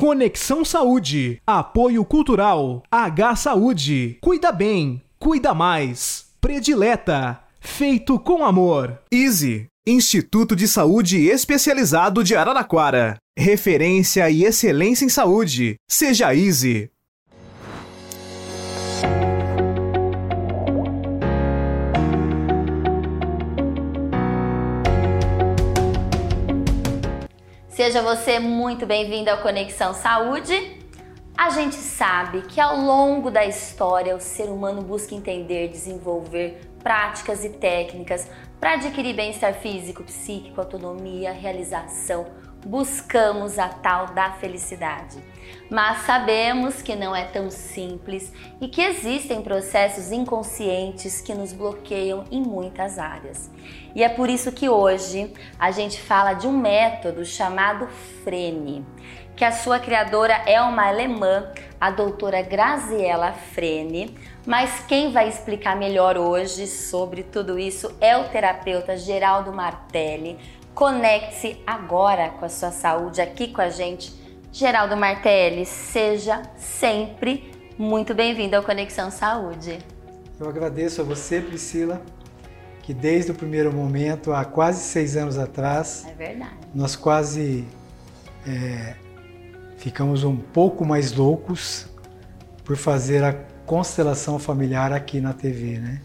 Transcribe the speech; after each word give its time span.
Conexão 0.00 0.64
Saúde. 0.64 1.42
Apoio 1.44 2.04
Cultural. 2.04 2.84
H 2.88 3.34
Saúde. 3.34 4.16
Cuida 4.20 4.52
bem. 4.52 5.02
Cuida 5.18 5.52
mais. 5.52 6.26
Predileta. 6.40 7.40
Feito 7.58 8.16
com 8.16 8.44
amor. 8.44 9.02
Easy. 9.10 9.66
Instituto 9.84 10.54
de 10.54 10.68
Saúde 10.68 11.26
Especializado 11.26 12.22
de 12.22 12.36
Araraquara. 12.36 13.16
Referência 13.36 14.30
e 14.30 14.44
excelência 14.44 15.04
em 15.04 15.08
saúde. 15.08 15.74
Seja 15.90 16.32
Easy. 16.32 16.88
Seja 27.78 28.02
você 28.02 28.40
muito 28.40 28.84
bem-vindo 28.86 29.30
ao 29.30 29.38
Conexão 29.38 29.94
Saúde. 29.94 30.80
A 31.36 31.48
gente 31.50 31.76
sabe 31.76 32.42
que 32.42 32.60
ao 32.60 32.76
longo 32.76 33.30
da 33.30 33.46
história 33.46 34.16
o 34.16 34.20
ser 34.20 34.48
humano 34.48 34.82
busca 34.82 35.14
entender, 35.14 35.68
desenvolver 35.68 36.60
práticas 36.82 37.44
e 37.44 37.50
técnicas 37.50 38.28
para 38.58 38.72
adquirir 38.72 39.14
bem-estar 39.14 39.54
físico, 39.54 40.02
psíquico, 40.02 40.60
autonomia, 40.60 41.30
realização. 41.30 42.26
Buscamos 42.66 43.60
a 43.60 43.68
tal 43.68 44.06
da 44.06 44.32
felicidade. 44.32 45.22
Mas 45.70 46.06
sabemos 46.06 46.80
que 46.80 46.96
não 46.96 47.14
é 47.14 47.24
tão 47.24 47.50
simples 47.50 48.32
e 48.60 48.68
que 48.68 48.80
existem 48.80 49.42
processos 49.42 50.10
inconscientes 50.10 51.20
que 51.20 51.34
nos 51.34 51.52
bloqueiam 51.52 52.24
em 52.30 52.42
muitas 52.42 52.98
áreas. 52.98 53.50
E 53.94 54.02
é 54.02 54.08
por 54.08 54.30
isso 54.30 54.50
que 54.50 54.68
hoje 54.68 55.32
a 55.58 55.70
gente 55.70 56.00
fala 56.00 56.32
de 56.32 56.46
um 56.46 56.56
método 56.56 57.24
chamado 57.24 57.86
Frene, 58.24 58.84
que 59.36 59.44
a 59.44 59.52
sua 59.52 59.78
criadora 59.78 60.34
é 60.46 60.60
uma 60.60 60.88
alemã, 60.88 61.52
a 61.78 61.90
doutora 61.90 62.40
Graziella 62.42 63.32
Frene, 63.32 64.16
mas 64.46 64.80
quem 64.88 65.12
vai 65.12 65.28
explicar 65.28 65.76
melhor 65.76 66.16
hoje 66.16 66.66
sobre 66.66 67.22
tudo 67.22 67.58
isso 67.58 67.94
é 68.00 68.16
o 68.16 68.28
terapeuta 68.30 68.96
Geraldo 68.96 69.52
Martelli. 69.52 70.38
Conecte-se 70.74 71.62
agora 71.66 72.30
com 72.30 72.44
a 72.44 72.48
sua 72.48 72.70
saúde 72.70 73.20
aqui 73.20 73.48
com 73.48 73.60
a 73.60 73.68
gente. 73.68 74.17
Geraldo 74.58 74.96
Martelli, 74.96 75.64
seja 75.64 76.42
sempre 76.56 77.48
muito 77.78 78.12
bem-vindo 78.12 78.56
ao 78.56 78.62
Conexão 78.64 79.08
Saúde. 79.08 79.78
Eu 80.40 80.48
agradeço 80.48 81.00
a 81.00 81.04
você, 81.04 81.40
Priscila, 81.40 82.02
que 82.82 82.92
desde 82.92 83.30
o 83.30 83.34
primeiro 83.36 83.72
momento, 83.72 84.32
há 84.32 84.44
quase 84.44 84.80
seis 84.80 85.16
anos 85.16 85.38
atrás, 85.38 86.04
é 86.18 86.36
nós 86.74 86.96
quase 86.96 87.68
é, 88.44 88.94
ficamos 89.76 90.24
um 90.24 90.36
pouco 90.36 90.84
mais 90.84 91.12
loucos 91.12 91.86
por 92.64 92.76
fazer 92.76 93.22
a 93.22 93.34
constelação 93.64 94.40
familiar 94.40 94.92
aqui 94.92 95.20
na 95.20 95.32
TV, 95.32 95.78
né? 95.78 96.00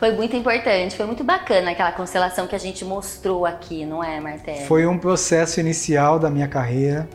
Foi 0.00 0.10
muito 0.10 0.34
importante, 0.34 0.96
foi 0.96 1.06
muito 1.06 1.22
bacana 1.22 1.70
aquela 1.70 1.92
constelação 1.92 2.48
que 2.48 2.56
a 2.56 2.58
gente 2.58 2.84
mostrou 2.84 3.46
aqui, 3.46 3.86
não 3.86 4.02
é, 4.02 4.18
Martelli? 4.18 4.66
Foi 4.66 4.88
um 4.88 4.98
processo 4.98 5.60
inicial 5.60 6.18
da 6.18 6.28
minha 6.28 6.48
carreira. 6.48 7.08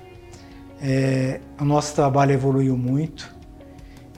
É, 0.81 1.39
o 1.59 1.65
nosso 1.65 1.95
trabalho 1.95 2.33
evoluiu 2.33 2.77
muito 2.77 3.35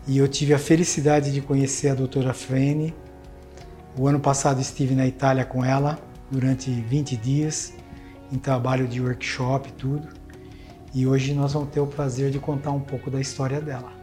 e 0.08 0.18
eu 0.18 0.28
tive 0.28 0.54
a 0.54 0.60
felicidade 0.60 1.32
de 1.32 1.42
conhecer 1.42 1.90
a 1.90 1.96
doutora 1.96 2.34
Frene. 2.34 2.94
O 3.98 4.08
ano 4.08 4.20
passado 4.20 4.60
estive 4.60 4.94
na 4.94 5.08
Itália 5.08 5.46
com 5.46 5.64
ela 5.64 6.00
durante 6.30 6.70
20 6.70 7.16
dias 7.18 7.74
em 8.32 8.38
trabalho 8.38 8.88
de 8.88 9.02
workshop 9.02 9.70
e 9.70 9.72
tudo. 9.72 10.08
E 10.94 11.06
hoje 11.06 11.34
nós 11.34 11.54
vamos 11.54 11.70
ter 11.70 11.80
o 11.80 11.88
prazer 11.88 12.32
de 12.32 12.40
contar 12.40 12.72
um 12.72 12.80
pouco 12.80 13.10
da 13.10 13.22
história 13.22 13.62
dela. 13.62 14.00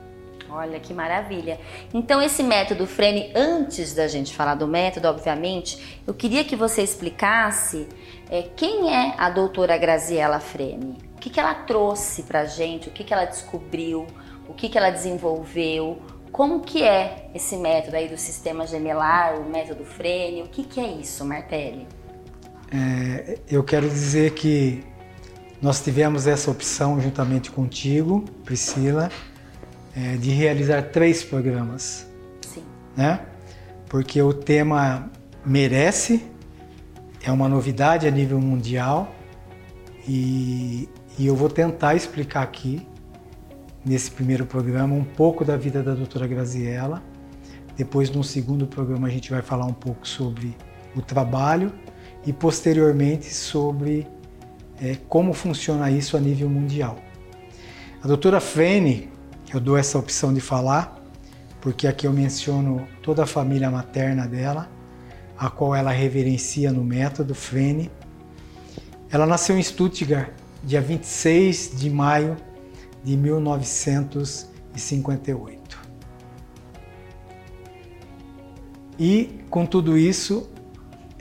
Olha 0.49 0.79
que 0.79 0.95
maravilha. 0.95 1.59
Então, 1.93 2.23
esse 2.23 2.43
método 2.43 2.87
Frene, 2.87 3.33
antes 3.35 3.93
da 3.95 4.07
gente 4.07 4.35
falar 4.35 4.55
do 4.55 4.67
método, 4.67 5.09
obviamente, 5.09 6.01
eu 6.07 6.15
queria 6.15 6.45
que 6.45 6.57
você 6.57 6.83
explicasse 6.83 7.89
é, 8.31 8.43
quem 8.43 8.95
é 8.95 9.15
a 9.19 9.29
doutora 9.29 9.77
Graziella 9.77 10.41
Frene. 10.41 10.97
O 11.17 11.19
que, 11.19 11.31
que 11.31 11.41
ela 11.41 11.55
trouxe 11.55 12.23
pra 12.23 12.45
gente, 12.45 12.89
o 12.89 12.93
que, 12.93 13.03
que 13.03 13.13
ela 13.13 13.25
descobriu, 13.25 14.07
o 14.49 14.55
que, 14.55 14.69
que 14.69 14.79
ela 14.79 14.91
desenvolveu, 14.91 16.01
como 16.31 16.61
que 16.61 16.83
é 16.83 17.31
esse 17.35 17.57
método 17.57 17.97
aí 17.97 18.09
do 18.09 18.19
sistema 18.19 18.67
gemelar, 18.67 19.41
o 19.41 19.49
método 19.49 19.85
Frene, 19.85 20.43
o 20.43 20.49
que, 20.49 20.63
que 20.63 20.79
é 20.79 20.87
isso, 20.87 21.25
Martelli? 21.25 21.87
É, 22.71 23.39
eu 23.49 23.65
quero 23.65 23.89
dizer 23.89 24.33
que 24.35 24.85
nós 25.63 25.83
tivemos 25.83 26.27
essa 26.27 26.51
opção 26.51 27.01
juntamente 27.01 27.51
contigo, 27.51 28.23
Priscila, 28.45 29.11
é, 29.97 30.17
de 30.17 30.31
realizar 30.31 30.83
três 30.91 31.25
programas. 31.25 32.07
Sim. 32.43 32.63
Né? 32.95 33.21
Porque 33.89 34.21
o 34.21 34.35
tema 34.35 35.11
merece, 35.45 36.23
é 37.23 37.33
uma 37.33 37.49
novidade 37.49 38.07
a 38.07 38.11
nível 38.11 38.41
mundial 38.41 39.11
e, 40.07 40.89
e 41.19 41.27
eu 41.27 41.35
vou 41.35 41.49
tentar 41.49 41.95
explicar 41.95 42.43
aqui, 42.43 42.87
nesse 43.85 44.11
primeiro 44.11 44.45
programa, 44.45 44.95
um 44.95 45.05
pouco 45.05 45.45
da 45.45 45.57
vida 45.57 45.83
da 45.83 45.95
doutora 45.95 46.27
Graziella. 46.27 47.03
Depois, 47.77 48.11
no 48.11 48.23
segundo 48.25 48.67
programa, 48.67 49.07
a 49.07 49.11
gente 49.11 49.31
vai 49.31 49.43
falar 49.43 49.65
um 49.65 49.73
pouco 49.73 50.07
sobre 50.07 50.57
o 50.95 51.01
trabalho 51.01 51.73
e, 52.27 52.33
posteriormente, 52.33 53.33
sobre 53.33 54.07
é, 54.81 54.97
como 55.09 55.33
funciona 55.33 55.91
isso 55.91 56.17
a 56.17 56.21
nível 56.21 56.51
mundial. 56.51 56.99
A 58.03 58.07
doutora 58.07 58.41
Fene, 58.41 59.11
eu 59.53 59.61
dou 59.61 59.77
essa 59.77 59.99
opção 59.99 60.35
de 60.35 60.41
falar, 60.41 60.97
porque 61.61 61.87
aqui 61.87 62.07
eu 62.07 62.13
menciono 62.13 62.87
toda 63.03 63.23
a 63.23 63.27
família 63.27 63.71
materna 63.71 64.27
dela, 64.27 64.69
a 65.39 65.49
qual 65.49 65.75
ela 65.75 65.91
reverencia 65.91 66.73
no 66.73 66.85
método 66.85 67.35
Frene. 67.35 67.91
Ela 69.11 69.27
nasceu 69.27 69.57
em 69.57 69.63
Stuttgart, 69.63 70.31
dia 70.67 70.83
26 70.83 71.71
de 71.77 71.89
maio 71.89 72.37
de 73.05 73.17
1958. 73.17 75.87
E 78.99 79.45
com 79.49 79.65
tudo 79.65 79.97
isso, 79.97 80.51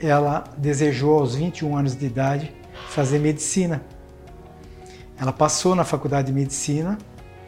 ela 0.00 0.42
desejou 0.58 1.20
aos 1.20 1.36
21 1.36 1.76
anos 1.76 1.96
de 1.96 2.06
idade 2.06 2.52
fazer 2.88 3.20
medicina. 3.20 3.82
Ela 5.16 5.32
passou 5.32 5.76
na 5.76 5.84
faculdade 5.84 6.26
de 6.26 6.32
medicina 6.32 6.98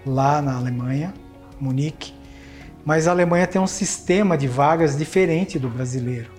lá 0.06 0.41
na 0.41 0.56
Alemanha, 0.56 1.12
Munique, 1.60 2.15
mas 2.84 3.09
a 3.09 3.10
Alemanha 3.10 3.48
tem 3.48 3.60
um 3.60 3.66
sistema 3.66 4.38
de 4.38 4.47
vagas 4.47 4.97
diferente 4.97 5.59
do 5.59 5.69
brasileiro. 5.69 6.30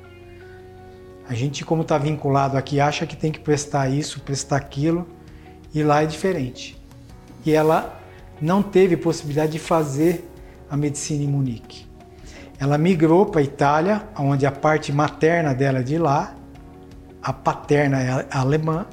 A 1.28 1.34
gente, 1.34 1.66
como 1.66 1.82
está 1.82 1.98
vinculado 1.98 2.56
aqui, 2.58 2.80
acha 2.80 3.06
que 3.06 3.18
tem 3.18 3.30
que 3.32 3.42
prestar 3.42 3.90
isso, 3.90 4.22
prestar 4.22 4.56
aquilo, 4.56 5.19
e 5.74 5.84
lá 5.84 6.04
é 6.04 6.06
diferente. 6.06 6.80
E 7.46 7.52
ela 7.52 8.00
não 8.42 8.62
teve 8.62 8.98
possibilidade 8.98 9.54
de 9.54 9.60
fazer 9.60 10.30
a 10.70 10.78
medicina 10.78 11.24
em 11.24 11.28
Munique. 11.28 11.88
Ela 12.60 12.78
migrou 12.78 13.26
para 13.26 13.42
a 13.42 13.44
Itália, 13.44 14.08
onde 14.18 14.46
a 14.46 14.52
parte 14.52 14.92
materna 14.92 15.54
dela 15.54 15.80
é 15.80 15.84
de 15.84 15.98
lá, 15.98 16.36
a 17.22 17.32
paterna 17.32 18.02
é 18.02 18.28
alemã, 18.32 18.86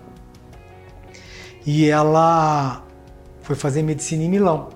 e 1.64 1.88
ela 1.88 2.84
foi 3.42 3.56
fazer 3.56 3.82
medicina 3.82 4.22
em 4.22 4.28
Milão. 4.28 4.68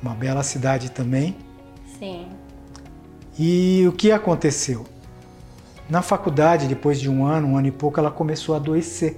Uma 0.00 0.14
bela 0.14 0.42
cidade 0.44 0.90
também. 0.90 1.36
Sim. 1.98 2.28
E 3.38 3.84
o 3.88 3.92
que 3.92 4.12
aconteceu? 4.12 4.86
Na 5.88 6.02
faculdade, 6.02 6.66
depois 6.66 7.00
de 7.00 7.10
um 7.10 7.26
ano, 7.26 7.48
um 7.48 7.56
ano 7.56 7.66
e 7.66 7.72
pouco, 7.72 7.98
ela 7.98 8.10
começou 8.10 8.54
a 8.54 8.58
adoecer. 8.58 9.16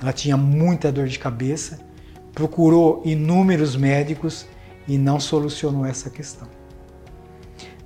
Ela 0.00 0.12
tinha 0.12 0.36
muita 0.36 0.92
dor 0.92 1.06
de 1.06 1.18
cabeça, 1.18 1.80
procurou 2.32 3.02
inúmeros 3.04 3.76
médicos 3.76 4.46
e 4.86 4.98
não 4.98 5.18
solucionou 5.18 5.86
essa 5.86 6.10
questão. 6.10 6.48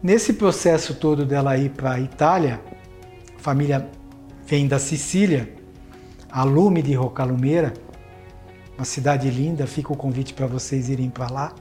Nesse 0.02 0.32
processo 0.32 0.94
todo 0.94 1.24
dela 1.24 1.56
ir 1.56 1.70
para 1.70 1.92
a 1.92 2.00
Itália, 2.00 2.60
a 3.36 3.38
família 3.38 3.88
vem 4.46 4.66
da 4.66 4.78
Sicília, 4.78 5.52
a 6.30 6.42
Lume 6.42 6.82
de 6.82 6.94
Rocalumeira, 6.94 7.74
uma 8.76 8.84
cidade 8.84 9.28
linda, 9.28 9.66
fica 9.66 9.92
o 9.92 9.96
convite 9.96 10.32
para 10.32 10.46
vocês 10.46 10.88
irem 10.88 11.10
para 11.10 11.30
lá, 11.30 11.54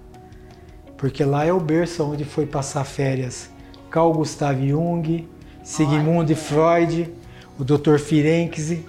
porque 0.97 1.23
lá 1.23 1.45
é 1.45 1.51
o 1.51 1.59
berço 1.59 2.03
onde 2.03 2.23
foi 2.23 2.45
passar 2.45 2.85
férias 2.85 3.49
Carl 3.89 4.13
Gustav 4.13 4.65
Jung, 4.65 5.27
Sigmund 5.63 6.33
Freud, 6.35 7.13
o 7.57 7.63
Dr. 7.63 7.97
Firenze, 7.97 8.85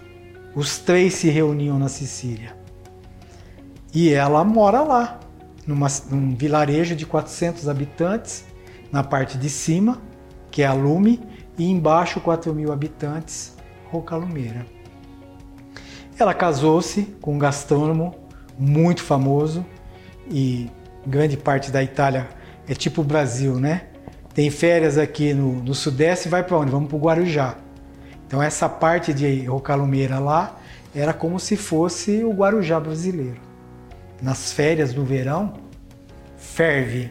os 0.54 0.78
três 0.78 1.14
se 1.14 1.28
reuniam 1.28 1.78
na 1.78 1.88
Sicília. 1.88 2.56
E 3.92 4.12
ela 4.12 4.44
mora 4.44 4.82
lá, 4.82 5.20
numa, 5.66 5.88
num 6.10 6.34
vilarejo 6.34 6.94
de 6.94 7.06
400 7.06 7.68
habitantes, 7.68 8.44
na 8.90 9.02
parte 9.02 9.38
de 9.38 9.48
cima, 9.48 10.00
que 10.50 10.62
é 10.62 10.66
a 10.66 10.72
Lume, 10.72 11.20
e 11.58 11.64
embaixo 11.70 12.20
4 12.20 12.54
mil 12.54 12.72
habitantes, 12.72 13.56
Rocalumeira. 13.90 14.64
Ela 16.18 16.34
casou-se 16.34 17.02
com 17.20 17.34
um 17.34 17.38
gastrônomo 17.38 18.14
muito 18.58 19.02
famoso 19.02 19.64
e 20.30 20.70
grande 21.06 21.36
parte 21.36 21.70
da 21.70 21.82
Itália 21.82 22.28
é 22.68 22.74
tipo 22.74 23.00
o 23.00 23.04
Brasil, 23.04 23.58
né? 23.58 23.86
Tem 24.34 24.48
férias 24.50 24.96
aqui 24.96 25.34
no, 25.34 25.54
no 25.62 25.74
Sudeste 25.74 26.28
e 26.28 26.30
vai 26.30 26.44
para 26.44 26.58
onde? 26.58 26.70
Vamos 26.70 26.88
para 26.88 26.96
o 26.96 27.00
Guarujá. 27.00 27.56
Então 28.30 28.40
essa 28.40 28.68
parte 28.68 29.12
de 29.12 29.44
Rocalumeira 29.44 30.20
lá 30.20 30.56
era 30.94 31.12
como 31.12 31.40
se 31.40 31.56
fosse 31.56 32.22
o 32.22 32.30
Guarujá 32.30 32.78
brasileiro. 32.78 33.40
Nas 34.22 34.52
férias 34.52 34.92
do 34.92 35.04
verão, 35.04 35.54
ferve. 36.36 37.10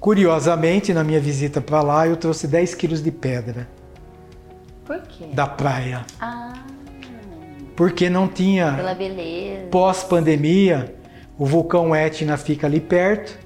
Curiosamente, 0.00 0.92
na 0.92 1.04
minha 1.04 1.20
visita 1.20 1.60
para 1.60 1.80
lá, 1.80 2.08
eu 2.08 2.16
trouxe 2.16 2.48
10 2.48 2.74
quilos 2.74 3.00
de 3.00 3.12
pedra. 3.12 3.68
Por 4.84 5.00
quê? 5.02 5.26
Da 5.32 5.46
praia. 5.46 6.04
Ah. 6.20 6.54
Porque 7.76 8.10
não 8.10 8.26
tinha. 8.26 8.72
Pela 8.72 8.96
beleza. 8.96 9.68
Pós-pandemia, 9.70 10.92
o 11.38 11.46
vulcão 11.46 11.94
Etna 11.94 12.36
fica 12.36 12.66
ali 12.66 12.80
perto. 12.80 13.38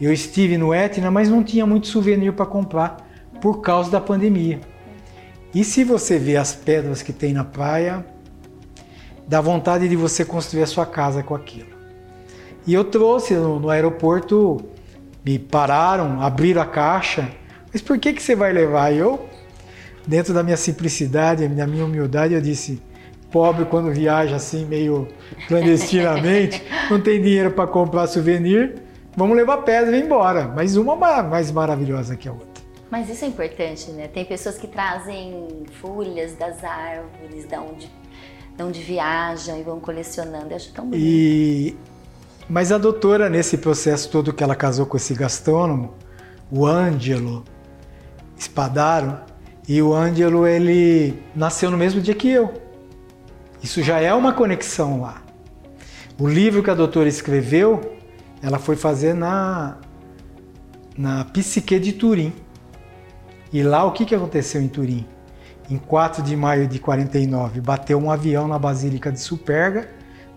Eu 0.00 0.12
estive 0.12 0.56
no 0.56 0.72
Etna, 0.72 1.10
mas 1.10 1.28
não 1.28 1.42
tinha 1.42 1.66
muito 1.66 1.88
souvenir 1.88 2.32
para 2.32 2.46
comprar 2.46 3.08
por 3.40 3.60
causa 3.60 3.90
da 3.90 4.00
pandemia. 4.00 4.60
E 5.54 5.62
se 5.62 5.84
você 5.84 6.18
vê 6.18 6.36
as 6.36 6.54
pedras 6.54 7.00
que 7.00 7.12
tem 7.12 7.32
na 7.32 7.44
praia, 7.44 8.04
dá 9.26 9.40
vontade 9.40 9.88
de 9.88 9.94
você 9.94 10.24
construir 10.24 10.62
a 10.62 10.66
sua 10.66 10.84
casa 10.84 11.22
com 11.22 11.34
aquilo. 11.34 11.74
E 12.66 12.74
eu 12.74 12.84
trouxe 12.84 13.34
no, 13.34 13.60
no 13.60 13.70
aeroporto, 13.70 14.60
me 15.24 15.38
pararam, 15.38 16.20
abriram 16.20 16.60
a 16.60 16.66
caixa. 16.66 17.30
Mas 17.72 17.80
por 17.80 17.98
que, 17.98 18.12
que 18.12 18.22
você 18.22 18.34
vai 18.34 18.52
levar? 18.52 18.92
E 18.92 18.98
eu, 18.98 19.28
dentro 20.06 20.34
da 20.34 20.42
minha 20.42 20.56
simplicidade, 20.56 21.46
da 21.46 21.66
minha 21.66 21.84
humildade, 21.84 22.34
eu 22.34 22.40
disse: 22.40 22.82
pobre 23.30 23.64
quando 23.64 23.92
viaja 23.92 24.36
assim, 24.36 24.64
meio 24.64 25.08
clandestinamente, 25.46 26.62
não 26.90 27.00
tem 27.00 27.20
dinheiro 27.20 27.50
para 27.50 27.66
comprar 27.66 28.06
souvenir, 28.06 28.76
vamos 29.16 29.36
levar 29.36 29.58
pedra 29.58 29.96
e 29.96 30.00
ir 30.00 30.04
embora. 30.04 30.48
Mas 30.48 30.76
uma 30.76 30.96
mais 30.96 31.50
maravilhosa 31.50 32.16
que 32.16 32.28
a 32.28 32.32
outra. 32.32 32.53
Mas 32.94 33.10
isso 33.10 33.24
é 33.24 33.28
importante, 33.28 33.90
né? 33.90 34.06
Tem 34.06 34.24
pessoas 34.24 34.56
que 34.56 34.68
trazem 34.68 35.64
folhas 35.80 36.36
das 36.36 36.62
árvores, 36.62 37.44
da 37.44 37.60
onde, 37.60 37.90
da 38.56 38.64
onde 38.64 38.80
viajam 38.80 39.58
e 39.58 39.64
vão 39.64 39.80
colecionando. 39.80 40.50
Eu 40.50 40.54
acho 40.54 40.72
tão 40.72 40.84
bonito. 40.84 41.04
E... 41.04 41.76
Mas 42.48 42.70
a 42.70 42.78
doutora, 42.78 43.28
nesse 43.28 43.58
processo 43.58 44.08
todo 44.08 44.32
que 44.32 44.44
ela 44.44 44.54
casou 44.54 44.86
com 44.86 44.96
esse 44.96 45.12
gastrônomo, 45.12 45.92
o 46.48 46.64
Ângelo 46.64 47.42
Spadaro, 48.38 49.18
e 49.66 49.82
o 49.82 49.92
Ângelo, 49.92 50.46
ele 50.46 51.20
nasceu 51.34 51.72
no 51.72 51.76
mesmo 51.76 52.00
dia 52.00 52.14
que 52.14 52.28
eu. 52.28 52.54
Isso 53.60 53.82
já 53.82 53.98
é 53.98 54.14
uma 54.14 54.32
conexão 54.32 55.00
lá. 55.00 55.20
O 56.16 56.28
livro 56.28 56.62
que 56.62 56.70
a 56.70 56.74
doutora 56.74 57.08
escreveu, 57.08 57.96
ela 58.40 58.60
foi 58.60 58.76
fazer 58.76 59.14
na, 59.14 59.78
na 60.96 61.24
Psique 61.24 61.76
de 61.80 61.92
Turim. 61.92 62.43
E 63.54 63.62
lá 63.62 63.84
o 63.84 63.92
que, 63.92 64.04
que 64.04 64.16
aconteceu 64.16 64.60
em 64.60 64.66
Turim? 64.66 65.06
Em 65.70 65.78
4 65.78 66.24
de 66.24 66.34
maio 66.34 66.66
de 66.66 66.80
49, 66.80 67.60
bateu 67.60 67.96
um 67.96 68.10
avião 68.10 68.48
na 68.48 68.58
Basílica 68.58 69.12
de 69.12 69.20
Superga, 69.20 69.88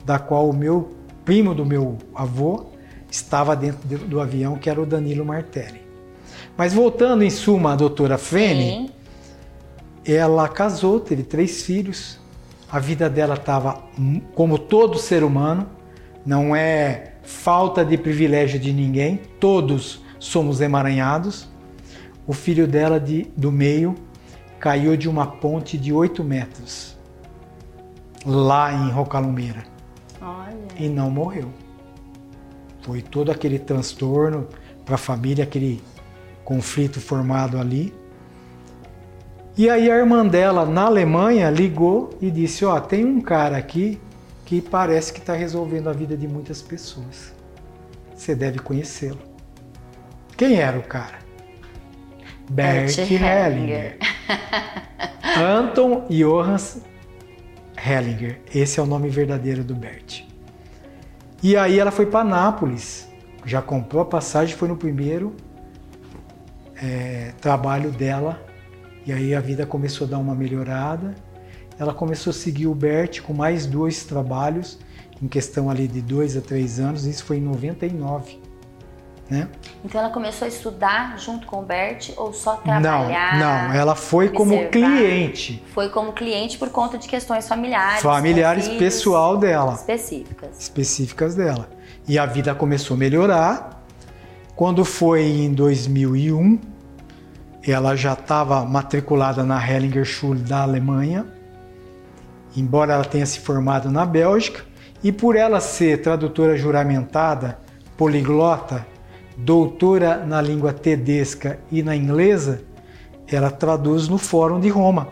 da 0.05 0.19
qual 0.19 0.47
o 0.47 0.55
meu 0.55 0.95
primo 1.25 1.55
do 1.55 1.65
meu 1.65 1.97
avô 2.13 2.67
estava 3.09 3.55
dentro 3.55 3.87
do 4.05 4.21
avião, 4.21 4.55
que 4.59 4.69
era 4.69 4.79
o 4.79 4.85
Danilo 4.85 5.25
Martelli. 5.25 5.81
Mas 6.55 6.75
voltando 6.75 7.23
em 7.23 7.31
suma, 7.31 7.73
a 7.73 7.75
doutora 7.75 8.19
Fene, 8.19 8.91
ela 10.05 10.47
casou, 10.47 10.99
teve 10.99 11.23
três 11.23 11.63
filhos. 11.63 12.19
A 12.71 12.77
vida 12.77 13.09
dela 13.09 13.33
estava 13.33 13.81
como 14.35 14.59
todo 14.59 14.99
ser 14.99 15.23
humano, 15.23 15.67
não 16.23 16.55
é 16.55 17.13
falta 17.23 17.83
de 17.83 17.97
privilégio 17.97 18.59
de 18.59 18.71
ninguém, 18.71 19.19
todos 19.39 20.03
somos 20.19 20.61
emaranhados. 20.61 21.56
O 22.27 22.33
filho 22.33 22.68
dela 22.68 23.00
de, 23.00 23.24
do 23.38 23.51
meio 23.51 23.95
caiu 24.59 24.97
de 24.97 25.07
uma 25.07 25.25
ponte 25.25 25.77
de 25.77 25.94
8 25.94 26.21
metros, 26.25 26.97
lá 28.25 28.74
em 28.74 28.91
Rocalumeira. 28.91 29.63
Olha. 30.21 30.57
E 30.77 30.89
não 30.89 31.09
morreu. 31.09 31.47
Foi 32.81 33.01
todo 33.01 33.31
aquele 33.31 33.57
transtorno 33.57 34.47
para 34.83 34.95
a 34.95 34.97
família, 34.97 35.45
aquele 35.45 35.81
conflito 36.44 37.00
formado 37.00 37.57
ali. 37.57 37.94
E 39.57 39.69
aí 39.69 39.89
a 39.89 39.95
irmã 39.95 40.25
dela, 40.25 40.65
na 40.65 40.83
Alemanha, 40.83 41.50
ligou 41.50 42.09
e 42.21 42.30
disse: 42.30 42.65
Ó, 42.65 42.75
oh, 42.75 42.81
tem 42.81 43.06
um 43.06 43.21
cara 43.21 43.57
aqui 43.57 44.00
que 44.45 44.62
parece 44.62 45.12
que 45.13 45.19
está 45.19 45.33
resolvendo 45.33 45.89
a 45.89 45.94
vida 45.94 46.15
de 46.15 46.27
muitas 46.27 46.62
pessoas. 46.62 47.33
Você 48.15 48.35
deve 48.35 48.59
conhecê-lo. 48.59 49.19
Quem 50.35 50.56
era 50.56 50.77
o 50.77 50.83
cara? 50.83 51.26
Bert 52.49 52.97
Hellinger. 52.97 53.97
Anton 55.38 56.07
Johannes 56.09 56.81
Hellinger. 57.77 58.39
Esse 58.53 58.79
é 58.79 58.83
o 58.83 58.85
nome 58.85 59.09
verdadeiro 59.09 59.63
do 59.63 59.75
Bert. 59.75 60.23
E 61.44 61.55
aí 61.55 61.79
ela 61.79 61.91
foi 61.91 62.05
para 62.05 62.23
Nápoles. 62.23 63.07
Já 63.45 63.61
comprou 63.61 64.01
a 64.01 64.05
passagem, 64.05 64.55
foi 64.55 64.67
no 64.67 64.75
primeiro 64.75 65.35
é, 66.81 67.33
trabalho 67.39 67.91
dela. 67.91 68.41
E 69.05 69.11
aí 69.13 69.33
a 69.35 69.39
vida 69.39 69.65
começou 69.65 70.07
a 70.07 70.09
dar 70.09 70.17
uma 70.17 70.35
melhorada. 70.35 71.15
Ela 71.79 71.94
começou 71.94 72.31
a 72.31 72.33
seguir 72.33 72.67
o 72.67 72.73
Bert 72.73 73.21
com 73.21 73.33
mais 73.33 73.65
dois 73.65 74.03
trabalhos, 74.03 74.79
em 75.21 75.27
questão 75.27 75.69
ali 75.69 75.88
de 75.88 76.01
dois 76.01 76.35
a 76.35 76.41
três 76.41 76.79
anos. 76.79 77.05
Isso 77.05 77.23
foi 77.23 77.38
em 77.38 77.41
99. 77.41 78.46
Né? 79.29 79.47
Então 79.83 80.00
ela 80.00 80.09
começou 80.09 80.45
a 80.45 80.50
estudar 80.50 81.19
junto 81.19 81.47
com 81.47 81.59
o 81.59 81.62
Bert 81.62 82.12
ou 82.15 82.31
só 82.31 82.56
trabalhar? 82.56 83.38
Não, 83.38 83.68
não, 83.68 83.74
ela 83.74 83.94
foi 83.94 84.29
observar. 84.29 84.50
como 84.50 84.69
cliente. 84.69 85.63
Foi 85.74 85.89
como 85.89 86.13
cliente 86.13 86.57
por 86.57 86.69
conta 86.69 86.97
de 86.97 87.07
questões 87.09 87.45
familiares. 87.47 88.01
Familiares 88.01 88.69
pessoal 88.69 89.38
dela. 89.38 89.74
Específicas. 89.74 90.57
Específicas 90.57 91.35
dela. 91.35 91.69
E 92.07 92.18
a 92.18 92.25
vida 92.25 92.56
começou 92.56 92.95
a 92.95 92.97
melhorar. 92.97 93.83
Quando 94.56 94.85
foi 94.85 95.24
em 95.24 95.53
2001, 95.53 96.59
ela 97.68 97.95
já 97.95 98.13
estava 98.13 98.63
matriculada 98.63 99.44
na 99.44 99.59
Hellinger 99.62 100.06
Schule 100.06 100.39
da 100.39 100.62
Alemanha, 100.62 101.25
embora 102.56 102.94
ela 102.94 103.03
tenha 103.03 103.25
se 103.25 103.39
formado 103.39 103.91
na 103.91 104.06
Bélgica, 104.06 104.63
e 105.03 105.12
por 105.12 105.35
ela 105.35 105.59
ser 105.59 106.01
tradutora 106.01 106.57
juramentada, 106.57 107.59
poliglota, 107.97 108.85
doutora 109.37 110.25
na 110.25 110.41
língua 110.41 110.73
tedesca 110.73 111.59
e 111.71 111.83
na 111.83 111.95
inglesa, 111.95 112.63
ela 113.27 113.51
traduz 113.51 114.07
no 114.07 114.17
Fórum 114.17 114.59
de 114.59 114.69
Roma. 114.69 115.09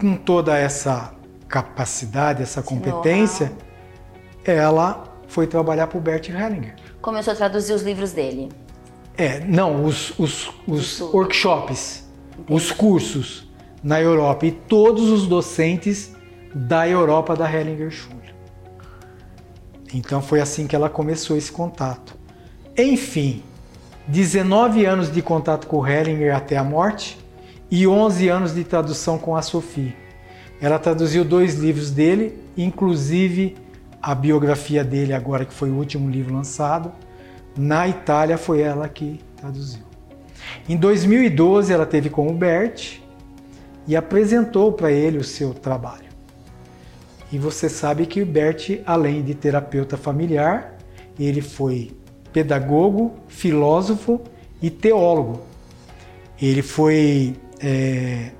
Com 0.00 0.16
toda 0.16 0.58
essa 0.58 1.14
capacidade, 1.48 2.42
essa 2.42 2.62
competência, 2.62 3.52
ela 4.44 5.04
foi 5.28 5.46
trabalhar 5.46 5.86
para 5.86 5.98
o 5.98 6.00
Bert 6.00 6.28
Hellinger. 6.28 6.74
Começou 7.00 7.32
a 7.32 7.36
traduzir 7.36 7.72
os 7.72 7.82
livros 7.82 8.12
dele. 8.12 8.50
É, 9.16 9.38
não, 9.40 9.84
os, 9.84 10.18
os, 10.18 10.50
os 10.66 11.00
workshops, 11.00 12.08
Entendi. 12.32 12.52
os 12.52 12.72
cursos 12.72 13.48
na 13.82 14.00
Europa 14.00 14.46
e 14.46 14.50
todos 14.50 15.10
os 15.10 15.26
docentes 15.28 16.12
da 16.52 16.88
Europa 16.88 17.36
da 17.36 17.50
Hellinger 17.50 17.90
Schule. 17.90 18.34
Então 19.92 20.20
foi 20.20 20.40
assim 20.40 20.66
que 20.66 20.74
ela 20.74 20.90
começou 20.90 21.36
esse 21.36 21.52
contato. 21.52 22.23
Enfim, 22.76 23.40
19 24.08 24.84
anos 24.84 25.12
de 25.12 25.22
contato 25.22 25.68
com 25.68 25.86
Hellinger 25.86 26.34
até 26.34 26.56
a 26.56 26.64
morte 26.64 27.16
e 27.70 27.86
11 27.86 28.28
anos 28.28 28.52
de 28.52 28.64
tradução 28.64 29.16
com 29.16 29.36
a 29.36 29.42
Sophie. 29.42 29.94
Ela 30.60 30.76
traduziu 30.80 31.24
dois 31.24 31.54
livros 31.54 31.92
dele, 31.92 32.36
inclusive 32.56 33.56
a 34.02 34.12
biografia 34.12 34.82
dele 34.82 35.12
agora 35.12 35.44
que 35.44 35.54
foi 35.54 35.70
o 35.70 35.76
último 35.76 36.10
livro 36.10 36.34
lançado. 36.34 36.90
Na 37.56 37.86
Itália 37.86 38.36
foi 38.36 38.62
ela 38.62 38.88
que 38.88 39.20
traduziu. 39.36 39.84
Em 40.68 40.76
2012 40.76 41.72
ela 41.72 41.86
teve 41.86 42.10
com 42.10 42.26
o 42.26 42.34
Bert 42.34 42.98
e 43.86 43.94
apresentou 43.94 44.72
para 44.72 44.90
ele 44.90 45.18
o 45.18 45.24
seu 45.24 45.54
trabalho. 45.54 46.08
E 47.30 47.38
você 47.38 47.68
sabe 47.68 48.04
que 48.04 48.20
o 48.20 48.26
Bert, 48.26 48.80
além 48.84 49.22
de 49.22 49.32
terapeuta 49.32 49.96
familiar, 49.96 50.76
ele 51.16 51.40
foi 51.40 51.92
pedagogo, 52.34 53.14
filósofo 53.28 54.20
e 54.60 54.68
teólogo. 54.68 55.40
Ele 56.42 56.62
foi 56.62 57.36
é, 57.60 58.32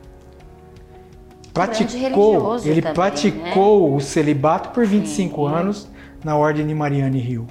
praticou, 1.55 2.57
ele 2.59 2.83
também, 2.83 2.95
praticou 2.95 3.91
né? 3.91 3.97
o 3.97 4.01
celibato 4.01 4.71
por 4.71 4.85
25 4.85 5.49
Sim. 5.49 5.55
anos 5.55 5.89
na 6.25 6.37
Ordem 6.37 6.67
de 6.67 6.75
Mariane 6.75 7.21
Rio. 7.21 7.47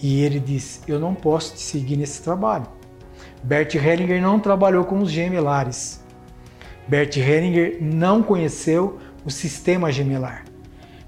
E 0.00 0.20
ele 0.20 0.38
disse: 0.38 0.80
Eu 0.86 1.00
não 1.00 1.14
posso 1.14 1.54
te 1.54 1.60
seguir 1.60 1.96
nesse 1.96 2.22
trabalho. 2.22 2.66
Bert 3.42 3.74
Hellinger 3.74 4.20
não 4.20 4.38
trabalhou 4.38 4.84
com 4.84 4.98
os 4.98 5.10
gemelares. 5.10 6.04
Bert 6.86 7.16
Hellinger 7.16 7.78
não 7.80 8.22
conheceu 8.22 8.98
o 9.24 9.30
sistema 9.30 9.90
gemelar. 9.90 10.44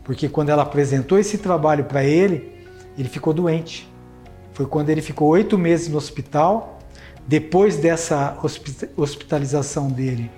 porque 0.03 0.29
quando 0.29 0.49
ela 0.49 0.63
apresentou 0.63 1.19
esse 1.19 1.37
trabalho 1.37 1.85
para 1.85 2.03
ele, 2.03 2.65
ele 2.97 3.09
ficou 3.09 3.35
doente. 3.35 3.87
Foi 4.57 4.65
quando 4.65 4.89
ele 4.89 5.03
ficou 5.03 5.29
oito 5.29 5.59
meses 5.59 5.87
no 5.87 5.99
hospital. 5.99 6.79
Depois 7.29 7.77
dessa 7.77 8.39
hospitalização 8.97 9.89
dele, 9.89 10.31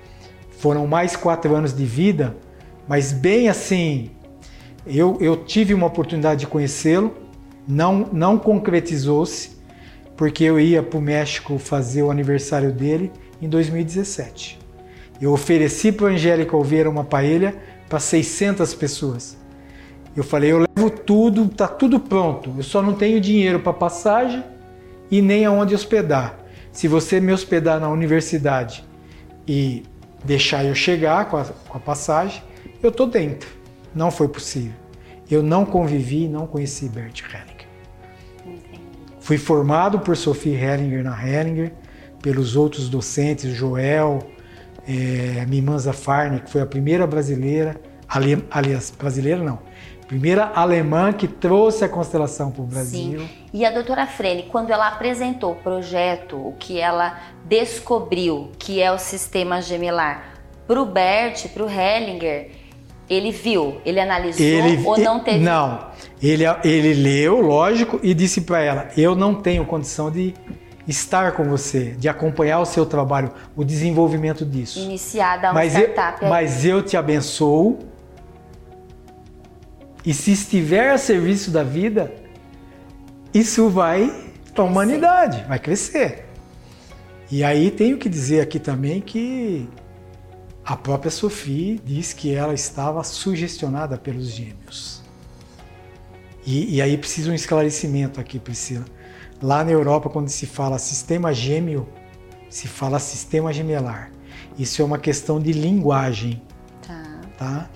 foram 0.58 0.88
mais 0.88 1.14
quatro 1.14 1.54
anos 1.54 1.72
de 1.72 1.84
vida, 1.84 2.36
mas 2.88 3.12
bem 3.12 3.48
assim, 3.48 4.10
eu, 4.84 5.16
eu 5.20 5.36
tive 5.36 5.72
uma 5.72 5.86
oportunidade 5.86 6.40
de 6.40 6.46
conhecê-lo, 6.48 7.14
não, 7.64 8.08
não 8.12 8.36
concretizou-se, 8.36 9.56
porque 10.16 10.42
eu 10.42 10.58
ia 10.58 10.82
para 10.82 10.98
o 10.98 11.02
México 11.02 11.56
fazer 11.56 12.02
o 12.02 12.10
aniversário 12.10 12.72
dele 12.72 13.12
em 13.40 13.48
2017. 13.48 14.58
Eu 15.20 15.32
ofereci 15.32 15.92
para 15.92 16.06
o 16.06 16.08
Angélica 16.08 16.56
Oliveira 16.56 16.90
uma 16.90 17.04
paella 17.04 17.54
para 17.88 18.00
600 18.00 18.74
pessoas. 18.74 19.36
Eu 20.18 20.24
falei, 20.24 20.50
eu 20.50 20.58
levo 20.58 20.90
tudo, 20.90 21.46
tá 21.46 21.68
tudo 21.68 22.00
pronto. 22.00 22.52
Eu 22.56 22.64
só 22.64 22.82
não 22.82 22.92
tenho 22.92 23.20
dinheiro 23.20 23.60
para 23.60 23.72
passagem 23.72 24.42
e 25.08 25.22
nem 25.22 25.44
aonde 25.44 25.76
hospedar. 25.76 26.36
Se 26.72 26.88
você 26.88 27.20
me 27.20 27.32
hospedar 27.32 27.78
na 27.78 27.88
universidade 27.88 28.84
e 29.46 29.84
deixar 30.24 30.64
eu 30.64 30.74
chegar 30.74 31.26
com 31.26 31.36
a, 31.36 31.44
com 31.44 31.78
a 31.78 31.80
passagem, 31.80 32.42
eu 32.82 32.90
tô 32.90 33.06
dentro. 33.06 33.48
Não 33.94 34.10
foi 34.10 34.26
possível. 34.26 34.72
Eu 35.30 35.40
não 35.40 35.64
convivi, 35.64 36.26
não 36.26 36.48
conheci 36.48 36.88
Bert 36.88 37.22
Hellinger. 37.22 37.68
Fui 39.20 39.38
formado 39.38 40.00
por 40.00 40.16
Sophie 40.16 40.56
Hellinger 40.56 41.04
na 41.04 41.16
Hellinger, 41.16 41.72
pelos 42.20 42.56
outros 42.56 42.88
docentes, 42.88 43.54
Joel, 43.54 44.18
é, 44.84 45.46
Mimanza 45.46 45.92
Farne, 45.92 46.40
que 46.40 46.50
foi 46.50 46.60
a 46.60 46.66
primeira 46.66 47.06
brasileira, 47.06 47.80
ali, 48.08 48.44
aliás, 48.50 48.92
brasileira 48.98 49.44
não, 49.44 49.60
primeira 50.08 50.50
alemã 50.54 51.12
que 51.12 51.28
trouxe 51.28 51.84
a 51.84 51.88
constelação 51.88 52.50
para 52.50 52.62
o 52.62 52.64
Brasil. 52.64 53.20
Sim. 53.20 53.28
E 53.52 53.64
a 53.64 53.70
doutora 53.70 54.06
Frene, 54.06 54.44
quando 54.44 54.70
ela 54.70 54.88
apresentou 54.88 55.52
o 55.52 55.56
projeto, 55.56 56.36
o 56.36 56.54
que 56.58 56.80
ela 56.80 57.20
descobriu 57.44 58.50
que 58.58 58.80
é 58.80 58.90
o 58.90 58.98
sistema 58.98 59.60
gemelar, 59.60 60.34
para 60.66 60.82
o 60.82 60.86
Bert, 60.86 61.48
para 61.48 61.62
o 61.62 61.70
Hellinger, 61.70 62.50
ele 63.08 63.30
viu, 63.30 63.80
ele 63.84 64.00
analisou 64.00 64.44
ele, 64.44 64.86
ou 64.86 64.98
não 64.98 65.20
teve? 65.20 65.38
Não, 65.38 65.86
ele, 66.22 66.44
ele 66.64 66.94
leu, 66.94 67.40
lógico, 67.40 68.00
e 68.02 68.12
disse 68.12 68.42
para 68.42 68.60
ela: 68.60 68.88
Eu 68.96 69.14
não 69.14 69.34
tenho 69.34 69.64
condição 69.64 70.10
de 70.10 70.34
estar 70.86 71.32
com 71.32 71.44
você, 71.44 71.94
de 71.98 72.08
acompanhar 72.08 72.60
o 72.60 72.64
seu 72.64 72.84
trabalho, 72.84 73.30
o 73.54 73.64
desenvolvimento 73.64 74.44
disso. 74.44 74.78
Iniciada 74.80 75.48
uma 75.48 75.54
mas 75.54 75.72
startup. 75.74 76.22
Eu, 76.22 76.28
mas 76.28 76.64
eu 76.64 76.82
te 76.82 76.96
abençoo. 76.96 77.78
E 80.08 80.14
se 80.14 80.32
estiver 80.32 80.88
a 80.88 80.96
serviço 80.96 81.50
da 81.50 81.62
vida, 81.62 82.10
isso 83.34 83.68
vai 83.68 84.32
para 84.54 84.64
a 84.64 84.66
humanidade, 84.66 85.44
vai 85.46 85.58
crescer. 85.58 86.24
E 87.30 87.44
aí 87.44 87.70
tenho 87.70 87.98
que 87.98 88.08
dizer 88.08 88.40
aqui 88.40 88.58
também 88.58 89.02
que 89.02 89.68
a 90.64 90.74
própria 90.74 91.10
Sophie 91.10 91.78
diz 91.84 92.14
que 92.14 92.34
ela 92.34 92.54
estava 92.54 93.04
sugestionada 93.04 93.98
pelos 93.98 94.30
gêmeos. 94.30 95.02
E, 96.46 96.76
e, 96.76 96.80
aí 96.80 96.96
precisa 96.96 97.30
um 97.30 97.34
esclarecimento 97.34 98.18
aqui, 98.18 98.38
Priscila. 98.38 98.86
Lá 99.42 99.62
na 99.62 99.72
Europa, 99.72 100.08
quando 100.08 100.30
se 100.30 100.46
fala 100.46 100.78
sistema 100.78 101.34
gêmeo, 101.34 101.86
se 102.48 102.66
fala 102.66 102.98
sistema 102.98 103.52
gemelar. 103.52 104.10
Isso 104.58 104.80
é 104.80 104.84
uma 104.86 104.98
questão 104.98 105.38
de 105.38 105.52
linguagem. 105.52 106.40
Tá. 106.80 107.20
tá? 107.36 107.70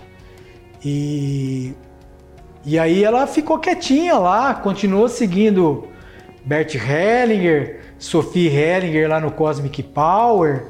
E, 0.83 1.75
e 2.65 2.79
aí 2.79 3.03
ela 3.05 3.27
ficou 3.27 3.59
quietinha 3.59 4.19
lá, 4.19 4.55
continuou 4.55 5.09
seguindo 5.09 5.89
Bert 6.45 6.75
Hellinger, 6.75 7.81
Sophie 7.99 8.49
Hellinger 8.49 9.09
lá 9.09 9.21
no 9.21 9.31
Cosmic 9.31 9.83
Power 9.83 10.67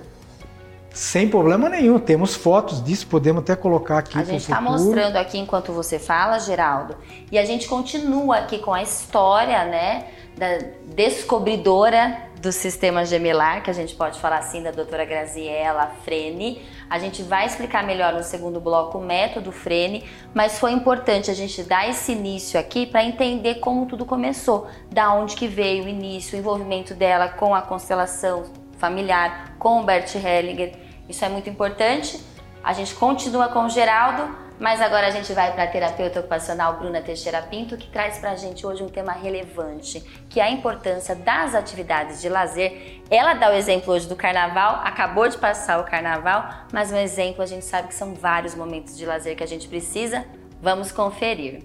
sem 0.94 1.26
problema 1.26 1.68
nenhum, 1.70 1.98
temos 1.98 2.34
fotos 2.34 2.84
disso, 2.84 3.06
podemos 3.06 3.42
até 3.42 3.56
colocar 3.56 3.98
aqui. 3.98 4.18
A 4.18 4.24
gente 4.24 4.42
está 4.42 4.60
mostrando 4.60 5.16
aqui 5.16 5.38
enquanto 5.38 5.72
você 5.72 5.98
fala, 5.98 6.38
Geraldo, 6.38 6.96
e 7.30 7.38
a 7.38 7.44
gente 7.44 7.66
continua 7.66 8.38
aqui 8.38 8.58
com 8.58 8.74
a 8.74 8.82
história, 8.82 9.64
né, 9.64 10.06
da 10.36 10.58
descobridora 10.94 12.30
do 12.40 12.52
sistema 12.52 13.06
gemelar, 13.06 13.62
que 13.62 13.70
a 13.70 13.72
gente 13.72 13.94
pode 13.94 14.18
falar 14.18 14.38
assim, 14.38 14.62
da 14.62 14.70
doutora 14.70 15.04
Graziella 15.04 15.92
Frene. 16.04 16.60
A 16.92 16.98
gente 16.98 17.22
vai 17.22 17.46
explicar 17.46 17.82
melhor 17.82 18.12
no 18.12 18.22
segundo 18.22 18.60
bloco 18.60 18.98
o 18.98 19.00
método 19.02 19.50
Frene, 19.50 20.04
mas 20.34 20.58
foi 20.58 20.72
importante 20.72 21.30
a 21.30 21.34
gente 21.34 21.62
dar 21.62 21.88
esse 21.88 22.12
início 22.12 22.60
aqui 22.60 22.84
para 22.84 23.02
entender 23.02 23.60
como 23.60 23.86
tudo 23.86 24.04
começou, 24.04 24.66
da 24.90 25.10
onde 25.14 25.34
que 25.34 25.48
veio 25.48 25.84
o 25.84 25.88
início, 25.88 26.36
o 26.36 26.38
envolvimento 26.38 26.92
dela 26.92 27.30
com 27.30 27.54
a 27.54 27.62
constelação 27.62 28.44
familiar, 28.76 29.54
com 29.58 29.80
o 29.80 29.84
Bert 29.84 30.14
Hellinger. 30.14 30.74
Isso 31.08 31.24
é 31.24 31.30
muito 31.30 31.48
importante. 31.48 32.20
A 32.62 32.74
gente 32.74 32.94
continua 32.94 33.48
com 33.48 33.64
o 33.64 33.70
Geraldo, 33.70 34.41
mas 34.62 34.80
agora 34.80 35.08
a 35.08 35.10
gente 35.10 35.32
vai 35.32 35.52
para 35.52 35.64
a 35.64 35.66
terapeuta 35.66 36.20
ocupacional 36.20 36.78
Bruna 36.78 37.02
Teixeira 37.02 37.42
Pinto, 37.42 37.76
que 37.76 37.88
traz 37.88 38.18
para 38.18 38.30
a 38.30 38.36
gente 38.36 38.64
hoje 38.64 38.80
um 38.80 38.88
tema 38.88 39.10
relevante, 39.10 40.00
que 40.28 40.38
é 40.38 40.44
a 40.44 40.50
importância 40.52 41.16
das 41.16 41.52
atividades 41.52 42.20
de 42.20 42.28
lazer. 42.28 43.00
Ela 43.10 43.34
dá 43.34 43.50
o 43.50 43.54
exemplo 43.54 43.92
hoje 43.92 44.08
do 44.08 44.14
carnaval, 44.14 44.80
acabou 44.84 45.28
de 45.28 45.36
passar 45.36 45.80
o 45.80 45.84
carnaval, 45.84 46.48
mas 46.72 46.92
um 46.92 46.96
exemplo 46.96 47.42
a 47.42 47.46
gente 47.46 47.64
sabe 47.64 47.88
que 47.88 47.94
são 47.94 48.14
vários 48.14 48.54
momentos 48.54 48.96
de 48.96 49.04
lazer 49.04 49.36
que 49.36 49.42
a 49.42 49.48
gente 49.48 49.66
precisa. 49.66 50.24
Vamos 50.62 50.92
conferir. 50.92 51.64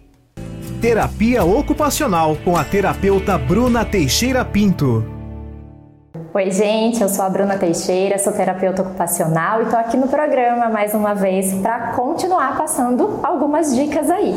Terapia 0.82 1.44
ocupacional 1.44 2.36
com 2.38 2.58
a 2.58 2.64
terapeuta 2.64 3.38
Bruna 3.38 3.86
Teixeira 3.86 4.44
Pinto. 4.44 5.17
Oi, 6.34 6.52
gente, 6.52 7.02
eu 7.02 7.10
sou 7.10 7.26
a 7.26 7.30
Bruna 7.30 7.58
Teixeira, 7.58 8.18
sou 8.18 8.34
terapeuta 8.34 8.82
ocupacional 8.82 9.62
e 9.62 9.64
estou 9.66 9.80
aqui 9.80 9.98
no 9.98 10.08
programa 10.08 10.70
mais 10.70 10.94
uma 10.94 11.14
vez 11.14 11.54
para 11.56 11.94
continuar 11.94 12.58
passando 12.58 13.20
algumas 13.24 13.76
dicas 13.76 14.10
aí. 14.10 14.34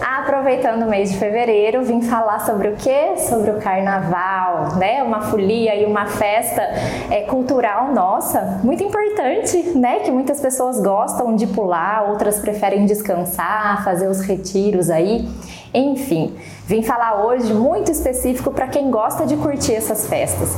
Aproveitando 0.00 0.82
o 0.82 0.88
mês 0.88 1.10
de 1.10 1.18
fevereiro, 1.18 1.82
vim 1.82 2.00
falar 2.02 2.40
sobre 2.40 2.68
o 2.68 2.76
que? 2.76 3.16
Sobre 3.18 3.50
o 3.50 3.58
carnaval, 3.58 4.76
né? 4.76 5.02
Uma 5.02 5.22
folia 5.22 5.74
e 5.74 5.84
uma 5.84 6.06
festa 6.06 6.62
é, 7.10 7.22
cultural 7.22 7.92
nossa, 7.92 8.60
muito 8.62 8.82
importante, 8.82 9.76
né? 9.76 10.00
Que 10.00 10.10
muitas 10.10 10.40
pessoas 10.40 10.80
gostam 10.80 11.34
de 11.34 11.46
pular, 11.46 12.10
outras 12.10 12.38
preferem 12.38 12.86
descansar, 12.86 13.84
fazer 13.84 14.08
os 14.08 14.20
retiros 14.20 14.90
aí. 14.90 15.28
Enfim, 15.74 16.34
vim 16.68 16.82
falar 16.82 17.24
hoje 17.24 17.54
muito 17.54 17.90
específico 17.90 18.50
para 18.50 18.68
quem 18.68 18.90
gosta 18.90 19.24
de 19.24 19.38
curtir 19.38 19.74
essas 19.74 20.06
festas. 20.06 20.50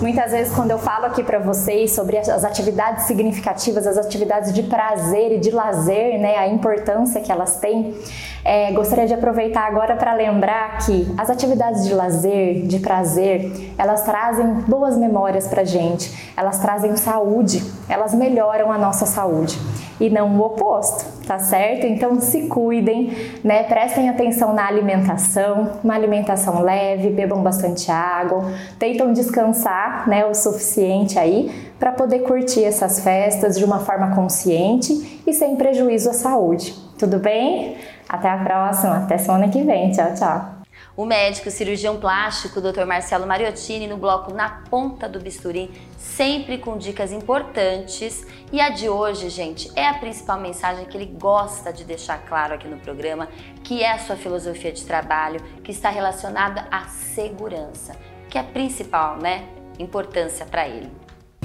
Muitas 0.00 0.30
vezes, 0.30 0.54
quando 0.54 0.70
eu 0.70 0.78
falo 0.78 1.06
aqui 1.06 1.24
para 1.24 1.40
vocês 1.40 1.90
sobre 1.90 2.16
as 2.16 2.44
atividades 2.44 3.06
significativas, 3.06 3.84
as 3.84 3.98
atividades 3.98 4.52
de 4.52 4.62
prazer 4.62 5.32
e 5.32 5.38
de 5.40 5.50
lazer, 5.50 6.20
né, 6.20 6.36
a 6.36 6.46
importância 6.46 7.20
que 7.20 7.32
elas 7.32 7.56
têm, 7.56 7.96
é, 8.44 8.70
gostaria 8.70 9.08
de 9.08 9.14
aproveitar 9.14 9.66
agora 9.66 9.96
para 9.96 10.14
lembrar 10.14 10.78
que 10.86 11.12
as 11.18 11.28
atividades 11.28 11.84
de 11.84 11.94
lazer, 11.94 12.64
de 12.64 12.78
prazer, 12.78 13.72
elas 13.76 14.02
trazem 14.02 14.46
boas 14.68 14.96
memórias 14.96 15.48
para 15.48 15.64
gente, 15.64 16.30
elas 16.36 16.60
trazem 16.60 16.94
saúde, 16.96 17.60
elas 17.88 18.14
melhoram 18.14 18.70
a 18.70 18.78
nossa 18.78 19.04
saúde 19.04 19.58
e 19.98 20.10
não 20.10 20.36
o 20.36 20.42
oposto, 20.42 21.06
tá 21.26 21.38
certo? 21.38 21.86
Então 21.86 22.20
se 22.20 22.46
cuidem, 22.48 23.16
né? 23.42 23.62
Prestem 23.64 24.08
atenção 24.08 24.52
na 24.52 24.66
alimentação, 24.66 25.55
uma 25.82 25.94
alimentação 25.94 26.62
leve, 26.62 27.10
bebam 27.10 27.42
bastante 27.42 27.90
água, 27.90 28.50
tentam 28.78 29.12
descansar, 29.12 30.08
né, 30.08 30.24
o 30.26 30.34
suficiente 30.34 31.18
aí 31.18 31.50
para 31.78 31.92
poder 31.92 32.20
curtir 32.20 32.64
essas 32.64 33.00
festas 33.00 33.58
de 33.58 33.64
uma 33.64 33.80
forma 33.80 34.14
consciente 34.14 35.22
e 35.26 35.32
sem 35.32 35.56
prejuízo 35.56 36.10
à 36.10 36.12
saúde. 36.12 36.74
Tudo 36.98 37.18
bem? 37.18 37.76
Até 38.08 38.30
a 38.30 38.38
próxima, 38.38 38.98
até 38.98 39.18
semana 39.18 39.48
que 39.48 39.62
vem. 39.62 39.90
Tchau, 39.90 40.14
tchau. 40.14 40.55
O 40.96 41.04
médico 41.04 41.50
cirurgião 41.50 42.00
plástico, 42.00 42.58
Dr. 42.58 42.86
Marcelo 42.86 43.26
Mariottini, 43.26 43.86
no 43.86 43.98
bloco 43.98 44.32
Na 44.32 44.62
Ponta 44.70 45.06
do 45.06 45.20
Bisturi, 45.20 45.70
sempre 45.98 46.56
com 46.56 46.78
dicas 46.78 47.12
importantes. 47.12 48.26
E 48.50 48.62
a 48.62 48.70
de 48.70 48.88
hoje, 48.88 49.28
gente, 49.28 49.70
é 49.76 49.86
a 49.86 49.98
principal 49.98 50.40
mensagem 50.40 50.86
que 50.86 50.96
ele 50.96 51.04
gosta 51.04 51.70
de 51.70 51.84
deixar 51.84 52.24
claro 52.24 52.54
aqui 52.54 52.66
no 52.66 52.78
programa, 52.78 53.28
que 53.62 53.82
é 53.82 53.92
a 53.92 53.98
sua 53.98 54.16
filosofia 54.16 54.72
de 54.72 54.86
trabalho, 54.86 55.38
que 55.62 55.70
está 55.70 55.90
relacionada 55.90 56.66
à 56.70 56.84
segurança, 56.84 57.94
que 58.30 58.38
é 58.38 58.40
a 58.40 58.44
principal, 58.44 59.18
né, 59.18 59.46
importância 59.78 60.46
para 60.46 60.66
ele. 60.66 60.90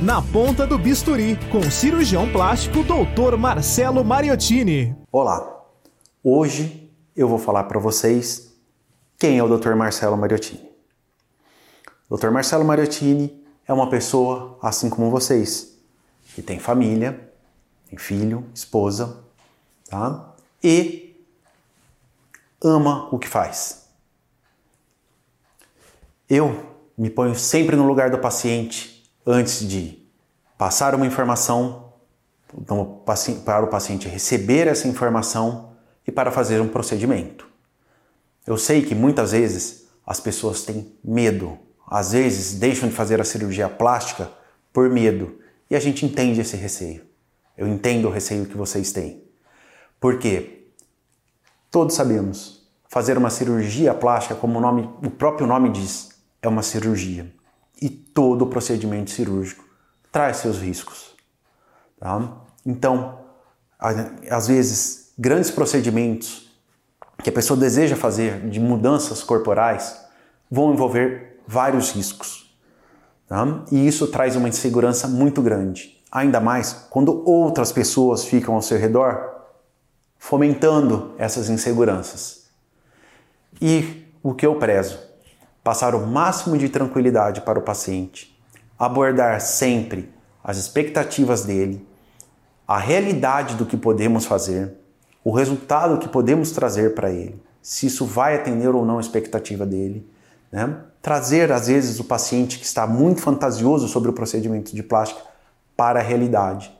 Na 0.01 0.21
Ponta 0.21 0.65
do 0.65 0.77
Bisturi, 0.77 1.37
com 1.51 1.59
o 1.59 1.69
cirurgião 1.69 2.31
plástico 2.31 2.83
Dr. 2.83 3.35
Marcelo 3.35 4.05
Mariottini. 4.05 4.95
Olá. 5.11 5.65
Hoje 6.23 6.89
eu 7.13 7.27
vou 7.27 7.37
falar 7.37 7.65
para 7.65 7.81
vocês 7.81 8.50
quem 9.21 9.37
é 9.37 9.43
o 9.43 9.55
Dr. 9.55 9.75
Marcelo 9.75 10.17
Mariottini? 10.17 10.67
Dr. 12.09 12.31
Marcelo 12.31 12.65
Mariottini 12.65 13.45
é 13.67 13.71
uma 13.71 13.87
pessoa 13.87 14.57
assim 14.63 14.89
como 14.89 15.11
vocês, 15.11 15.77
que 16.33 16.41
tem 16.41 16.57
família, 16.57 17.31
tem 17.87 17.99
filho, 17.99 18.43
esposa, 18.51 19.23
tá? 19.87 20.33
E 20.63 21.23
ama 22.63 23.09
o 23.13 23.19
que 23.19 23.27
faz. 23.27 23.85
Eu 26.27 26.75
me 26.97 27.11
ponho 27.11 27.35
sempre 27.35 27.75
no 27.75 27.85
lugar 27.85 28.09
do 28.09 28.17
paciente 28.17 29.07
antes 29.23 29.59
de 29.69 30.03
passar 30.57 30.95
uma 30.95 31.05
informação 31.05 31.93
para 33.45 33.63
o 33.63 33.67
paciente 33.67 34.09
receber 34.09 34.65
essa 34.67 34.87
informação 34.87 35.75
e 36.07 36.11
para 36.11 36.31
fazer 36.31 36.59
um 36.59 36.67
procedimento. 36.67 37.50
Eu 38.45 38.57
sei 38.57 38.81
que 38.81 38.95
muitas 38.95 39.31
vezes 39.31 39.87
as 40.05 40.19
pessoas 40.19 40.63
têm 40.63 40.95
medo, 41.03 41.57
às 41.87 42.11
vezes 42.11 42.59
deixam 42.59 42.89
de 42.89 42.95
fazer 42.95 43.21
a 43.21 43.23
cirurgia 43.23 43.69
plástica 43.69 44.31
por 44.73 44.89
medo, 44.89 45.39
e 45.69 45.75
a 45.75 45.79
gente 45.79 46.05
entende 46.05 46.41
esse 46.41 46.55
receio. 46.55 47.05
Eu 47.57 47.67
entendo 47.67 48.07
o 48.07 48.11
receio 48.11 48.45
que 48.45 48.57
vocês 48.57 48.91
têm. 48.91 49.23
Porque 49.99 50.67
todos 51.69 51.95
sabemos, 51.95 52.67
fazer 52.89 53.17
uma 53.17 53.29
cirurgia 53.29 53.93
plástica, 53.93 54.35
como 54.35 54.57
o, 54.57 54.61
nome, 54.61 54.89
o 55.05 55.09
próprio 55.09 55.47
nome 55.47 55.69
diz, 55.69 56.09
é 56.41 56.47
uma 56.47 56.63
cirurgia. 56.63 57.33
E 57.81 57.89
todo 57.89 58.47
procedimento 58.47 59.11
cirúrgico 59.11 59.63
traz 60.11 60.37
seus 60.37 60.57
riscos. 60.57 61.15
Tá? 61.99 62.41
Então, 62.65 63.19
às 64.29 64.47
vezes, 64.47 65.13
grandes 65.17 65.49
procedimentos 65.49 66.50
que 67.23 67.29
a 67.29 67.33
pessoa 67.33 67.59
deseja 67.59 67.95
fazer 67.95 68.49
de 68.49 68.59
mudanças 68.59 69.23
corporais 69.23 70.05
vão 70.49 70.73
envolver 70.73 71.39
vários 71.47 71.91
riscos. 71.91 72.55
Tá? 73.27 73.63
E 73.71 73.87
isso 73.87 74.07
traz 74.07 74.35
uma 74.35 74.49
insegurança 74.49 75.07
muito 75.07 75.41
grande. 75.41 76.01
Ainda 76.11 76.39
mais 76.39 76.73
quando 76.89 77.23
outras 77.27 77.71
pessoas 77.71 78.25
ficam 78.25 78.55
ao 78.55 78.61
seu 78.61 78.77
redor 78.77 79.31
fomentando 80.17 81.15
essas 81.17 81.49
inseguranças. 81.49 82.45
E 83.61 84.05
o 84.21 84.33
que 84.33 84.45
eu 84.45 84.55
prezo? 84.55 84.99
Passar 85.63 85.95
o 85.95 86.05
máximo 86.05 86.57
de 86.57 86.69
tranquilidade 86.69 87.41
para 87.41 87.57
o 87.57 87.61
paciente, 87.61 88.37
abordar 88.77 89.39
sempre 89.41 90.11
as 90.43 90.57
expectativas 90.57 91.43
dele, 91.43 91.87
a 92.67 92.77
realidade 92.77 93.55
do 93.55 93.65
que 93.65 93.77
podemos 93.77 94.25
fazer, 94.25 94.75
o 95.23 95.31
resultado 95.31 95.97
que 95.97 96.07
podemos 96.07 96.51
trazer 96.51 96.95
para 96.95 97.11
ele, 97.11 97.41
se 97.61 97.85
isso 97.85 98.05
vai 98.05 98.35
atender 98.35 98.69
ou 98.69 98.85
não 98.85 98.97
a 98.97 99.01
expectativa 99.01 99.65
dele. 99.65 100.07
Né? 100.51 100.77
Trazer, 101.01 101.51
às 101.51 101.67
vezes, 101.67 101.99
o 101.99 102.03
paciente 102.03 102.59
que 102.59 102.65
está 102.65 102.85
muito 102.87 103.21
fantasioso 103.21 103.87
sobre 103.87 104.09
o 104.09 104.13
procedimento 104.13 104.75
de 104.75 104.83
plástica 104.83 105.21
para 105.77 105.99
a 105.99 106.03
realidade. 106.03 106.71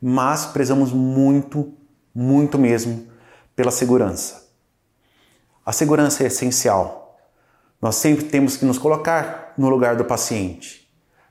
Mas 0.00 0.46
prezamos 0.46 0.92
muito, 0.92 1.72
muito 2.14 2.58
mesmo 2.58 3.06
pela 3.56 3.70
segurança. 3.70 4.44
A 5.64 5.72
segurança 5.72 6.22
é 6.22 6.26
essencial. 6.26 7.18
Nós 7.80 7.96
sempre 7.96 8.24
temos 8.26 8.56
que 8.56 8.64
nos 8.64 8.78
colocar 8.78 9.54
no 9.56 9.68
lugar 9.68 9.96
do 9.96 10.04
paciente, 10.04 10.90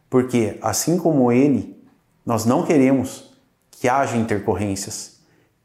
porque, 0.10 0.58
assim 0.62 0.98
como 0.98 1.32
ele, 1.32 1.84
nós 2.26 2.46
não 2.46 2.64
queremos 2.64 3.34
que 3.72 3.90
haja 3.90 4.16
intercorrências, 4.16 5.20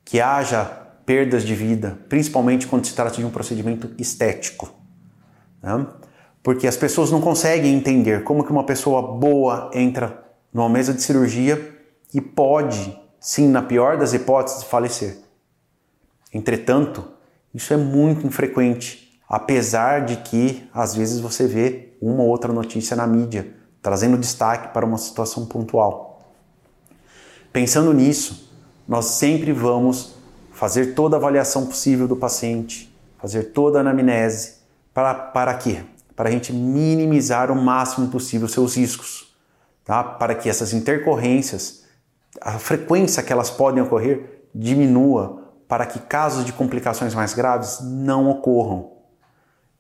que 0.05 0.21
haja 0.21 0.78
perdas 1.09 1.43
de 1.43 1.55
vida, 1.55 1.99
principalmente 2.07 2.67
quando 2.67 2.85
se 2.85 2.93
trata 2.93 3.17
de 3.17 3.25
um 3.25 3.31
procedimento 3.31 3.91
estético. 3.97 4.71
Né? 5.63 5.87
Porque 6.43 6.67
as 6.67 6.77
pessoas 6.77 7.11
não 7.11 7.19
conseguem 7.19 7.75
entender 7.75 8.25
como 8.25 8.45
que 8.45 8.53
uma 8.53 8.65
pessoa 8.65 9.01
boa 9.01 9.71
entra 9.73 10.23
numa 10.53 10.69
mesa 10.69 10.93
de 10.93 11.01
cirurgia 11.01 11.81
e 12.13 12.21
pode, 12.21 12.95
sim, 13.19 13.49
na 13.49 13.63
pior 13.63 13.97
das 13.97 14.13
hipóteses, 14.13 14.65
falecer. 14.65 15.17
Entretanto, 16.31 17.03
isso 17.55 17.73
é 17.73 17.79
muito 17.79 18.27
infrequente, 18.27 19.19
apesar 19.27 20.05
de 20.05 20.19
que 20.19 20.69
às 20.75 20.95
vezes 20.95 21.21
você 21.21 21.47
vê 21.47 21.95
uma 22.03 22.23
ou 22.23 22.29
outra 22.29 22.53
notícia 22.53 22.95
na 22.95 23.07
mídia 23.07 23.55
trazendo 23.81 24.19
destaque 24.19 24.75
para 24.75 24.85
uma 24.85 24.99
situação 24.99 25.47
pontual. 25.47 26.35
Pensando 27.51 27.95
nisso, 27.95 28.53
nós 28.87 29.07
sempre 29.07 29.53
vamos 29.53 30.18
fazer 30.59 30.87
toda 30.87 31.15
a 31.15 31.19
avaliação 31.19 31.67
possível 31.67 32.09
do 32.09 32.17
paciente, 32.17 32.93
fazer 33.17 33.53
toda 33.53 33.79
a 33.79 33.81
anamnese. 33.81 34.55
Para, 34.93 35.15
para 35.15 35.55
quê? 35.55 35.83
Para 36.17 36.29
a 36.29 36.33
gente 36.33 36.53
minimizar 36.53 37.53
o 37.53 37.55
máximo 37.55 38.09
possível 38.09 38.49
seus 38.49 38.77
riscos, 38.77 39.33
tá? 39.85 40.03
para 40.03 40.35
que 40.35 40.49
essas 40.49 40.73
intercorrências, 40.73 41.85
a 42.41 42.59
frequência 42.59 43.23
que 43.23 43.33
elas 43.33 43.51
podem 43.51 43.85
ocorrer, 43.85 44.49
diminua, 44.53 45.45
para 45.69 45.87
que 45.87 46.01
casos 46.01 46.45
de 46.45 46.53
complicações 46.53 47.15
mais 47.15 47.35
graves 47.35 47.79
não 47.81 48.29
ocorram. 48.29 48.95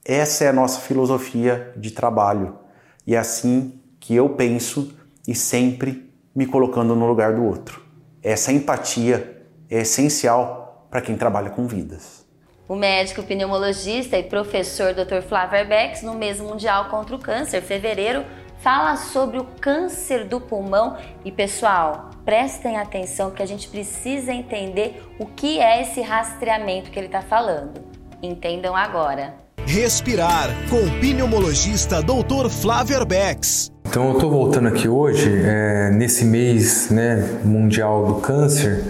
Essa 0.04 0.44
é 0.44 0.48
a 0.48 0.52
nossa 0.52 0.78
filosofia 0.78 1.72
de 1.76 1.90
trabalho 1.90 2.56
e 3.04 3.16
é 3.16 3.18
assim 3.18 3.80
que 3.98 4.14
eu 4.14 4.28
penso 4.28 4.94
e 5.26 5.34
sempre 5.34 6.08
me 6.32 6.46
colocando 6.46 6.94
no 6.94 7.08
lugar 7.08 7.34
do 7.34 7.42
outro. 7.42 7.82
Essa 8.22 8.52
empatia 8.52 9.44
é 9.68 9.80
essencial 9.80 10.67
para 10.90 11.00
quem 11.00 11.16
trabalha 11.16 11.50
com 11.50 11.66
vidas. 11.66 12.26
O 12.68 12.76
médico 12.76 13.22
pneumologista 13.22 14.18
e 14.18 14.22
professor 14.22 14.92
Dr. 14.92 15.22
Flávio 15.26 15.58
Arbex, 15.58 16.02
no 16.02 16.14
mês 16.14 16.38
mundial 16.38 16.90
contra 16.90 17.16
o 17.16 17.18
câncer, 17.18 17.62
fevereiro, 17.62 18.24
fala 18.58 18.96
sobre 18.96 19.38
o 19.38 19.44
câncer 19.44 20.24
do 20.24 20.40
pulmão 20.40 20.96
e 21.24 21.32
pessoal, 21.32 22.10
prestem 22.24 22.76
atenção 22.76 23.30
que 23.30 23.42
a 23.42 23.46
gente 23.46 23.68
precisa 23.68 24.32
entender 24.32 25.02
o 25.18 25.24
que 25.24 25.58
é 25.58 25.80
esse 25.80 26.02
rastreamento 26.02 26.90
que 26.90 26.98
ele 26.98 27.06
está 27.06 27.22
falando. 27.22 27.80
Entendam 28.22 28.76
agora. 28.76 29.34
Respirar 29.64 30.48
com 30.68 30.76
o 30.76 31.00
pneumologista 31.00 32.02
Dr. 32.02 32.50
Flávio 32.50 32.98
Arbex. 32.98 33.70
Então 33.86 34.08
eu 34.08 34.14
estou 34.14 34.30
voltando 34.30 34.68
aqui 34.68 34.88
hoje 34.88 35.30
é, 35.42 35.90
nesse 35.90 36.24
mês 36.24 36.90
né, 36.90 37.40
mundial 37.42 38.06
do 38.06 38.14
câncer 38.16 38.84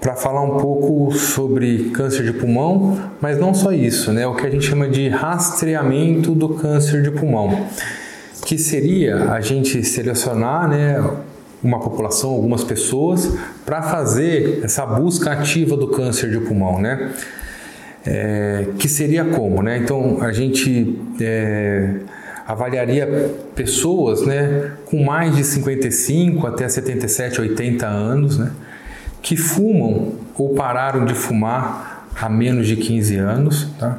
para 0.00 0.14
falar 0.14 0.42
um 0.42 0.58
pouco 0.58 1.12
sobre 1.12 1.90
câncer 1.90 2.24
de 2.24 2.32
pulmão, 2.32 2.98
mas 3.20 3.38
não 3.38 3.52
só 3.52 3.72
isso, 3.72 4.12
né? 4.12 4.26
O 4.26 4.34
que 4.34 4.46
a 4.46 4.50
gente 4.50 4.64
chama 4.64 4.88
de 4.88 5.08
rastreamento 5.08 6.32
do 6.32 6.50
câncer 6.50 7.02
de 7.02 7.10
pulmão, 7.10 7.66
que 8.46 8.56
seria 8.56 9.32
a 9.32 9.40
gente 9.40 9.82
selecionar, 9.82 10.68
né, 10.68 11.04
uma 11.62 11.80
população, 11.80 12.30
algumas 12.30 12.62
pessoas, 12.62 13.36
para 13.66 13.82
fazer 13.82 14.60
essa 14.62 14.86
busca 14.86 15.32
ativa 15.32 15.76
do 15.76 15.88
câncer 15.88 16.30
de 16.30 16.38
pulmão, 16.38 16.80
né? 16.80 17.12
É, 18.06 18.68
que 18.78 18.88
seria 18.88 19.24
como, 19.24 19.62
né? 19.62 19.78
Então 19.78 20.22
a 20.22 20.30
gente 20.32 20.96
é, 21.20 21.94
avaliaria 22.46 23.34
pessoas, 23.56 24.24
né, 24.24 24.72
com 24.86 25.04
mais 25.04 25.34
de 25.34 25.42
55 25.42 26.46
até 26.46 26.68
77, 26.68 27.40
80 27.40 27.86
anos, 27.86 28.38
né? 28.38 28.52
Que 29.22 29.36
fumam 29.36 30.12
ou 30.36 30.54
pararam 30.54 31.04
de 31.04 31.14
fumar 31.14 32.06
há 32.20 32.28
menos 32.28 32.66
de 32.66 32.76
15 32.76 33.16
anos. 33.16 33.68
Tá? 33.78 33.98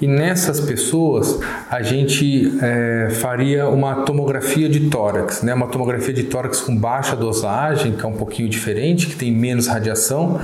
E 0.00 0.06
nessas 0.06 0.60
pessoas 0.60 1.40
a 1.68 1.82
gente 1.82 2.56
é, 2.62 3.08
faria 3.10 3.68
uma 3.68 3.96
tomografia 4.02 4.68
de 4.68 4.88
tórax, 4.88 5.42
né? 5.42 5.52
uma 5.52 5.66
tomografia 5.66 6.14
de 6.14 6.24
tórax 6.24 6.60
com 6.60 6.76
baixa 6.76 7.16
dosagem, 7.16 7.92
que 7.92 8.04
é 8.04 8.08
um 8.08 8.12
pouquinho 8.12 8.48
diferente, 8.48 9.08
que 9.08 9.16
tem 9.16 9.32
menos 9.32 9.66
radiação, 9.66 10.40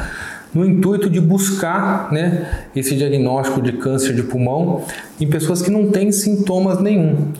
no 0.52 0.64
intuito 0.64 1.10
de 1.10 1.20
buscar 1.20 2.12
né, 2.12 2.66
esse 2.74 2.94
diagnóstico 2.94 3.60
de 3.60 3.72
câncer 3.72 4.14
de 4.14 4.22
pulmão 4.22 4.84
em 5.20 5.26
pessoas 5.26 5.60
que 5.60 5.70
não 5.70 5.90
têm 5.90 6.12
sintomas 6.12 6.80
nenhum. 6.80 7.32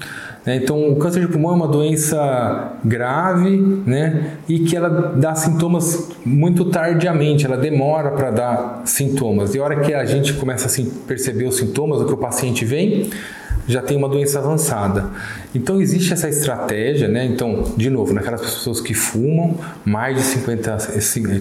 Né? 0.45 0.57
Então, 0.57 0.91
o 0.91 0.97
câncer 0.97 1.21
de 1.21 1.29
pulmão 1.29 1.53
é 1.53 1.55
uma 1.55 1.69
doença 1.69 2.73
grave 2.85 3.83
né? 3.87 4.37
e 4.49 4.61
que 4.61 4.77
ela 4.77 5.15
dá 5.17 5.35
sintomas 5.35 6.11
muito 6.25 6.67
tardiamente, 6.67 7.47
ela 7.47 7.57
demora 7.57 8.11
para 8.11 8.31
dar 8.31 8.83
sintomas. 8.85 9.55
E 9.55 9.59
a 9.59 9.65
hora 9.65 9.81
que 9.81 9.95
a 9.95 10.05
gente 10.05 10.35
começa 10.35 10.69
a 10.69 11.07
perceber 11.07 11.47
os 11.47 11.57
sintomas, 11.57 12.01
o 12.01 12.07
que 12.07 12.13
o 12.13 12.17
paciente 12.17 12.65
vem, 12.65 13.11
já 13.67 13.81
tem 13.81 13.97
uma 13.97 14.09
doença 14.09 14.39
avançada. 14.39 15.07
Então 15.55 15.81
existe 15.81 16.13
essa 16.13 16.29
estratégia, 16.29 17.09
né? 17.09 17.25
Então, 17.25 17.73
de 17.77 17.89
novo, 17.89 18.13
naquelas 18.13 18.43
pessoas 18.43 18.81
que 18.81 18.93
fumam, 18.93 19.57
mais 19.85 20.17
de 20.17 20.23
50, 20.23 20.77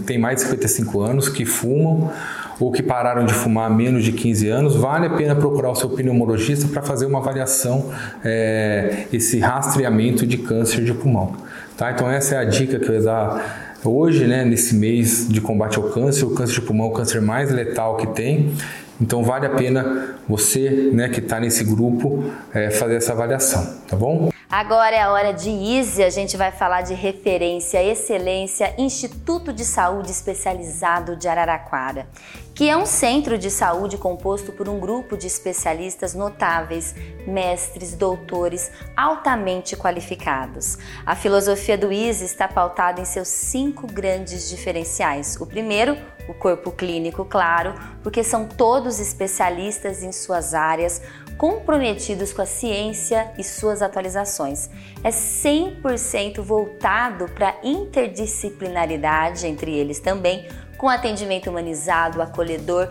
tem 0.05 0.17
mais 0.17 0.37
de 0.37 0.43
55 0.43 1.01
anos, 1.01 1.29
que 1.29 1.45
fumam, 1.45 2.11
ou 2.59 2.71
que 2.71 2.83
pararam 2.83 3.25
de 3.25 3.33
fumar 3.33 3.69
há 3.69 3.73
menos 3.73 4.03
de 4.03 4.11
15 4.11 4.47
anos, 4.49 4.75
vale 4.75 5.07
a 5.07 5.09
pena 5.11 5.35
procurar 5.35 5.71
o 5.71 5.75
seu 5.75 5.89
pneumologista 5.89 6.67
para 6.67 6.81
fazer 6.81 7.05
uma 7.05 7.19
avaliação, 7.19 7.91
é, 8.23 9.05
esse 9.11 9.39
rastreamento 9.39 10.25
de 10.25 10.37
câncer 10.37 10.83
de 10.83 10.93
pulmão. 10.93 11.35
Tá? 11.77 11.91
Então 11.91 12.09
essa 12.09 12.35
é 12.35 12.37
a 12.37 12.45
dica 12.45 12.79
que 12.79 12.89
eu 12.89 12.95
ia 12.95 13.01
dar 13.01 13.73
hoje, 13.83 14.25
né, 14.25 14.45
nesse 14.45 14.75
mês 14.75 15.27
de 15.27 15.41
combate 15.41 15.77
ao 15.77 15.83
câncer. 15.83 16.25
O 16.25 16.31
câncer 16.31 16.55
de 16.55 16.61
pulmão 16.61 16.87
é 16.87 16.89
o 16.89 16.93
câncer 16.93 17.21
mais 17.21 17.51
letal 17.51 17.97
que 17.97 18.07
tem. 18.07 18.53
Então 19.01 19.23
vale 19.23 19.45
a 19.45 19.49
pena 19.49 20.15
você, 20.27 20.89
né, 20.93 21.09
que 21.09 21.19
está 21.19 21.39
nesse 21.39 21.63
grupo, 21.63 22.23
é, 22.53 22.69
fazer 22.69 22.95
essa 22.95 23.11
avaliação, 23.11 23.67
tá 23.87 23.95
bom? 23.95 24.32
Agora 24.53 24.95
é 24.95 25.01
a 25.01 25.11
hora 25.11 25.33
de 25.33 25.49
Easy, 25.49 26.03
a 26.03 26.11
gente 26.11 26.37
vai 26.37 26.51
falar 26.51 26.81
de 26.81 26.93
referência, 26.93 27.83
excelência, 27.83 28.75
Instituto 28.77 29.51
de 29.51 29.65
Saúde 29.65 30.11
Especializado 30.11 31.15
de 31.15 31.27
Araraquara, 31.27 32.07
que 32.53 32.69
é 32.69 32.77
um 32.77 32.85
centro 32.85 33.35
de 33.35 33.49
saúde 33.49 33.97
composto 33.97 34.51
por 34.51 34.69
um 34.69 34.79
grupo 34.79 35.17
de 35.17 35.25
especialistas 35.25 36.13
notáveis, 36.13 36.93
mestres, 37.25 37.95
doutores, 37.95 38.71
altamente 38.95 39.75
qualificados. 39.75 40.77
A 41.03 41.15
filosofia 41.15 41.75
do 41.75 41.91
Easy 41.91 42.23
está 42.23 42.47
pautada 42.47 43.01
em 43.01 43.05
seus 43.05 43.29
cinco 43.29 43.87
grandes 43.87 44.47
diferenciais. 44.51 45.35
O 45.41 45.47
primeiro, 45.47 45.97
o 46.27 46.33
corpo 46.35 46.71
clínico, 46.71 47.25
claro, 47.25 47.73
porque 48.03 48.23
são 48.23 48.47
todos 48.47 48.99
especialistas 48.99 50.03
em 50.03 50.11
suas 50.11 50.53
áreas, 50.53 51.01
comprometidos 51.37 52.31
com 52.31 52.41
a 52.41 52.45
ciência 52.45 53.31
e 53.37 53.43
suas 53.43 53.81
atualizações. 53.81 54.69
É 55.03 55.09
100% 55.09 56.41
voltado 56.41 57.27
para 57.29 57.55
interdisciplinaridade 57.63 59.47
entre 59.47 59.73
eles 59.73 59.99
também, 59.99 60.47
com 60.77 60.89
atendimento 60.89 61.49
humanizado, 61.49 62.21
acolhedor 62.21 62.89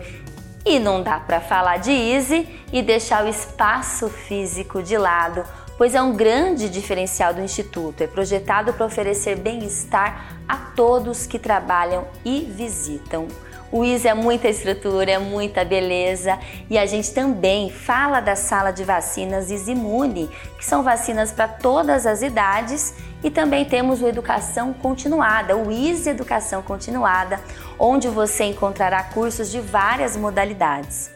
e 0.65 0.79
não 0.79 1.03
dá 1.03 1.19
para 1.19 1.41
falar 1.41 1.77
de 1.77 1.91
Easy 1.91 2.47
e 2.71 2.81
deixar 2.81 3.25
o 3.25 3.27
espaço 3.27 4.09
físico 4.09 4.81
de 4.81 4.97
lado, 4.97 5.43
pois 5.77 5.93
é 5.93 6.01
um 6.01 6.15
grande 6.15 6.69
diferencial 6.69 7.33
do 7.33 7.41
Instituto. 7.41 8.01
É 8.01 8.07
projetado 8.07 8.73
para 8.73 8.85
oferecer 8.85 9.37
bem-estar 9.37 10.37
a 10.47 10.55
todos 10.55 11.25
que 11.25 11.37
trabalham 11.37 12.07
e 12.23 12.41
visitam. 12.41 13.27
O 13.73 13.83
ISA 13.83 14.09
é 14.09 14.13
muita 14.13 14.47
estrutura, 14.47 15.13
é 15.13 15.17
muita 15.17 15.65
beleza. 15.65 16.37
E 16.69 16.77
a 16.77 16.85
gente 16.85 17.11
também 17.11 17.71
fala 17.71 18.19
da 18.19 18.35
sala 18.35 18.69
de 18.69 18.83
vacinas 18.83 19.49
Isimune, 19.49 20.29
que 20.59 20.63
são 20.63 20.83
vacinas 20.83 21.31
para 21.31 21.47
todas 21.47 22.05
as 22.05 22.21
idades. 22.21 22.93
E 23.23 23.31
também 23.31 23.65
temos 23.65 23.99
o 23.99 24.07
Educação 24.07 24.73
Continuada, 24.73 25.57
o 25.57 25.71
ISA 25.71 26.11
Educação 26.11 26.61
Continuada, 26.61 27.41
onde 27.79 28.07
você 28.09 28.43
encontrará 28.43 29.01
cursos 29.05 29.49
de 29.49 29.59
várias 29.59 30.15
modalidades. 30.15 31.09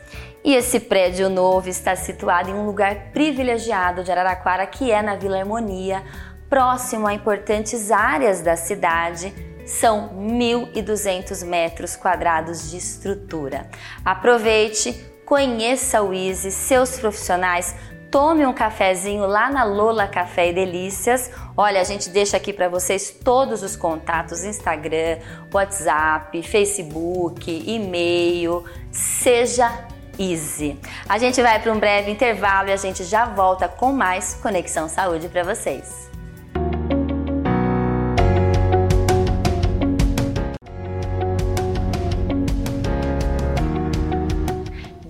E 0.44 0.56
esse 0.56 0.80
prédio 0.80 1.30
novo 1.30 1.70
está 1.70 1.96
situado 1.96 2.50
em 2.50 2.56
um 2.56 2.66
lugar 2.66 3.12
privilegiado 3.14 4.04
de 4.04 4.12
Araraquara, 4.12 4.66
que 4.66 4.92
é 4.92 5.04
na 5.04 5.16
Vila 5.16 5.38
Harmonia, 5.38 6.02
próximo 6.50 7.06
a 7.06 7.14
importantes 7.14 7.92
áreas 7.92 8.42
da 8.42 8.56
cidade, 8.56 9.32
são 9.68 10.10
1.200 10.18 11.46
metros 11.46 11.96
quadrados 11.96 12.72
de 12.72 12.78
estrutura. 12.78 13.70
Aproveite, 14.04 14.94
conheça 15.26 16.02
o 16.02 16.14
Easy, 16.14 16.52
seus 16.52 16.98
profissionais, 16.98 17.76
tome 18.10 18.46
um 18.46 18.54
cafezinho 18.54 19.28
lá 19.28 19.52
na 19.52 19.66
Lola 19.66 20.08
Café 20.08 20.50
e 20.50 20.54
Delícias. 20.54 21.30
Olha, 21.56 21.82
a 21.82 21.84
gente 21.84 22.10
deixa 22.10 22.38
aqui 22.38 22.54
para 22.54 22.70
vocês 22.70 23.12
todos 23.12 23.62
os 23.62 23.76
contatos: 23.76 24.46
Instagram, 24.46 25.20
WhatsApp, 25.54 26.42
Facebook, 26.42 27.52
e-mail. 27.68 28.64
Seja 28.92 29.86
Easy. 30.18 30.80
A 31.08 31.18
gente 31.18 31.42
vai 31.42 31.62
para 31.62 31.72
um 31.72 31.80
breve 31.80 32.10
intervalo 32.10 32.70
e 32.70 32.72
a 32.72 32.78
gente 32.78 33.04
já 33.04 33.26
volta 33.26 33.68
com 33.68 33.92
mais 33.92 34.34
Conexão 34.36 34.88
Saúde 34.88 35.28
para 35.30 35.44
vocês. 35.44 36.07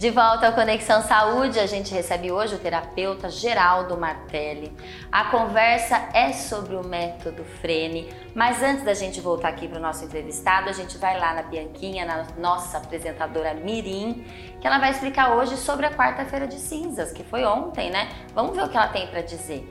De 0.07 0.11
volta 0.11 0.47
ao 0.47 0.53
Conexão 0.53 1.01
Saúde, 1.01 1.59
a 1.59 1.65
gente 1.65 1.93
recebe 1.93 2.31
hoje 2.31 2.55
o 2.55 2.57
terapeuta 2.57 3.29
Geraldo 3.29 3.97
Martelli. 3.97 4.73
A 5.11 5.25
conversa 5.25 5.97
é 6.13 6.31
sobre 6.31 6.77
o 6.77 6.81
método 6.87 7.43
Frene, 7.43 8.07
mas 8.33 8.63
antes 8.63 8.85
da 8.85 8.93
gente 8.93 9.19
voltar 9.19 9.49
aqui 9.49 9.67
para 9.67 9.79
o 9.79 9.81
nosso 9.81 10.05
entrevistado, 10.05 10.69
a 10.69 10.71
gente 10.71 10.97
vai 10.97 11.19
lá 11.19 11.33
na 11.33 11.41
Bianquinha, 11.41 12.05
na 12.05 12.25
nossa 12.37 12.77
apresentadora 12.77 13.53
Mirim, 13.53 14.23
que 14.61 14.65
ela 14.65 14.79
vai 14.79 14.91
explicar 14.91 15.33
hoje 15.33 15.57
sobre 15.57 15.85
a 15.85 15.91
quarta-feira 15.91 16.47
de 16.47 16.57
cinzas, 16.57 17.11
que 17.11 17.25
foi 17.25 17.43
ontem, 17.43 17.89
né? 17.89 18.07
Vamos 18.33 18.55
ver 18.55 18.63
o 18.63 18.69
que 18.69 18.77
ela 18.77 18.87
tem 18.87 19.07
para 19.07 19.19
dizer. 19.19 19.69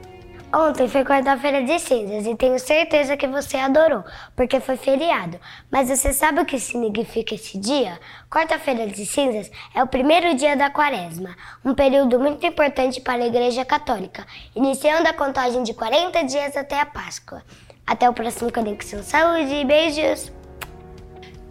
Ontem 0.54 0.88
foi 0.88 1.04
quarta-feira 1.04 1.64
de 1.64 1.78
cinzas 1.78 2.24
e 2.24 2.34
tenho 2.36 2.58
certeza 2.58 3.16
que 3.16 3.26
você 3.26 3.56
adorou, 3.56 4.04
porque 4.34 4.60
foi 4.60 4.76
feriado. 4.76 5.38
Mas 5.70 5.88
você 5.88 6.12
sabe 6.12 6.40
o 6.40 6.46
que 6.46 6.58
significa 6.60 7.34
esse 7.34 7.58
dia? 7.58 7.98
Quarta-feira 8.30 8.86
de 8.86 9.04
cinzas 9.04 9.50
é 9.74 9.82
o 9.82 9.88
primeiro 9.88 10.34
dia 10.36 10.56
da 10.56 10.70
quaresma, 10.70 11.36
um 11.64 11.74
período 11.74 12.20
muito 12.20 12.46
importante 12.46 13.00
para 13.00 13.24
a 13.24 13.26
Igreja 13.26 13.64
Católica, 13.64 14.24
iniciando 14.54 15.08
a 15.08 15.12
contagem 15.12 15.64
de 15.64 15.74
40 15.74 16.22
dias 16.24 16.56
até 16.56 16.80
a 16.80 16.86
Páscoa. 16.86 17.42
Até 17.84 18.08
o 18.08 18.14
próximo 18.14 18.52
Conexão 18.52 19.02
Saúde, 19.02 19.64
beijos! 19.64 20.32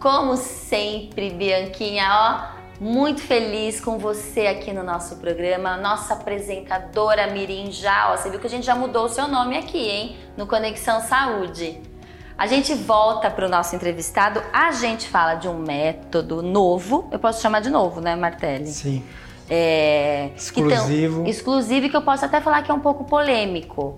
Como 0.00 0.36
sempre, 0.36 1.30
Bianquinha, 1.30 2.06
ó, 2.10 2.55
muito 2.80 3.22
feliz 3.22 3.80
com 3.80 3.98
você 3.98 4.46
aqui 4.46 4.72
no 4.72 4.82
nosso 4.82 5.16
programa, 5.16 5.76
nossa 5.76 6.14
apresentadora 6.14 7.26
Mirim 7.28 7.70
já, 7.70 8.12
ó, 8.12 8.16
você 8.16 8.30
viu 8.30 8.38
que 8.38 8.46
a 8.46 8.50
gente 8.50 8.66
já 8.66 8.74
mudou 8.74 9.06
o 9.06 9.08
seu 9.08 9.26
nome 9.26 9.56
aqui, 9.56 9.88
hein? 9.88 10.16
No 10.36 10.46
Conexão 10.46 11.00
Saúde. 11.00 11.80
A 12.36 12.46
gente 12.46 12.74
volta 12.74 13.30
para 13.30 13.46
o 13.46 13.48
nosso 13.48 13.74
entrevistado, 13.74 14.42
a 14.52 14.70
gente 14.72 15.08
fala 15.08 15.36
de 15.36 15.48
um 15.48 15.58
método 15.58 16.42
novo, 16.42 17.08
eu 17.10 17.18
posso 17.18 17.40
chamar 17.40 17.60
de 17.60 17.70
novo, 17.70 18.00
né, 18.00 18.14
Martelli? 18.14 18.66
Sim. 18.66 19.02
É, 19.48 20.30
exclusivo. 20.36 21.20
Então, 21.20 21.26
exclusivo 21.26 21.88
que 21.88 21.96
eu 21.96 22.02
posso 22.02 22.24
até 22.24 22.40
falar 22.40 22.62
que 22.62 22.70
é 22.70 22.74
um 22.74 22.80
pouco 22.80 23.04
polêmico. 23.04 23.96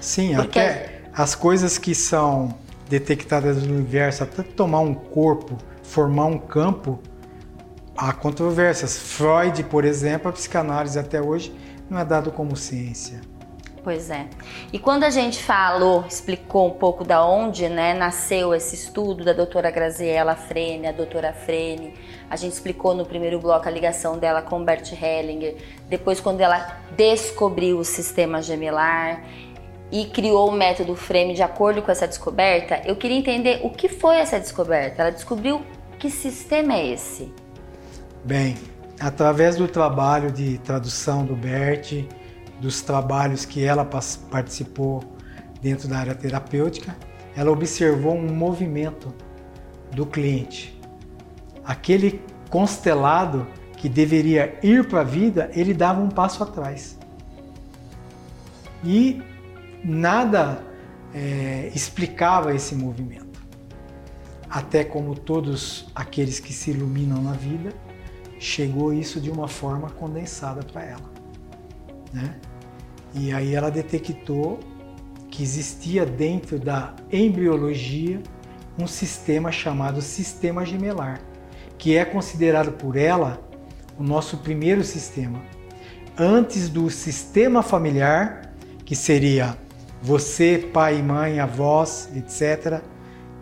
Sim, 0.00 0.36
Porque... 0.36 0.58
até 0.58 1.02
as 1.12 1.34
coisas 1.34 1.76
que 1.76 1.94
são 1.94 2.54
detectadas 2.88 3.62
no 3.62 3.74
universo, 3.74 4.22
até 4.22 4.42
tomar 4.42 4.80
um 4.80 4.94
corpo, 4.94 5.58
formar 5.82 6.26
um 6.26 6.38
campo, 6.38 6.98
há 8.00 8.14
controvérsias. 8.14 8.98
Freud, 8.98 9.62
por 9.64 9.84
exemplo, 9.84 10.30
a 10.30 10.32
psicanálise 10.32 10.98
até 10.98 11.20
hoje 11.20 11.54
não 11.88 11.98
é 11.98 12.04
dado 12.04 12.32
como 12.32 12.56
ciência. 12.56 13.20
Pois 13.82 14.10
é. 14.10 14.26
E 14.72 14.78
quando 14.78 15.04
a 15.04 15.10
gente 15.10 15.42
falou, 15.42 16.04
explicou 16.06 16.68
um 16.68 16.72
pouco 16.72 17.02
da 17.02 17.24
onde 17.24 17.68
né, 17.68 17.94
nasceu 17.94 18.54
esse 18.54 18.74
estudo 18.74 19.24
da 19.24 19.32
doutora 19.32 19.70
Graziella 19.70 20.34
Frene, 20.34 20.86
a 20.86 20.92
doutora 20.92 21.32
Frene, 21.32 21.94
a 22.28 22.36
gente 22.36 22.52
explicou 22.52 22.94
no 22.94 23.06
primeiro 23.06 23.38
bloco 23.38 23.66
a 23.66 23.70
ligação 23.70 24.18
dela 24.18 24.42
com 24.42 24.62
Bert 24.62 24.92
Hellinger, 24.92 25.56
depois 25.88 26.20
quando 26.20 26.42
ela 26.42 26.78
descobriu 26.94 27.78
o 27.78 27.84
sistema 27.84 28.42
gemelar 28.42 29.24
e 29.90 30.06
criou 30.06 30.50
o 30.50 30.52
método 30.52 30.94
Frame 30.94 31.34
de 31.34 31.42
acordo 31.42 31.80
com 31.80 31.90
essa 31.90 32.06
descoberta, 32.06 32.82
eu 32.84 32.96
queria 32.96 33.16
entender 33.16 33.60
o 33.64 33.70
que 33.70 33.88
foi 33.88 34.16
essa 34.16 34.38
descoberta. 34.38 35.02
Ela 35.02 35.10
descobriu 35.10 35.62
que 35.98 36.10
sistema 36.10 36.74
é 36.74 36.86
esse? 36.86 37.32
Bem, 38.24 38.56
através 39.00 39.56
do 39.56 39.66
trabalho 39.66 40.30
de 40.30 40.58
tradução 40.58 41.24
do 41.24 41.34
Bert, 41.34 42.04
dos 42.60 42.82
trabalhos 42.82 43.46
que 43.46 43.64
ela 43.64 43.84
participou 44.30 45.02
dentro 45.62 45.88
da 45.88 45.98
área 45.98 46.14
terapêutica, 46.14 46.94
ela 47.34 47.50
observou 47.50 48.14
um 48.14 48.34
movimento 48.34 49.14
do 49.92 50.04
cliente. 50.04 50.78
Aquele 51.64 52.22
constelado 52.50 53.46
que 53.76 53.88
deveria 53.88 54.58
ir 54.62 54.86
para 54.86 55.00
a 55.00 55.04
vida, 55.04 55.50
ele 55.54 55.72
dava 55.72 56.02
um 56.02 56.10
passo 56.10 56.42
atrás. 56.42 56.98
E 58.84 59.22
nada 59.82 60.62
é, 61.14 61.70
explicava 61.74 62.54
esse 62.54 62.74
movimento. 62.74 63.40
Até 64.50 64.84
como 64.84 65.14
todos 65.14 65.90
aqueles 65.94 66.38
que 66.38 66.52
se 66.52 66.72
iluminam 66.72 67.22
na 67.22 67.32
vida, 67.32 67.72
chegou 68.40 68.92
isso 68.92 69.20
de 69.20 69.30
uma 69.30 69.46
forma 69.46 69.90
condensada 69.90 70.62
para 70.62 70.82
ela. 70.82 71.12
Né? 72.12 72.34
E 73.14 73.32
aí 73.32 73.54
ela 73.54 73.70
detectou 73.70 74.58
que 75.30 75.42
existia 75.42 76.06
dentro 76.06 76.58
da 76.58 76.94
embriologia 77.12 78.20
um 78.78 78.86
sistema 78.86 79.52
chamado 79.52 80.00
sistema 80.00 80.64
gemelar, 80.64 81.20
que 81.76 81.96
é 81.96 82.04
considerado 82.04 82.72
por 82.72 82.96
ela 82.96 83.38
o 83.98 84.02
nosso 84.02 84.38
primeiro 84.38 84.82
sistema. 84.82 85.40
Antes 86.18 86.70
do 86.70 86.88
sistema 86.88 87.62
familiar, 87.62 88.54
que 88.86 88.96
seria 88.96 89.56
você, 90.02 90.70
pai, 90.72 91.02
mãe, 91.02 91.38
avós, 91.40 92.08
etc., 92.16 92.82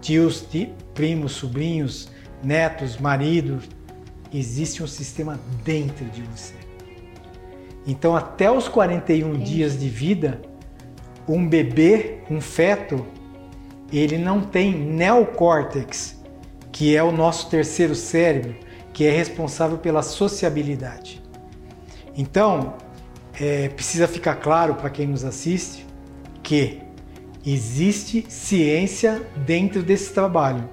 tios, 0.00 0.44
primos, 0.92 1.32
sobrinhos, 1.32 2.10
netos, 2.42 2.98
maridos, 2.98 3.68
existe 4.32 4.82
um 4.82 4.86
sistema 4.86 5.38
dentro 5.64 6.04
de 6.06 6.22
você. 6.22 6.54
Então, 7.86 8.14
até 8.14 8.50
os 8.50 8.68
41 8.68 9.28
Entendi. 9.28 9.44
dias 9.44 9.78
de 9.78 9.88
vida, 9.88 10.42
um 11.26 11.46
bebê, 11.46 12.18
um 12.30 12.40
feto, 12.40 13.06
ele 13.92 14.18
não 14.18 14.40
tem 14.40 14.74
neocórtex, 14.74 16.22
que 16.70 16.94
é 16.94 17.02
o 17.02 17.10
nosso 17.10 17.48
terceiro 17.48 17.94
cérebro, 17.94 18.54
que 18.92 19.04
é 19.04 19.10
responsável 19.10 19.78
pela 19.78 20.02
sociabilidade. 20.02 21.22
Então, 22.16 22.74
é, 23.40 23.68
precisa 23.68 24.08
ficar 24.08 24.36
claro 24.36 24.74
para 24.74 24.90
quem 24.90 25.06
nos 25.06 25.24
assiste 25.24 25.86
que 26.42 26.82
existe 27.46 28.26
ciência 28.28 29.22
dentro 29.46 29.82
desse 29.82 30.12
trabalho. 30.12 30.68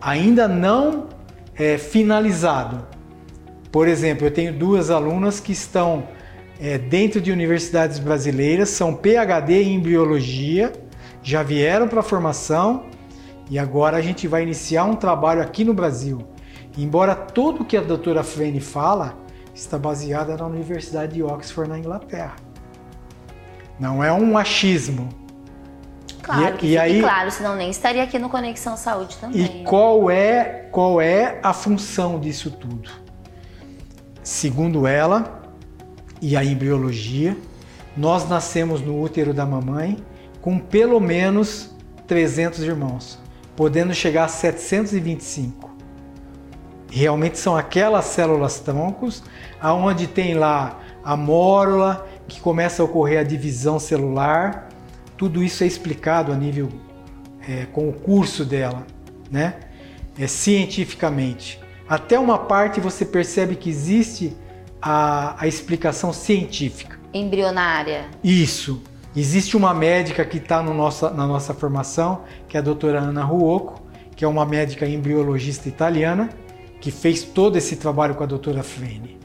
Ainda 0.00 0.48
não 0.48 1.08
é, 1.58 1.78
finalizado. 1.78 2.86
Por 3.70 3.88
exemplo, 3.88 4.26
eu 4.26 4.30
tenho 4.30 4.52
duas 4.52 4.90
alunas 4.90 5.40
que 5.40 5.52
estão 5.52 6.08
é, 6.60 6.78
dentro 6.78 7.20
de 7.20 7.30
universidades 7.30 7.98
brasileiras, 7.98 8.70
são 8.70 8.94
PhD 8.94 9.62
em 9.62 9.80
biologia, 9.80 10.72
já 11.22 11.42
vieram 11.42 11.88
para 11.88 12.00
a 12.00 12.02
formação 12.02 12.86
e 13.50 13.58
agora 13.58 13.96
a 13.96 14.00
gente 14.00 14.26
vai 14.26 14.42
iniciar 14.42 14.84
um 14.84 14.94
trabalho 14.94 15.42
aqui 15.42 15.64
no 15.64 15.74
Brasil. 15.74 16.26
Embora 16.78 17.14
tudo 17.14 17.64
que 17.64 17.76
a 17.76 17.80
doutora 17.80 18.22
Frene 18.22 18.60
fala 18.60 19.18
está 19.54 19.78
baseada 19.78 20.36
na 20.36 20.46
Universidade 20.46 21.14
de 21.14 21.22
Oxford, 21.22 21.70
na 21.70 21.78
Inglaterra. 21.78 22.36
Não 23.78 24.02
é 24.02 24.12
um 24.12 24.36
achismo. 24.36 25.08
Claro, 26.26 26.58
e, 26.60 26.72
e 26.72 26.78
aí, 26.78 27.00
claro, 27.00 27.30
senão 27.30 27.54
nem 27.54 27.70
estaria 27.70 28.02
aqui 28.02 28.18
no 28.18 28.28
Conexão 28.28 28.76
Saúde 28.76 29.16
também. 29.18 29.44
E 29.44 29.64
qual 29.64 30.10
é, 30.10 30.66
qual 30.72 31.00
é 31.00 31.38
a 31.40 31.52
função 31.52 32.18
disso 32.18 32.50
tudo? 32.50 32.90
Segundo 34.24 34.88
ela, 34.88 35.40
e 36.20 36.36
a 36.36 36.44
embriologia, 36.44 37.36
nós 37.96 38.28
nascemos 38.28 38.80
no 38.80 39.00
útero 39.00 39.32
da 39.32 39.46
mamãe 39.46 40.04
com 40.40 40.58
pelo 40.58 40.98
menos 40.98 41.70
300 42.08 42.60
irmãos, 42.64 43.20
podendo 43.54 43.94
chegar 43.94 44.24
a 44.24 44.28
725. 44.28 45.76
Realmente 46.90 47.38
são 47.38 47.56
aquelas 47.56 48.06
células 48.06 48.58
troncos 48.58 49.22
aonde 49.60 50.08
tem 50.08 50.34
lá 50.34 50.80
a 51.04 51.16
mórula 51.16 52.04
que 52.26 52.40
começa 52.40 52.82
a 52.82 52.84
ocorrer 52.84 53.20
a 53.20 53.22
divisão 53.22 53.78
celular. 53.78 54.65
Tudo 55.16 55.42
isso 55.42 55.64
é 55.64 55.66
explicado 55.66 56.32
a 56.32 56.36
nível 56.36 56.68
é, 57.48 57.66
com 57.66 57.88
o 57.88 57.92
curso 57.92 58.44
dela, 58.44 58.86
né? 59.30 59.60
É, 60.18 60.26
cientificamente. 60.26 61.60
Até 61.88 62.18
uma 62.18 62.38
parte 62.38 62.80
você 62.80 63.04
percebe 63.04 63.54
que 63.54 63.70
existe 63.70 64.36
a, 64.80 65.42
a 65.42 65.46
explicação 65.46 66.12
científica. 66.12 66.98
Embrionária. 67.12 68.06
Isso. 68.22 68.82
Existe 69.14 69.56
uma 69.56 69.72
médica 69.72 70.24
que 70.24 70.36
está 70.36 70.62
nossa, 70.62 71.10
na 71.10 71.26
nossa 71.26 71.54
formação, 71.54 72.22
que 72.48 72.56
é 72.56 72.60
a 72.60 72.62
doutora 72.62 73.00
Ana 73.00 73.24
Ruoco, 73.24 73.82
que 74.14 74.24
é 74.24 74.28
uma 74.28 74.44
médica 74.44 74.86
embriologista 74.86 75.68
italiana, 75.68 76.28
que 76.80 76.90
fez 76.90 77.22
todo 77.22 77.56
esse 77.56 77.76
trabalho 77.76 78.14
com 78.14 78.24
a 78.24 78.26
doutora 78.26 78.62
Frene. 78.62 79.18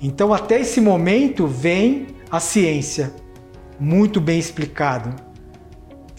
Então, 0.00 0.32
até 0.32 0.60
esse 0.60 0.80
momento, 0.80 1.46
vem 1.46 2.08
a 2.30 2.40
ciência, 2.40 3.14
muito 3.82 4.20
bem 4.20 4.38
explicado, 4.38 5.12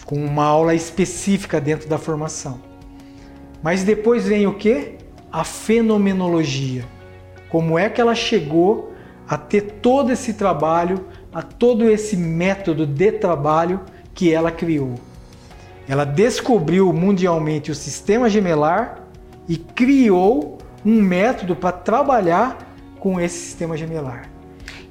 com 0.04 0.16
uma 0.16 0.44
aula 0.44 0.74
específica 0.74 1.58
dentro 1.58 1.88
da 1.88 1.96
formação. 1.96 2.60
Mas 3.62 3.82
depois 3.82 4.28
vem 4.28 4.46
o 4.46 4.52
que? 4.52 4.98
A 5.32 5.44
fenomenologia, 5.44 6.84
como 7.48 7.78
é 7.78 7.88
que 7.88 8.02
ela 8.02 8.14
chegou 8.14 8.92
a 9.26 9.38
ter 9.38 9.62
todo 9.80 10.12
esse 10.12 10.34
trabalho, 10.34 11.06
a 11.32 11.40
todo 11.40 11.88
esse 11.90 12.18
método 12.18 12.86
de 12.86 13.12
trabalho 13.12 13.80
que 14.12 14.30
ela 14.30 14.52
criou. 14.52 14.96
Ela 15.88 16.04
descobriu 16.04 16.92
mundialmente 16.92 17.70
o 17.70 17.74
sistema 17.74 18.28
gemelar 18.28 19.02
e 19.48 19.56
criou 19.56 20.58
um 20.84 21.00
método 21.00 21.56
para 21.56 21.72
trabalhar 21.72 22.76
com 23.00 23.18
esse 23.18 23.38
sistema 23.38 23.74
gemelar. 23.74 24.30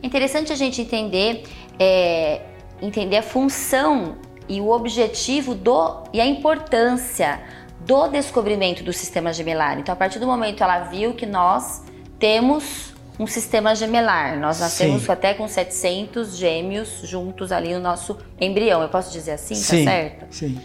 Interessante 0.01 0.51
a 0.51 0.55
gente 0.55 0.81
entender, 0.81 1.43
é, 1.77 2.41
entender 2.85 3.17
a 3.17 3.23
função 3.23 4.17
e 4.47 4.59
o 4.59 4.69
objetivo 4.69 5.55
do 5.55 6.03
e 6.11 6.19
a 6.19 6.25
importância 6.25 7.41
do 7.79 8.07
descobrimento 8.07 8.83
do 8.83 8.93
sistema 8.93 9.31
gemelar. 9.31 9.79
Então, 9.79 9.93
a 9.93 9.95
partir 9.95 10.19
do 10.19 10.27
momento 10.27 10.63
ela 10.63 10.79
viu 10.81 11.13
que 11.13 11.25
nós 11.25 11.83
temos 12.19 12.93
um 13.19 13.27
sistema 13.27 13.75
gemelar. 13.75 14.39
Nós 14.39 14.59
nascemos 14.59 15.03
Sim. 15.03 15.11
até 15.11 15.33
com 15.33 15.47
700 15.47 16.35
gêmeos 16.35 17.01
juntos 17.03 17.51
ali 17.51 17.73
no 17.73 17.79
nosso 17.79 18.17
embrião. 18.39 18.81
Eu 18.81 18.89
posso 18.89 19.11
dizer 19.11 19.31
assim, 19.31 19.55
tá 19.55 19.61
Sim. 19.61 19.85
tá 19.85 19.91
certo? 19.91 20.25
Sim. 20.33 20.61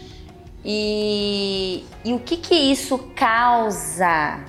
E, 0.65 1.85
e 2.03 2.13
o 2.13 2.19
que 2.19 2.37
que 2.37 2.55
isso 2.55 2.97
causa 3.15 4.39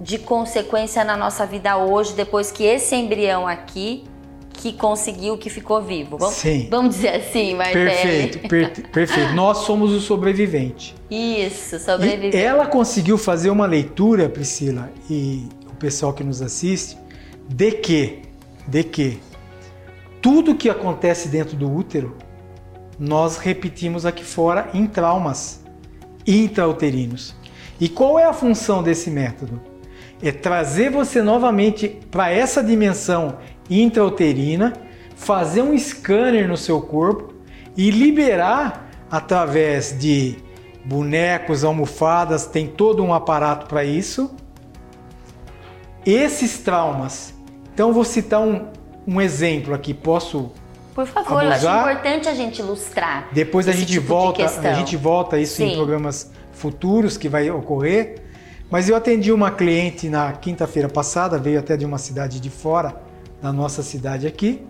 de 0.00 0.18
consequência 0.18 1.04
na 1.04 1.16
nossa 1.16 1.46
vida 1.46 1.76
hoje, 1.76 2.14
depois 2.14 2.50
que 2.50 2.64
esse 2.64 2.94
embrião 2.96 3.46
aqui 3.46 4.04
que 4.62 4.72
conseguiu, 4.72 5.36
que 5.36 5.50
ficou 5.50 5.82
vivo. 5.82 6.16
Vamos, 6.16 6.36
Sim. 6.36 6.68
vamos 6.70 6.94
dizer 6.94 7.16
assim, 7.16 7.56
Martelli. 7.56 7.90
Perfeito, 7.90 8.48
per 8.48 8.90
perfeito. 8.90 9.32
Nós 9.34 9.58
somos 9.58 9.90
o 9.90 10.00
sobrevivente. 10.00 10.94
Isso, 11.10 11.80
sobrevivente. 11.80 12.36
E 12.36 12.40
ela 12.40 12.66
conseguiu 12.66 13.18
fazer 13.18 13.50
uma 13.50 13.66
leitura, 13.66 14.28
Priscila, 14.28 14.88
e 15.10 15.48
pessoal 15.82 16.12
que 16.12 16.22
nos 16.22 16.40
assiste, 16.40 16.96
de 17.48 17.72
que, 17.72 18.22
de 18.68 18.84
que 18.84 19.20
tudo 20.20 20.54
que 20.54 20.70
acontece 20.70 21.26
dentro 21.26 21.56
do 21.56 21.68
útero, 21.68 22.16
nós 22.96 23.36
repetimos 23.36 24.06
aqui 24.06 24.22
fora 24.22 24.70
em 24.72 24.86
traumas 24.86 25.60
intrauterinos. 26.24 27.34
E 27.80 27.88
qual 27.88 28.16
é 28.16 28.24
a 28.24 28.32
função 28.32 28.80
desse 28.80 29.10
método? 29.10 29.60
É 30.22 30.30
trazer 30.30 30.88
você 30.88 31.20
novamente 31.20 31.88
para 32.12 32.30
essa 32.30 32.62
dimensão 32.62 33.38
intrauterina, 33.68 34.72
fazer 35.14 35.62
um 35.62 35.78
scanner 35.78 36.48
no 36.48 36.56
seu 36.56 36.80
corpo 36.80 37.34
e 37.76 37.90
liberar 37.90 38.90
através 39.10 39.96
de 39.98 40.36
bonecos, 40.84 41.64
almofadas, 41.64 42.46
tem 42.46 42.66
todo 42.66 43.04
um 43.04 43.14
aparato 43.14 43.66
para 43.66 43.84
isso, 43.84 44.34
esses 46.04 46.58
traumas. 46.58 47.34
Então 47.72 47.92
vou 47.92 48.04
citar 48.04 48.40
um, 48.40 48.66
um 49.06 49.20
exemplo 49.20 49.74
aqui, 49.74 49.94
posso 49.94 50.50
por 50.94 51.06
favor, 51.06 51.42
abusar? 51.42 51.62
eu 51.62 51.70
acho 51.70 51.90
importante 51.90 52.28
a 52.28 52.34
gente 52.34 52.58
ilustrar. 52.60 53.28
Depois 53.32 53.66
a 53.66 53.72
gente 53.72 53.92
tipo 53.92 54.06
volta, 54.06 54.44
a 54.44 54.74
gente 54.74 54.96
volta 54.96 55.38
isso 55.38 55.56
Sim. 55.56 55.72
em 55.72 55.76
programas 55.76 56.30
futuros 56.52 57.16
que 57.16 57.28
vai 57.28 57.50
ocorrer. 57.50 58.22
Mas 58.70 58.88
eu 58.88 58.96
atendi 58.96 59.30
uma 59.30 59.50
cliente 59.50 60.08
na 60.08 60.32
quinta-feira 60.32 60.88
passada, 60.88 61.38
veio 61.38 61.58
até 61.58 61.76
de 61.76 61.84
uma 61.84 61.98
cidade 61.98 62.40
de 62.40 62.50
fora 62.50 62.94
da 63.42 63.52
nossa 63.52 63.82
cidade 63.82 64.26
aqui. 64.26 64.64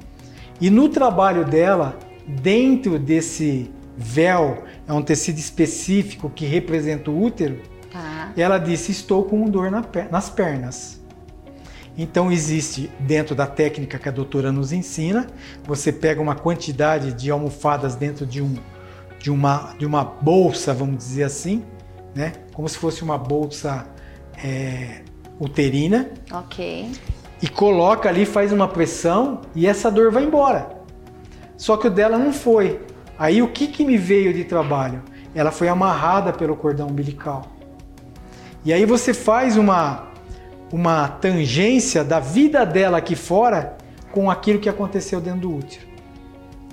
E 0.60 0.70
no 0.70 0.88
trabalho 0.88 1.44
dela, 1.44 1.98
dentro 2.26 2.98
desse 2.98 3.70
véu, 3.96 4.64
é 4.88 4.92
um 4.92 5.02
tecido 5.02 5.38
específico 5.38 6.30
que 6.30 6.46
representa 6.46 7.10
o 7.10 7.22
útero. 7.22 7.60
Tá. 7.92 8.32
Ela 8.36 8.58
disse: 8.58 8.90
Estou 8.90 9.24
com 9.24 9.44
dor 9.48 9.70
nas 9.70 10.30
pernas. 10.30 11.02
Então 11.96 12.32
existe 12.32 12.90
dentro 13.00 13.34
da 13.34 13.46
técnica 13.46 13.98
que 13.98 14.08
a 14.08 14.12
doutora 14.12 14.50
nos 14.50 14.72
ensina, 14.72 15.26
você 15.64 15.92
pega 15.92 16.22
uma 16.22 16.34
quantidade 16.34 17.12
de 17.12 17.30
almofadas 17.30 17.94
dentro 17.94 18.24
de, 18.24 18.40
um, 18.40 18.54
de, 19.18 19.30
uma, 19.30 19.74
de 19.78 19.84
uma 19.84 20.02
bolsa, 20.02 20.72
vamos 20.72 20.96
dizer 20.96 21.24
assim, 21.24 21.62
né? 22.14 22.32
Como 22.54 22.66
se 22.66 22.78
fosse 22.78 23.02
uma 23.02 23.18
bolsa 23.18 23.86
é, 24.42 25.02
uterina. 25.38 26.10
Ok. 26.32 26.90
E 27.42 27.48
coloca 27.48 28.08
ali, 28.08 28.24
faz 28.24 28.52
uma 28.52 28.68
pressão 28.68 29.40
e 29.52 29.66
essa 29.66 29.90
dor 29.90 30.12
vai 30.12 30.22
embora. 30.22 30.70
Só 31.56 31.76
que 31.76 31.88
o 31.88 31.90
dela 31.90 32.16
não 32.16 32.32
foi. 32.32 32.80
Aí 33.18 33.42
o 33.42 33.48
que, 33.48 33.66
que 33.66 33.84
me 33.84 33.98
veio 33.98 34.32
de 34.32 34.44
trabalho? 34.44 35.02
Ela 35.34 35.50
foi 35.50 35.68
amarrada 35.68 36.32
pelo 36.32 36.56
cordão 36.56 36.86
umbilical. 36.86 37.46
E 38.64 38.72
aí 38.72 38.84
você 38.84 39.12
faz 39.12 39.56
uma 39.56 40.12
uma 40.72 41.06
tangência 41.06 42.02
da 42.02 42.18
vida 42.18 42.64
dela 42.64 42.96
aqui 42.96 43.14
fora 43.14 43.76
com 44.10 44.30
aquilo 44.30 44.58
que 44.58 44.70
aconteceu 44.70 45.20
dentro 45.20 45.40
do 45.40 45.56
útero. 45.56 45.86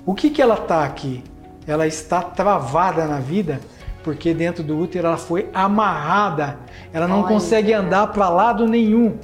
O 0.06 0.14
que, 0.14 0.30
que 0.30 0.40
ela 0.40 0.54
está 0.54 0.84
aqui? 0.84 1.22
Ela 1.66 1.86
está 1.86 2.22
travada 2.22 3.06
na 3.06 3.20
vida 3.20 3.60
porque 4.02 4.32
dentro 4.32 4.64
do 4.64 4.78
útero 4.78 5.06
ela 5.06 5.18
foi 5.18 5.50
amarrada, 5.52 6.58
ela 6.92 7.06
não 7.06 7.20
Olha. 7.20 7.28
consegue 7.28 7.72
andar 7.74 8.06
para 8.08 8.30
lado 8.30 8.66
nenhum. 8.66 9.18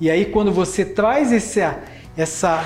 E 0.00 0.10
aí 0.10 0.24
quando 0.26 0.52
você 0.52 0.84
traz 0.84 1.32
esse, 1.32 1.60
essa 2.16 2.60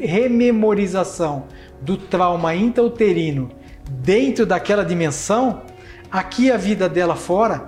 rememorização 0.00 1.44
do 1.80 1.96
trauma 1.96 2.54
intrauterino 2.54 3.50
dentro 3.90 4.46
daquela 4.46 4.84
dimensão, 4.84 5.62
aqui 6.10 6.50
a 6.50 6.56
vida 6.56 6.88
dela 6.88 7.16
fora 7.16 7.66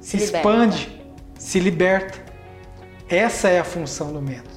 se, 0.00 0.18
se 0.18 0.24
expande 0.24 0.94
se 1.44 1.60
liberta. 1.60 2.24
Essa 3.06 3.50
é 3.50 3.60
a 3.60 3.64
função 3.64 4.12
do 4.12 4.22
método. 4.22 4.53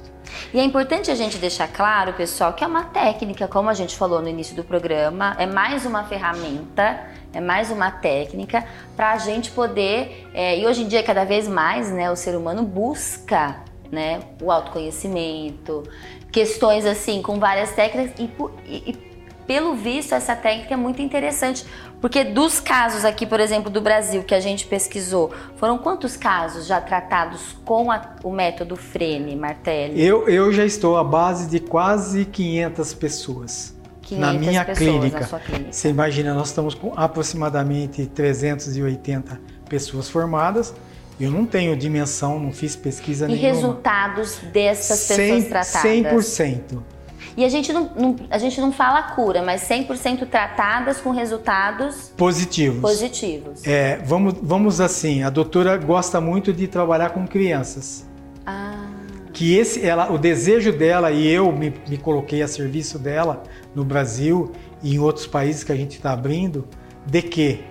E 0.53 0.59
é 0.59 0.63
importante 0.63 1.11
a 1.11 1.15
gente 1.15 1.37
deixar 1.37 1.67
claro, 1.67 2.13
pessoal, 2.13 2.53
que 2.53 2.63
é 2.63 2.67
uma 2.67 2.83
técnica, 2.83 3.47
como 3.47 3.69
a 3.69 3.73
gente 3.73 3.95
falou 3.95 4.21
no 4.21 4.27
início 4.27 4.55
do 4.55 4.63
programa, 4.63 5.35
é 5.39 5.45
mais 5.45 5.85
uma 5.85 6.03
ferramenta, 6.03 6.99
é 7.33 7.41
mais 7.41 7.69
uma 7.71 7.91
técnica 7.91 8.65
para 8.95 9.11
a 9.11 9.17
gente 9.17 9.51
poder, 9.51 10.27
é, 10.33 10.57
e 10.57 10.65
hoje 10.65 10.83
em 10.83 10.87
dia 10.87 11.03
cada 11.03 11.23
vez 11.23 11.47
mais, 11.47 11.91
né, 11.91 12.09
o 12.11 12.15
ser 12.15 12.35
humano 12.35 12.63
busca 12.63 13.67
né? 13.91 14.21
O 14.41 14.51
autoconhecimento, 14.51 15.83
questões 16.31 16.85
assim 16.85 17.21
com 17.21 17.39
várias 17.39 17.71
técnicas 17.71 18.13
e, 18.19 18.29
e 18.65 19.06
pelo 19.47 19.73
visto 19.75 20.13
essa 20.13 20.35
técnica 20.35 20.73
é 20.73 20.77
muito 20.77 21.01
interessante 21.01 21.65
porque 21.99 22.23
dos 22.23 22.59
casos 22.59 23.03
aqui, 23.03 23.25
por 23.25 23.39
exemplo, 23.39 23.71
do 23.71 23.81
Brasil 23.81 24.23
que 24.23 24.35
a 24.35 24.39
gente 24.39 24.67
pesquisou, 24.67 25.31
foram 25.55 25.77
quantos 25.79 26.15
casos 26.15 26.67
já 26.67 26.79
tratados 26.79 27.55
com 27.65 27.91
a, 27.91 28.15
o 28.23 28.31
método 28.31 28.75
Frene, 28.75 29.35
Martelli? 29.35 29.99
Eu, 29.99 30.29
eu 30.29 30.53
já 30.53 30.63
estou 30.63 30.97
à 30.97 31.03
base 31.03 31.49
de 31.49 31.59
quase 31.59 32.25
500 32.25 32.93
pessoas. 32.93 33.75
500 34.03 34.19
na 34.19 34.33
minha 34.33 34.63
clínica. 34.63 35.27
Na 35.31 35.39
clínica. 35.39 35.71
Você 35.71 35.89
imagina, 35.89 36.33
nós 36.33 36.49
estamos 36.49 36.75
com 36.75 36.93
aproximadamente 36.95 38.05
380 38.05 39.39
pessoas 39.67 40.07
formadas. 40.07 40.73
Eu 41.19 41.31
não 41.31 41.47
tenho 41.47 41.75
dimensão, 41.75 42.39
não 42.39 42.53
fiz 42.53 42.75
pesquisa 42.75 43.25
e 43.25 43.29
nenhuma. 43.29 43.47
E 43.47 43.51
resultados 43.51 44.37
dessas 44.53 45.07
pessoas 45.07 45.43
100, 45.43 45.43
tratadas? 45.49 46.25
100%. 46.25 46.96
E 47.37 47.45
a 47.45 47.49
gente 47.49 47.71
não, 47.71 47.91
não, 47.95 48.15
a 48.31 48.39
gente 48.39 48.59
não 48.59 48.71
fala 48.71 48.99
cura, 49.03 49.43
mas 49.43 49.61
100% 49.69 50.27
tratadas 50.27 50.99
com 50.99 51.11
resultados 51.11 52.11
positivos. 52.17 52.81
Positivos. 52.81 53.63
É, 53.63 53.97
vamos, 53.97 54.33
vamos 54.41 54.81
assim, 54.81 55.21
a 55.21 55.29
doutora 55.29 55.77
gosta 55.77 56.19
muito 56.19 56.51
de 56.51 56.67
trabalhar 56.67 57.11
com 57.11 57.27
crianças. 57.27 58.07
Ah. 58.43 58.87
Que 59.31 59.55
esse, 59.55 59.85
ela, 59.85 60.11
o 60.11 60.17
desejo 60.17 60.75
dela 60.75 61.11
e 61.11 61.27
eu 61.27 61.51
me, 61.51 61.71
me 61.87 61.97
coloquei 61.99 62.41
a 62.41 62.47
serviço 62.47 62.97
dela 62.97 63.43
no 63.75 63.85
Brasil 63.85 64.51
e 64.81 64.95
em 64.95 64.99
outros 64.99 65.27
países 65.27 65.63
que 65.63 65.71
a 65.71 65.75
gente 65.75 65.97
está 65.97 66.13
abrindo, 66.13 66.67
de 67.05 67.21
que 67.21 67.63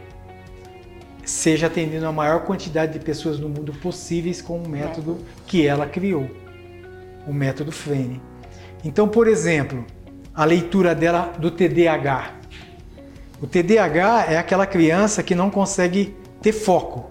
seja 1.24 1.66
atendendo 1.66 2.06
a 2.06 2.12
maior 2.12 2.44
quantidade 2.44 2.92
de 2.92 3.04
pessoas 3.04 3.40
no 3.40 3.48
mundo 3.48 3.72
possíveis 3.72 4.40
com 4.40 4.58
o 4.58 4.68
método 4.68 5.18
que 5.44 5.66
ela 5.66 5.86
criou, 5.86 6.30
o 7.26 7.32
método 7.32 7.72
Frene. 7.72 8.22
Então, 8.84 9.08
por 9.08 9.26
exemplo, 9.26 9.84
a 10.34 10.44
leitura 10.44 10.94
dela 10.94 11.32
do 11.38 11.50
TDAH. 11.50 12.30
O 13.40 13.46
TDAH 13.46 14.26
é 14.28 14.38
aquela 14.38 14.66
criança 14.66 15.22
que 15.22 15.34
não 15.34 15.50
consegue 15.50 16.16
ter 16.40 16.52
foco. 16.52 17.10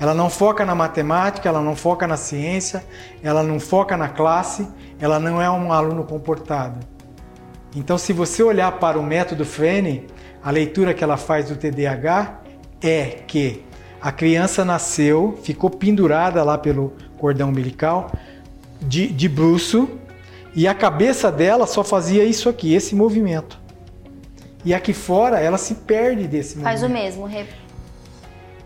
Ela 0.00 0.14
não 0.14 0.30
foca 0.30 0.64
na 0.64 0.74
matemática, 0.74 1.48
ela 1.48 1.60
não 1.60 1.74
foca 1.74 2.06
na 2.06 2.16
ciência, 2.16 2.84
ela 3.22 3.42
não 3.42 3.58
foca 3.58 3.96
na 3.96 4.08
classe, 4.08 4.68
ela 5.00 5.18
não 5.18 5.42
é 5.42 5.50
um 5.50 5.72
aluno 5.72 6.04
comportado. 6.04 6.78
Então, 7.74 7.98
se 7.98 8.12
você 8.12 8.42
olhar 8.42 8.72
para 8.78 8.98
o 8.98 9.02
método 9.02 9.44
Frene, 9.44 10.06
a 10.42 10.50
leitura 10.50 10.94
que 10.94 11.02
ela 11.02 11.16
faz 11.16 11.48
do 11.48 11.56
TDAH 11.56 12.40
é 12.80 13.04
que 13.26 13.64
a 14.00 14.12
criança 14.12 14.64
nasceu, 14.64 15.36
ficou 15.42 15.68
pendurada 15.68 16.42
lá 16.44 16.56
pelo 16.56 16.92
cordão 17.18 17.48
umbilical, 17.48 18.12
de, 18.80 19.08
de 19.08 19.28
e 20.54 20.66
a 20.66 20.74
cabeça 20.74 21.30
dela 21.30 21.66
só 21.66 21.84
fazia 21.84 22.24
isso 22.24 22.48
aqui, 22.48 22.74
esse 22.74 22.94
movimento. 22.94 23.60
E 24.64 24.74
aqui 24.74 24.92
fora 24.92 25.38
ela 25.38 25.58
se 25.58 25.74
perde 25.74 26.26
desse 26.26 26.58
Faz 26.58 26.82
movimento. 26.82 27.12
Faz 27.12 27.16
o 27.16 27.22
mesmo. 27.22 27.48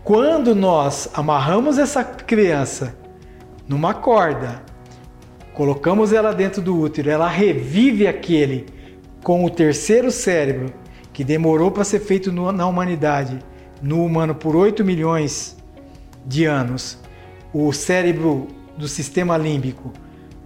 Quando 0.03 0.53
nós 0.53 1.09
amarramos 1.13 1.77
essa 1.77 2.03
criança 2.03 2.95
numa 3.67 3.93
corda, 3.93 4.61
colocamos 5.53 6.11
ela 6.11 6.33
dentro 6.33 6.61
do 6.61 6.77
útero, 6.77 7.09
ela 7.09 7.27
revive 7.27 8.07
aquele 8.07 8.65
com 9.23 9.45
o 9.45 9.49
terceiro 9.49 10.11
cérebro 10.11 10.73
que 11.13 11.23
demorou 11.23 11.71
para 11.71 11.83
ser 11.83 11.99
feito 11.99 12.31
no, 12.31 12.51
na 12.51 12.67
humanidade, 12.67 13.39
no 13.81 14.03
humano 14.03 14.35
por 14.35 14.55
8 14.55 14.83
milhões 14.83 15.55
de 16.25 16.45
anos. 16.45 16.99
O 17.53 17.71
cérebro 17.71 18.47
do 18.77 18.87
sistema 18.87 19.37
límbico 19.37 19.93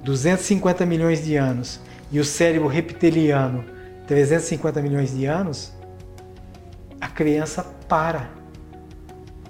250 0.07 0.85
milhões 0.85 1.21
de 1.21 1.35
anos 1.35 1.81
e 2.09 2.17
o 2.17 2.23
cérebro 2.23 2.69
reptiliano 2.69 3.65
350 4.07 4.81
milhões 4.81 5.13
de 5.13 5.25
anos, 5.25 5.73
a 7.01 7.09
criança 7.09 7.61
para. 7.89 8.29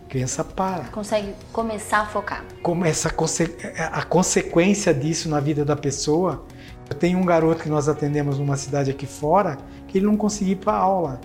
A 0.03 0.09
criança 0.09 0.43
para. 0.43 0.85
Consegue 0.85 1.35
começar 1.53 1.99
a 1.99 2.05
focar. 2.07 2.43
Começa 2.63 3.07
a, 3.07 3.11
conse 3.11 3.55
a 3.77 4.01
consequência 4.01 4.91
disso 4.91 5.29
na 5.29 5.39
vida 5.39 5.63
da 5.63 5.75
pessoa. 5.75 6.43
Eu 6.89 6.95
tenho 6.95 7.19
um 7.19 7.25
garoto 7.25 7.61
que 7.61 7.69
nós 7.69 7.87
atendemos 7.87 8.39
numa 8.39 8.57
cidade 8.57 8.89
aqui 8.89 9.05
fora 9.05 9.59
que 9.87 9.99
ele 9.99 10.07
não 10.07 10.17
conseguia 10.17 10.53
ir 10.53 10.57
para 10.57 10.73
aula. 10.73 11.21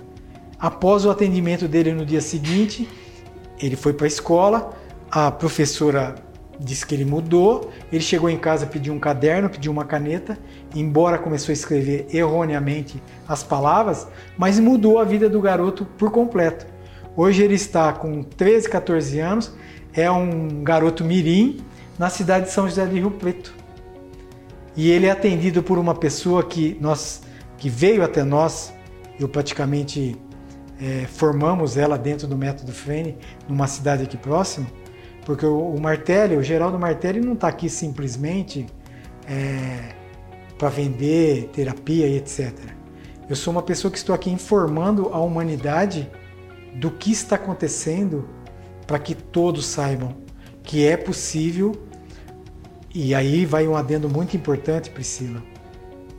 Após 0.59 1.05
o 1.05 1.09
atendimento 1.09 1.67
dele 1.67 1.91
no 1.91 2.05
dia 2.05 2.21
seguinte, 2.21 2.87
ele 3.57 3.75
foi 3.75 3.93
para 3.93 4.05
a 4.05 4.07
escola, 4.07 4.73
a 5.09 5.31
professora 5.31 6.13
disse 6.59 6.85
que 6.85 6.95
ele 6.95 7.05
mudou. 7.05 7.71
Ele 7.91 8.01
chegou 8.01 8.29
em 8.29 8.37
casa, 8.37 8.65
pediu 8.65 8.93
um 8.93 8.99
caderno, 8.99 9.49
pediu 9.49 9.71
uma 9.71 9.85
caneta, 9.85 10.37
embora 10.75 11.17
começou 11.17 11.51
a 11.51 11.53
escrever 11.53 12.07
erroneamente 12.13 13.01
as 13.27 13.43
palavras, 13.43 14.07
mas 14.37 14.59
mudou 14.59 14.99
a 14.99 15.03
vida 15.03 15.29
do 15.29 15.41
garoto 15.41 15.85
por 15.97 16.11
completo. 16.11 16.65
Hoje 17.15 17.43
ele 17.43 17.55
está 17.55 17.93
com 17.93 18.23
13, 18.23 18.69
14 18.69 19.19
anos, 19.19 19.53
é 19.93 20.09
um 20.09 20.63
garoto 20.63 21.03
mirim 21.03 21.61
na 21.97 22.09
cidade 22.09 22.45
de 22.45 22.51
São 22.51 22.67
José 22.67 22.85
de 22.85 22.95
Rio 22.95 23.11
Preto. 23.11 23.53
E 24.75 24.89
ele 24.89 25.05
é 25.05 25.11
atendido 25.11 25.61
por 25.61 25.77
uma 25.77 25.93
pessoa 25.93 26.43
que 26.43 26.77
nós 26.81 27.21
que 27.57 27.69
veio 27.69 28.03
até 28.03 28.23
nós, 28.23 28.73
eu 29.17 29.29
praticamente 29.29 30.17
é, 30.81 31.05
formamos 31.05 31.77
ela 31.77 31.97
dentro 31.97 32.27
do 32.27 32.35
método 32.35 32.73
Frene, 32.73 33.15
numa 33.47 33.67
cidade 33.67 34.03
aqui 34.03 34.17
próxima 34.17 34.67
porque 35.25 35.45
o, 35.45 35.57
o 35.57 35.81
Martelli, 35.81 36.35
o 36.35 36.43
Geraldo 36.43 36.79
Martelli 36.79 37.19
não 37.19 37.33
está 37.33 37.47
aqui 37.47 37.69
simplesmente 37.69 38.65
é, 39.27 39.93
para 40.57 40.69
vender 40.69 41.49
terapia 41.53 42.07
e 42.07 42.17
etc. 42.17 42.53
Eu 43.29 43.35
sou 43.35 43.51
uma 43.51 43.63
pessoa 43.63 43.91
que 43.91 43.97
estou 43.97 44.13
aqui 44.13 44.29
informando 44.29 45.09
a 45.13 45.19
humanidade 45.19 46.11
do 46.75 46.91
que 46.91 47.11
está 47.11 47.35
acontecendo 47.35 48.27
para 48.85 48.99
que 48.99 49.15
todos 49.15 49.65
saibam 49.65 50.15
que 50.61 50.85
é 50.85 50.97
possível. 50.97 51.71
E 52.93 53.15
aí 53.15 53.45
vai 53.45 53.67
um 53.67 53.75
adendo 53.75 54.07
muito 54.07 54.37
importante, 54.37 54.89
Priscila. 54.89 55.41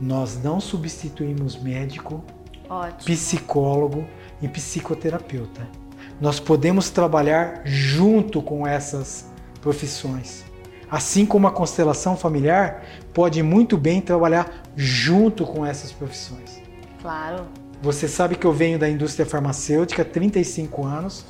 Nós 0.01 0.41
não 0.43 0.59
substituímos 0.59 1.55
médico, 1.55 2.23
Ótimo. 2.67 3.05
psicólogo 3.05 4.05
e 4.41 4.47
psicoterapeuta 4.47 5.84
nós 6.19 6.39
podemos 6.39 6.89
trabalhar 6.89 7.61
junto 7.65 8.41
com 8.41 8.65
essas 8.65 9.29
profissões. 9.61 10.45
Assim 10.89 11.25
como 11.25 11.47
a 11.47 11.51
constelação 11.51 12.15
familiar 12.15 12.83
pode 13.13 13.41
muito 13.41 13.77
bem 13.77 13.99
trabalhar 13.99 14.63
junto 14.75 15.45
com 15.45 15.65
essas 15.65 15.91
profissões. 15.91 16.61
Claro. 17.01 17.45
Você 17.81 18.07
sabe 18.07 18.35
que 18.35 18.45
eu 18.45 18.53
venho 18.53 18.79
da 18.79 18.89
indústria 18.89 19.25
farmacêutica 19.25 20.01
há 20.01 20.05
35 20.05 20.85
anos 20.85 21.25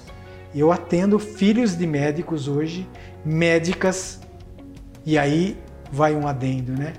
e 0.53 0.59
eu 0.59 0.71
atendo 0.71 1.19
filhos 1.19 1.77
de 1.77 1.85
médicos 1.87 2.47
hoje, 2.47 2.87
médicas, 3.25 4.21
e 5.05 5.17
aí 5.17 5.57
vai 5.91 6.15
um 6.15 6.27
adendo, 6.27 6.71
né? 6.73 6.93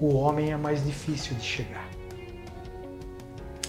O 0.00 0.14
homem 0.14 0.52
é 0.52 0.56
mais 0.56 0.84
difícil 0.84 1.36
de 1.36 1.44
chegar. 1.44 1.87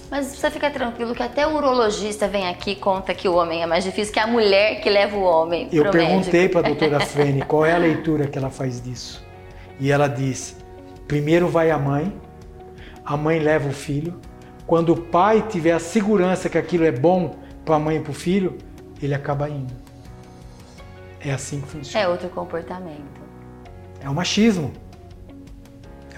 Mas 0.10 0.28
você 0.28 0.50
fica 0.50 0.72
tranquilo 0.72 1.14
que 1.14 1.22
até 1.22 1.46
o 1.46 1.56
urologista 1.56 2.28
vem 2.28 2.48
aqui 2.48 2.72
e 2.72 2.76
conta 2.76 3.14
que 3.14 3.28
o 3.28 3.36
homem 3.36 3.62
é 3.62 3.68
mais 3.68 3.84
difícil 3.84 4.12
que 4.12 4.20
a 4.20 4.26
mulher 4.26 4.82
que 4.82 4.90
leva 4.90 5.16
o 5.16 5.22
homem 5.22 5.70
Eu 5.72 5.92
perguntei 5.92 6.50
para 6.50 6.62
a 6.62 6.64
doutora 6.64 7.00
Frene 7.06 7.44
qual 7.44 7.66
é 7.66 7.74
a 7.74 7.78
leitura 7.78 8.28
que 8.28 8.38
ela 8.38 8.50
faz 8.50 8.82
disso. 8.82 9.24
E 9.80 9.92
ela 9.92 10.08
diz: 10.08 10.58
primeiro 11.08 11.48
vai 11.48 11.70
a 11.70 11.78
mãe, 11.78 12.12
a 13.06 13.16
mãe 13.16 13.40
leva 13.40 13.70
o 13.70 13.74
filho. 13.74 14.20
Quando 14.66 14.94
o 14.94 14.98
pai 14.98 15.46
tiver 15.48 15.72
a 15.72 15.80
segurança 15.80 16.50
que 16.50 16.58
aquilo 16.58 16.86
é 16.86 16.92
bom 16.92 17.36
para 17.64 17.76
a 17.76 17.80
mãe 17.80 17.98
e 17.98 18.00
para 18.00 18.12
o 18.12 18.14
filho, 18.14 18.58
ele 19.02 19.14
acaba 19.14 19.50
indo. 19.50 19.74
É 21.20 21.32
assim 21.32 21.62
que 21.62 21.68
funciona. 21.68 22.06
É 22.06 22.08
outro 22.08 22.30
comportamento. 22.30 23.22
É 24.02 24.10
o 24.10 24.14
machismo. 24.14 24.72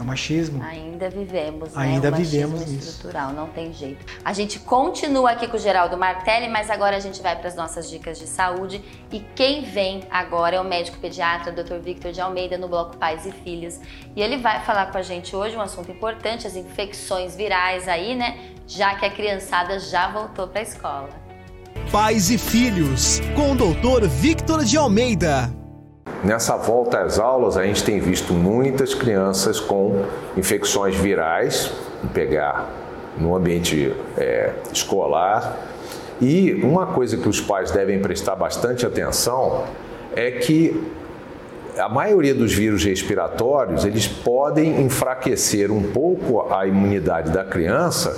É 0.01 0.03
o 0.03 0.07
machismo. 0.07 0.63
Ainda 0.63 1.11
vivemos, 1.11 1.73
né? 1.73 1.83
Ainda 1.83 2.09
o 2.09 2.15
vivemos 2.15 2.63
isso. 2.63 2.89
estrutural, 2.89 3.31
não 3.33 3.47
tem 3.47 3.71
jeito. 3.71 4.03
A 4.25 4.33
gente 4.33 4.57
continua 4.57 5.31
aqui 5.31 5.47
com 5.47 5.57
o 5.57 5.59
Geraldo 5.59 5.95
Martelli, 5.95 6.49
mas 6.49 6.71
agora 6.71 6.97
a 6.97 6.99
gente 6.99 7.21
vai 7.21 7.35
para 7.37 7.47
as 7.47 7.55
nossas 7.55 7.87
dicas 7.87 8.17
de 8.17 8.25
saúde. 8.25 8.83
E 9.11 9.19
quem 9.35 9.63
vem 9.63 10.01
agora 10.09 10.55
é 10.55 10.59
o 10.59 10.63
médico 10.63 10.97
pediatra 10.97 11.51
Dr. 11.51 11.75
Victor 11.83 12.11
de 12.11 12.19
Almeida 12.19 12.57
no 12.57 12.67
bloco 12.67 12.97
Pais 12.97 13.27
e 13.27 13.31
Filhos. 13.31 13.79
E 14.15 14.21
ele 14.21 14.37
vai 14.37 14.65
falar 14.65 14.91
com 14.91 14.97
a 14.97 15.03
gente 15.03 15.35
hoje 15.35 15.55
um 15.55 15.61
assunto 15.61 15.91
importante, 15.91 16.47
as 16.47 16.55
infecções 16.55 17.35
virais 17.35 17.87
aí, 17.87 18.15
né? 18.15 18.39
Já 18.67 18.95
que 18.95 19.05
a 19.05 19.11
criançada 19.11 19.79
já 19.79 20.07
voltou 20.07 20.47
para 20.47 20.61
a 20.61 20.63
escola. 20.63 21.09
Pais 21.91 22.31
e 22.31 22.39
Filhos, 22.39 23.19
com 23.35 23.51
o 23.51 23.55
Dr. 23.55 24.07
Victor 24.07 24.63
de 24.63 24.77
Almeida. 24.77 25.60
Nessa 26.23 26.55
volta 26.55 26.99
às 26.99 27.17
aulas, 27.17 27.57
a 27.57 27.63
gente 27.63 27.83
tem 27.83 27.99
visto 27.99 28.31
muitas 28.31 28.93
crianças 28.93 29.59
com 29.59 30.05
infecções 30.37 30.95
virais, 30.95 31.71
pegar 32.13 32.69
no 33.17 33.35
ambiente 33.35 33.91
é, 34.15 34.51
escolar. 34.71 35.57
E 36.21 36.53
uma 36.63 36.85
coisa 36.85 37.17
que 37.17 37.27
os 37.27 37.41
pais 37.41 37.71
devem 37.71 37.99
prestar 37.99 38.35
bastante 38.35 38.85
atenção 38.85 39.63
é 40.15 40.29
que 40.29 40.91
a 41.75 41.89
maioria 41.89 42.35
dos 42.35 42.53
vírus 42.53 42.83
respiratórios, 42.83 43.83
eles 43.83 44.07
podem 44.07 44.81
enfraquecer 44.81 45.71
um 45.71 45.81
pouco 45.91 46.53
a 46.53 46.67
imunidade 46.67 47.31
da 47.31 47.43
criança 47.43 48.15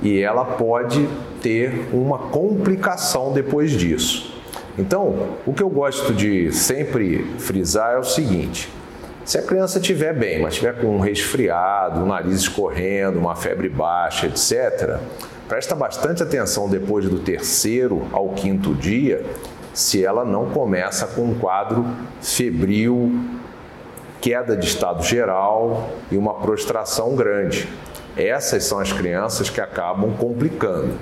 e 0.00 0.20
ela 0.20 0.44
pode 0.44 1.08
ter 1.42 1.88
uma 1.92 2.18
complicação 2.18 3.32
depois 3.32 3.72
disso. 3.72 4.39
Então, 4.78 5.36
o 5.46 5.52
que 5.52 5.62
eu 5.62 5.68
gosto 5.68 6.12
de 6.12 6.52
sempre 6.52 7.24
frisar 7.38 7.94
é 7.94 7.98
o 7.98 8.04
seguinte: 8.04 8.72
se 9.24 9.38
a 9.38 9.42
criança 9.42 9.78
estiver 9.78 10.14
bem, 10.14 10.40
mas 10.40 10.54
estiver 10.54 10.80
com 10.80 10.96
um 10.96 11.00
resfriado, 11.00 12.00
um 12.00 12.06
nariz 12.06 12.40
escorrendo, 12.40 13.18
uma 13.18 13.36
febre 13.36 13.68
baixa, 13.68 14.26
etc., 14.26 14.98
presta 15.48 15.74
bastante 15.74 16.22
atenção 16.22 16.68
depois 16.68 17.08
do 17.08 17.18
terceiro 17.18 18.06
ao 18.12 18.30
quinto 18.30 18.74
dia 18.74 19.24
se 19.72 20.04
ela 20.04 20.24
não 20.24 20.50
começa 20.50 21.06
com 21.06 21.22
um 21.22 21.38
quadro 21.38 21.86
febril, 22.20 23.12
queda 24.20 24.56
de 24.56 24.66
estado 24.66 25.02
geral 25.02 25.90
e 26.10 26.16
uma 26.16 26.34
prostração 26.34 27.14
grande. 27.14 27.68
Essas 28.16 28.64
são 28.64 28.78
as 28.78 28.92
crianças 28.92 29.48
que 29.48 29.60
acabam 29.60 30.12
complicando. 30.16 30.94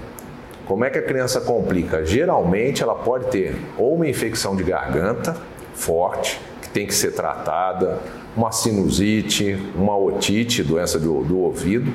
Como 0.68 0.84
é 0.84 0.90
que 0.90 0.98
a 0.98 1.02
criança 1.02 1.40
complica? 1.40 2.04
Geralmente 2.04 2.82
ela 2.82 2.94
pode 2.94 3.28
ter 3.28 3.56
ou 3.78 3.94
uma 3.94 4.06
infecção 4.06 4.54
de 4.54 4.62
garganta 4.62 5.34
forte, 5.72 6.38
que 6.60 6.68
tem 6.68 6.86
que 6.86 6.94
ser 6.94 7.12
tratada, 7.12 7.98
uma 8.36 8.52
sinusite, 8.52 9.58
uma 9.74 9.96
otite, 9.96 10.62
doença 10.62 10.98
do, 10.98 11.24
do 11.24 11.38
ouvido, 11.38 11.90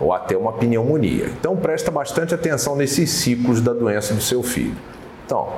ou 0.00 0.12
até 0.12 0.36
uma 0.36 0.52
pneumonia. 0.52 1.32
Então 1.40 1.56
presta 1.56 1.90
bastante 1.90 2.32
atenção 2.32 2.76
nesses 2.76 3.10
ciclos 3.10 3.60
da 3.60 3.72
doença 3.72 4.14
do 4.14 4.22
seu 4.22 4.40
filho. 4.40 4.76
Então, 5.24 5.52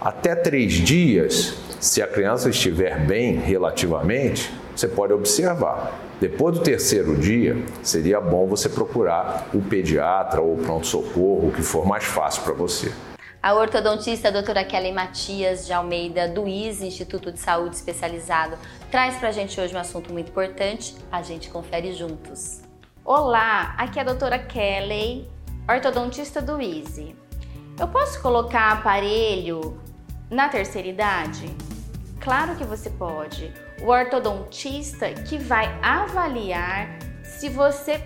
até 0.00 0.34
três 0.34 0.72
dias, 0.72 1.54
se 1.78 2.02
a 2.02 2.08
criança 2.08 2.50
estiver 2.50 2.98
bem 3.06 3.36
relativamente, 3.36 4.52
você 4.74 4.88
pode 4.88 5.12
observar. 5.12 6.00
Depois 6.22 6.56
do 6.56 6.62
terceiro 6.62 7.16
dia, 7.16 7.56
seria 7.82 8.20
bom 8.20 8.46
você 8.46 8.68
procurar 8.68 9.48
o 9.52 9.60
pediatra 9.60 10.40
ou 10.40 10.54
o 10.54 10.56
pronto-socorro, 10.56 11.48
o 11.48 11.52
que 11.52 11.62
for 11.62 11.84
mais 11.84 12.04
fácil 12.04 12.44
para 12.44 12.52
você. 12.52 12.94
A 13.42 13.52
ortodontista 13.54 14.28
a 14.28 14.30
doutora 14.30 14.62
Kelly 14.62 14.92
Matias 14.92 15.66
de 15.66 15.72
Almeida, 15.72 16.28
do 16.28 16.46
ISE, 16.46 16.86
Instituto 16.86 17.32
de 17.32 17.40
Saúde 17.40 17.74
Especializado, 17.74 18.56
traz 18.88 19.16
para 19.16 19.30
a 19.30 19.32
gente 19.32 19.60
hoje 19.60 19.74
um 19.74 19.80
assunto 19.80 20.12
muito 20.12 20.28
importante. 20.28 20.94
A 21.10 21.22
gente 21.22 21.50
confere 21.50 21.92
juntos. 21.92 22.60
Olá, 23.04 23.74
aqui 23.76 23.98
é 23.98 24.02
a 24.02 24.04
doutora 24.04 24.38
Kelly, 24.38 25.28
ortodontista 25.68 26.40
do 26.40 26.62
ISE. 26.62 27.16
Eu 27.80 27.88
posso 27.88 28.22
colocar 28.22 28.70
aparelho 28.70 29.76
na 30.30 30.48
terceira 30.48 30.86
idade? 30.86 31.52
Claro 32.20 32.54
que 32.54 32.62
você 32.62 32.90
pode. 32.90 33.52
O 33.82 33.88
ortodontista 33.88 35.12
que 35.12 35.36
vai 35.36 35.66
avaliar 35.82 36.98
se 37.24 37.48
você 37.48 38.00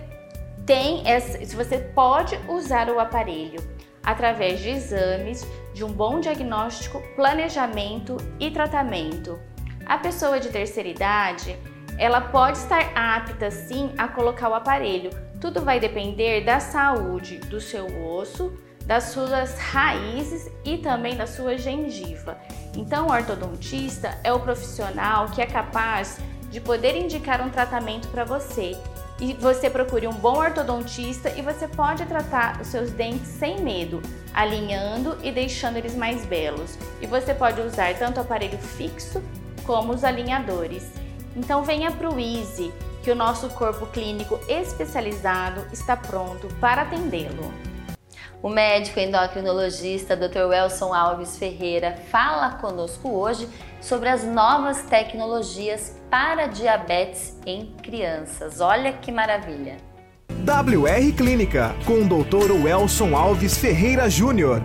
tem 0.65 1.03
se 1.21 1.55
você 1.55 1.77
pode 1.77 2.35
usar 2.49 2.89
o 2.89 2.99
aparelho 2.99 3.59
através 4.03 4.59
de 4.59 4.69
exames, 4.69 5.45
de 5.73 5.83
um 5.83 5.91
bom 5.91 6.19
diagnóstico, 6.19 7.01
planejamento 7.15 8.17
e 8.39 8.49
tratamento. 8.49 9.39
A 9.85 9.97
pessoa 9.97 10.39
de 10.39 10.49
terceira 10.49 10.89
idade, 10.89 11.55
ela 11.97 12.21
pode 12.21 12.57
estar 12.57 12.91
apta 12.95 13.51
sim 13.51 13.93
a 13.97 14.07
colocar 14.07 14.49
o 14.49 14.55
aparelho. 14.55 15.11
Tudo 15.39 15.61
vai 15.61 15.79
depender 15.79 16.43
da 16.43 16.59
saúde 16.59 17.37
do 17.37 17.61
seu 17.61 17.85
osso, 18.03 18.53
das 18.87 19.05
suas 19.05 19.59
raízes 19.59 20.49
e 20.63 20.77
também 20.77 21.17
da 21.17 21.27
sua 21.27 21.57
gengiva. 21.57 22.37
Então, 22.73 23.07
o 23.07 23.11
ortodontista 23.11 24.17
é 24.23 24.31
o 24.31 24.39
profissional 24.39 25.27
que 25.27 25.41
é 25.41 25.45
capaz 25.45 26.19
de 26.49 26.61
poder 26.61 26.95
indicar 26.95 27.41
um 27.41 27.49
tratamento 27.49 28.07
para 28.07 28.23
você. 28.23 28.77
E 29.19 29.33
você 29.33 29.69
procure 29.69 30.07
um 30.07 30.13
bom 30.13 30.37
ortodontista 30.37 31.29
e 31.31 31.41
você 31.41 31.67
pode 31.67 32.05
tratar 32.05 32.61
os 32.61 32.67
seus 32.67 32.91
dentes 32.91 33.27
sem 33.27 33.61
medo, 33.61 34.01
alinhando 34.33 35.17
e 35.21 35.31
deixando 35.31 35.75
eles 35.75 35.95
mais 35.95 36.25
belos. 36.25 36.77
E 37.01 37.07
você 37.07 37.33
pode 37.33 37.59
usar 37.59 37.93
tanto 37.95 38.17
o 38.17 38.21
aparelho 38.21 38.57
fixo 38.57 39.21
como 39.65 39.91
os 39.91 40.03
alinhadores. 40.03 40.89
Então 41.35 41.63
venha 41.63 41.91
para 41.91 42.09
o 42.09 42.19
Easy, 42.19 42.71
que 43.03 43.11
o 43.11 43.15
nosso 43.15 43.49
corpo 43.49 43.87
clínico 43.87 44.39
especializado 44.47 45.65
está 45.73 45.97
pronto 45.97 46.47
para 46.61 46.83
atendê-lo. 46.83 47.51
O 48.41 48.49
médico 48.49 48.99
endocrinologista 48.99 50.15
Dr. 50.15 50.45
Welson 50.49 50.93
Alves 50.93 51.37
Ferreira 51.37 51.95
fala 52.11 52.51
conosco 52.51 53.09
hoje 53.09 53.49
sobre 53.81 54.09
as 54.09 54.23
novas 54.23 54.83
tecnologias 54.83 55.97
para 56.07 56.45
diabetes 56.45 57.35
em 57.47 57.73
crianças. 57.81 58.61
Olha 58.61 58.93
que 58.93 59.11
maravilha! 59.11 59.77
WR 60.29 61.15
Clínica, 61.17 61.75
com 61.83 62.03
o 62.03 62.23
Dr. 62.23 62.51
Welson 62.63 63.15
Alves 63.15 63.57
Ferreira 63.57 64.07
Júnior. 64.07 64.61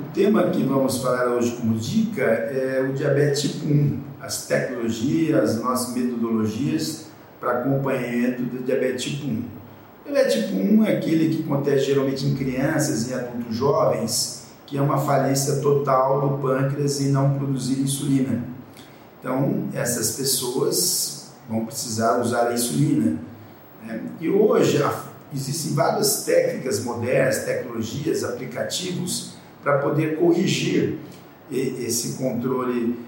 O 0.00 0.04
tema 0.14 0.44
que 0.44 0.62
vamos 0.62 1.02
falar 1.02 1.26
hoje 1.26 1.54
como 1.56 1.76
dica 1.76 2.22
é 2.22 2.80
o 2.80 2.94
diabetes 2.94 3.42
tipo 3.42 3.66
1, 3.66 4.02
as 4.22 4.46
tecnologias, 4.46 5.50
as 5.50 5.62
nossas 5.62 5.94
metodologias 5.94 7.08
para 7.38 7.60
acompanhamento 7.60 8.42
do 8.44 8.64
diabetes 8.64 9.12
tipo 9.12 9.26
1. 9.26 9.63
Ele 10.06 10.18
é 10.18 10.24
tipo 10.24 10.54
1 10.54 10.84
é 10.84 10.96
aquele 10.96 11.34
que 11.34 11.42
acontece 11.42 11.86
geralmente 11.86 12.26
em 12.26 12.34
crianças 12.34 13.08
e 13.08 13.14
adultos 13.14 13.56
jovens, 13.56 14.44
que 14.66 14.76
é 14.76 14.82
uma 14.82 14.98
falência 14.98 15.56
total 15.56 16.20
do 16.20 16.38
pâncreas 16.38 17.00
em 17.00 17.08
não 17.08 17.38
produzir 17.38 17.80
insulina. 17.80 18.44
Então, 19.18 19.68
essas 19.72 20.16
pessoas 20.16 21.32
vão 21.48 21.64
precisar 21.64 22.20
usar 22.20 22.48
a 22.48 22.54
insulina. 22.54 23.18
Né? 23.82 24.02
E 24.20 24.28
hoje 24.28 24.82
existem 25.32 25.72
várias 25.72 26.24
técnicas 26.24 26.84
modernas, 26.84 27.44
tecnologias, 27.44 28.22
aplicativos 28.22 29.34
para 29.62 29.78
poder 29.78 30.18
corrigir 30.18 30.98
esse 31.50 32.16
controle 32.18 32.98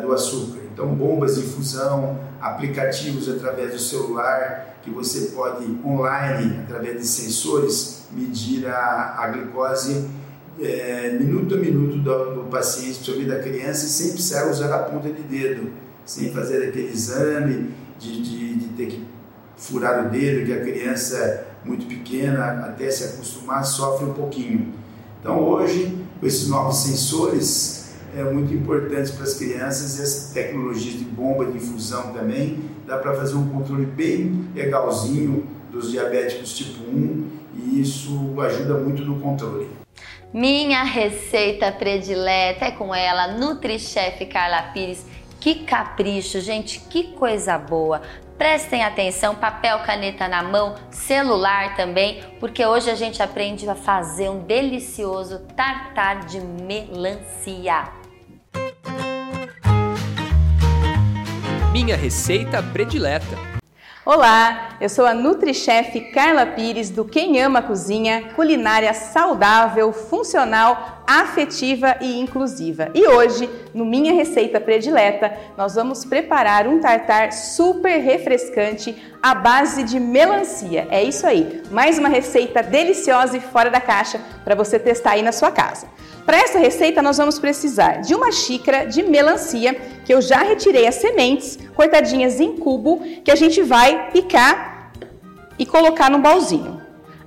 do 0.00 0.12
açúcar. 0.12 0.60
Então, 0.72 0.94
bombas 0.94 1.36
de 1.36 1.42
infusão, 1.42 2.18
aplicativos 2.40 3.28
através 3.28 3.72
do 3.72 3.78
celular, 3.78 4.78
que 4.82 4.90
você 4.90 5.32
pode 5.32 5.64
online, 5.84 6.60
através 6.64 6.98
de 6.98 7.06
sensores, 7.06 8.08
medir 8.12 8.66
a, 8.66 9.16
a 9.18 9.28
glicose 9.28 10.08
é, 10.60 11.16
minuto 11.18 11.54
a 11.54 11.58
minuto 11.58 11.98
do, 11.98 12.34
do 12.34 12.50
paciente, 12.50 12.98
principalmente 12.98 13.28
da 13.28 13.38
criança, 13.42 13.86
sem 13.86 14.12
precisar 14.12 14.50
usar 14.50 14.74
a 14.74 14.78
ponta 14.78 15.08
de 15.08 15.22
dedo, 15.22 15.72
sem 16.04 16.32
fazer 16.32 16.68
aquele 16.68 16.88
exame 16.88 17.70
de, 17.98 18.22
de, 18.22 18.54
de 18.56 18.68
ter 18.68 18.86
que 18.86 19.06
furar 19.56 20.06
o 20.06 20.10
dedo, 20.10 20.46
que 20.46 20.52
a 20.52 20.60
criança 20.60 21.46
muito 21.64 21.86
pequena, 21.86 22.66
até 22.66 22.90
se 22.90 23.04
acostumar, 23.04 23.64
sofre 23.64 24.06
um 24.06 24.14
pouquinho. 24.14 24.72
Então 25.20 25.38
hoje, 25.40 25.98
com 26.18 26.26
esses 26.26 26.48
novos 26.48 26.78
sensores, 26.78 27.79
é 28.16 28.24
muito 28.24 28.52
importante 28.52 29.12
para 29.12 29.24
as 29.24 29.34
crianças 29.34 29.98
e 29.98 30.02
as 30.02 30.32
tecnologias 30.32 30.94
de 30.94 31.04
bomba 31.04 31.46
de 31.46 31.56
infusão 31.56 32.12
também, 32.12 32.58
dá 32.86 32.98
para 32.98 33.14
fazer 33.14 33.34
um 33.34 33.48
controle 33.48 33.86
bem 33.86 34.48
legalzinho 34.54 35.46
dos 35.70 35.90
diabéticos 35.90 36.56
tipo 36.56 36.82
1 36.82 37.28
e 37.54 37.80
isso 37.80 38.34
ajuda 38.40 38.74
muito 38.74 39.04
no 39.04 39.20
controle. 39.20 39.68
Minha 40.32 40.84
receita 40.84 41.72
predileta 41.72 42.66
é 42.66 42.70
com 42.70 42.94
ela, 42.94 43.28
NutriChef 43.28 44.26
Carla 44.26 44.62
Pires. 44.72 45.04
Que 45.40 45.64
capricho, 45.64 46.40
gente, 46.40 46.80
que 46.80 47.14
coisa 47.14 47.58
boa. 47.58 48.02
Prestem 48.36 48.84
atenção, 48.84 49.34
papel, 49.34 49.80
caneta 49.80 50.28
na 50.28 50.42
mão, 50.42 50.74
celular 50.90 51.76
também, 51.76 52.22
porque 52.38 52.64
hoje 52.64 52.90
a 52.90 52.94
gente 52.94 53.22
aprende 53.22 53.68
a 53.68 53.74
fazer 53.74 54.30
um 54.30 54.40
delicioso 54.40 55.40
tartar 55.56 56.26
de 56.26 56.40
melancia. 56.40 57.99
Minha 61.72 61.96
receita 61.96 62.60
predileta. 62.60 63.38
Olá, 64.04 64.70
eu 64.80 64.88
sou 64.88 65.06
a 65.06 65.14
NutriChef 65.14 66.00
Carla 66.10 66.44
Pires 66.44 66.90
do 66.90 67.04
Quem 67.04 67.40
Ama 67.40 67.62
Cozinha, 67.62 68.32
culinária 68.34 68.92
saudável, 68.92 69.92
funcional, 69.92 70.99
afetiva 71.18 71.96
e 72.00 72.20
inclusiva. 72.20 72.90
E 72.94 73.04
hoje, 73.08 73.50
no 73.74 73.84
Minha 73.84 74.12
Receita 74.12 74.60
Predileta, 74.60 75.36
nós 75.56 75.74
vamos 75.74 76.04
preparar 76.04 76.68
um 76.68 76.78
tartar 76.78 77.32
super 77.32 77.98
refrescante 77.98 78.94
à 79.20 79.34
base 79.34 79.82
de 79.82 79.98
melancia. 79.98 80.86
É 80.88 81.02
isso 81.02 81.26
aí, 81.26 81.62
mais 81.70 81.98
uma 81.98 82.08
receita 82.08 82.62
deliciosa 82.62 83.36
e 83.36 83.40
fora 83.40 83.70
da 83.70 83.80
caixa 83.80 84.20
para 84.44 84.54
você 84.54 84.78
testar 84.78 85.12
aí 85.12 85.22
na 85.22 85.32
sua 85.32 85.50
casa. 85.50 85.88
Para 86.24 86.38
essa 86.38 86.60
receita, 86.60 87.02
nós 87.02 87.16
vamos 87.16 87.40
precisar 87.40 88.02
de 88.02 88.14
uma 88.14 88.30
xícara 88.30 88.84
de 88.84 89.02
melancia, 89.02 89.74
que 90.04 90.14
eu 90.14 90.22
já 90.22 90.42
retirei 90.42 90.86
as 90.86 90.94
sementes, 90.94 91.58
cortadinhas 91.74 92.38
em 92.38 92.56
cubo, 92.56 93.00
que 93.24 93.32
a 93.32 93.34
gente 93.36 93.62
vai 93.62 94.12
picar 94.12 94.92
e 95.58 95.66
colocar 95.66 96.08
no 96.08 96.20
balzinho. 96.20 96.79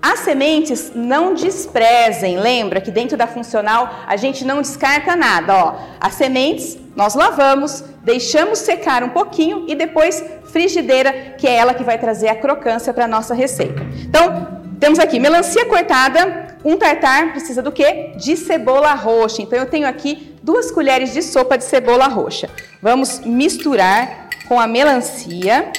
As 0.03 0.19
sementes 0.19 0.91
não 0.93 1.33
desprezem, 1.33 2.37
lembra 2.37 2.81
que 2.81 2.91
dentro 2.91 3.15
da 3.15 3.25
funcional 3.25 4.03
a 4.05 4.17
gente 4.17 4.43
não 4.43 4.61
descarta 4.61 5.15
nada, 5.15 5.55
ó. 5.55 5.75
As 5.97 6.15
sementes 6.15 6.77
nós 6.93 7.15
lavamos, 7.15 7.81
deixamos 8.03 8.59
secar 8.59 9.01
um 9.01 9.11
pouquinho 9.11 9.63
e 9.65 9.75
depois 9.75 10.21
frigideira, 10.51 11.13
que 11.37 11.47
é 11.47 11.55
ela 11.55 11.73
que 11.73 11.85
vai 11.85 11.97
trazer 11.97 12.27
a 12.27 12.35
crocância 12.35 12.93
para 12.93 13.07
nossa 13.07 13.33
receita. 13.33 13.81
Então, 14.05 14.61
temos 14.77 14.99
aqui 14.99 15.21
melancia 15.21 15.65
cortada, 15.67 16.57
um 16.65 16.75
tartar 16.75 17.31
precisa 17.31 17.61
do 17.61 17.71
quê? 17.71 18.11
De 18.17 18.35
cebola 18.35 18.93
roxa. 18.95 19.41
Então 19.41 19.57
eu 19.57 19.67
tenho 19.67 19.87
aqui 19.87 20.35
duas 20.43 20.69
colheres 20.69 21.13
de 21.13 21.21
sopa 21.21 21.57
de 21.57 21.63
cebola 21.63 22.09
roxa. 22.09 22.49
Vamos 22.81 23.21
misturar 23.21 24.27
com 24.49 24.59
a 24.59 24.67
melancia. 24.67 25.71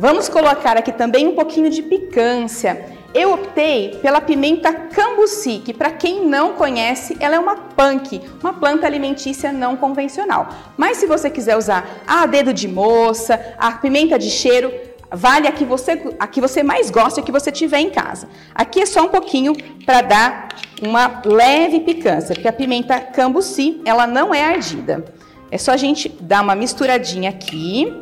Vamos 0.00 0.30
colocar 0.30 0.78
aqui 0.78 0.92
também 0.92 1.28
um 1.28 1.34
pouquinho 1.34 1.68
de 1.68 1.82
picância. 1.82 2.86
Eu 3.12 3.34
optei 3.34 3.98
pela 4.00 4.18
pimenta 4.18 4.72
cambuci, 4.72 5.60
que 5.62 5.74
para 5.74 5.90
quem 5.90 6.24
não 6.24 6.54
conhece, 6.54 7.18
ela 7.20 7.36
é 7.36 7.38
uma 7.38 7.54
punk, 7.54 8.18
uma 8.42 8.54
planta 8.54 8.86
alimentícia 8.86 9.52
não 9.52 9.76
convencional. 9.76 10.48
Mas 10.74 10.96
se 10.96 11.06
você 11.06 11.28
quiser 11.28 11.54
usar 11.54 12.02
a 12.06 12.24
dedo 12.24 12.50
de 12.54 12.66
moça, 12.66 13.54
a 13.58 13.72
pimenta 13.72 14.18
de 14.18 14.30
cheiro, 14.30 14.72
vale 15.12 15.46
a 15.46 15.52
que 15.52 15.66
você, 15.66 16.02
a 16.18 16.26
que 16.26 16.40
você 16.40 16.62
mais 16.62 16.88
gosta 16.88 17.20
e 17.20 17.22
que 17.22 17.30
você 17.30 17.52
tiver 17.52 17.80
em 17.80 17.90
casa. 17.90 18.26
Aqui 18.54 18.80
é 18.80 18.86
só 18.86 19.02
um 19.02 19.08
pouquinho 19.08 19.54
para 19.84 20.00
dar 20.00 20.48
uma 20.80 21.20
leve 21.26 21.80
picância, 21.80 22.34
porque 22.34 22.48
a 22.48 22.52
pimenta 22.54 22.98
cambuci, 22.98 23.82
ela 23.84 24.06
não 24.06 24.34
é 24.34 24.42
ardida. 24.42 25.04
É 25.50 25.58
só 25.58 25.72
a 25.72 25.76
gente 25.76 26.08
dar 26.08 26.42
uma 26.42 26.54
misturadinha 26.54 27.28
aqui. 27.28 27.92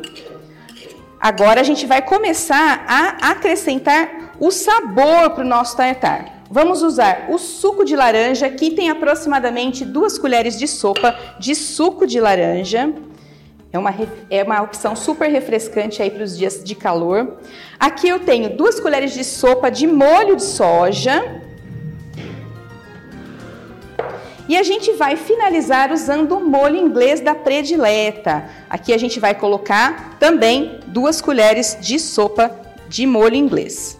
Agora 1.19 1.59
a 1.59 1.63
gente 1.63 1.85
vai 1.85 2.01
começar 2.01 2.85
a 2.87 3.31
acrescentar 3.31 4.35
o 4.39 4.51
sabor 4.51 5.31
para 5.31 5.43
o 5.43 5.47
nosso 5.47 5.75
tartar. 5.75 6.43
Vamos 6.49 6.81
usar 6.81 7.27
o 7.29 7.37
suco 7.37 7.83
de 7.83 7.93
laranja, 7.93 8.45
aqui 8.45 8.71
tem 8.71 8.89
aproximadamente 8.89 9.83
duas 9.83 10.17
colheres 10.17 10.57
de 10.57 10.67
sopa 10.67 11.13
de 11.37 11.53
suco 11.55 12.07
de 12.07 12.21
laranja. 12.21 12.93
É 13.71 13.77
uma, 13.77 13.93
é 14.29 14.43
uma 14.43 14.61
opção 14.61 14.95
super 14.95 15.29
refrescante 15.29 16.01
aí 16.01 16.09
para 16.09 16.23
os 16.23 16.37
dias 16.37 16.63
de 16.63 16.73
calor. 16.73 17.37
Aqui 17.77 18.07
eu 18.07 18.19
tenho 18.19 18.55
duas 18.55 18.79
colheres 18.79 19.13
de 19.13 19.23
sopa 19.23 19.69
de 19.69 19.85
molho 19.85 20.37
de 20.37 20.43
soja. 20.43 21.43
E 24.49 24.57
a 24.57 24.63
gente 24.63 24.93
vai 24.93 25.15
finalizar 25.15 25.91
usando 25.91 26.35
o 26.35 26.43
molho 26.43 26.75
inglês 26.75 27.21
da 27.21 27.35
predileta. 27.35 28.49
Aqui 28.67 28.91
a 28.91 28.97
gente 28.97 29.19
vai 29.19 29.35
colocar 29.35 30.17
também 30.19 30.79
duas 30.87 31.21
colheres 31.21 31.77
de 31.79 31.99
sopa 31.99 32.49
de 32.87 33.05
molho 33.05 33.35
inglês. 33.35 33.99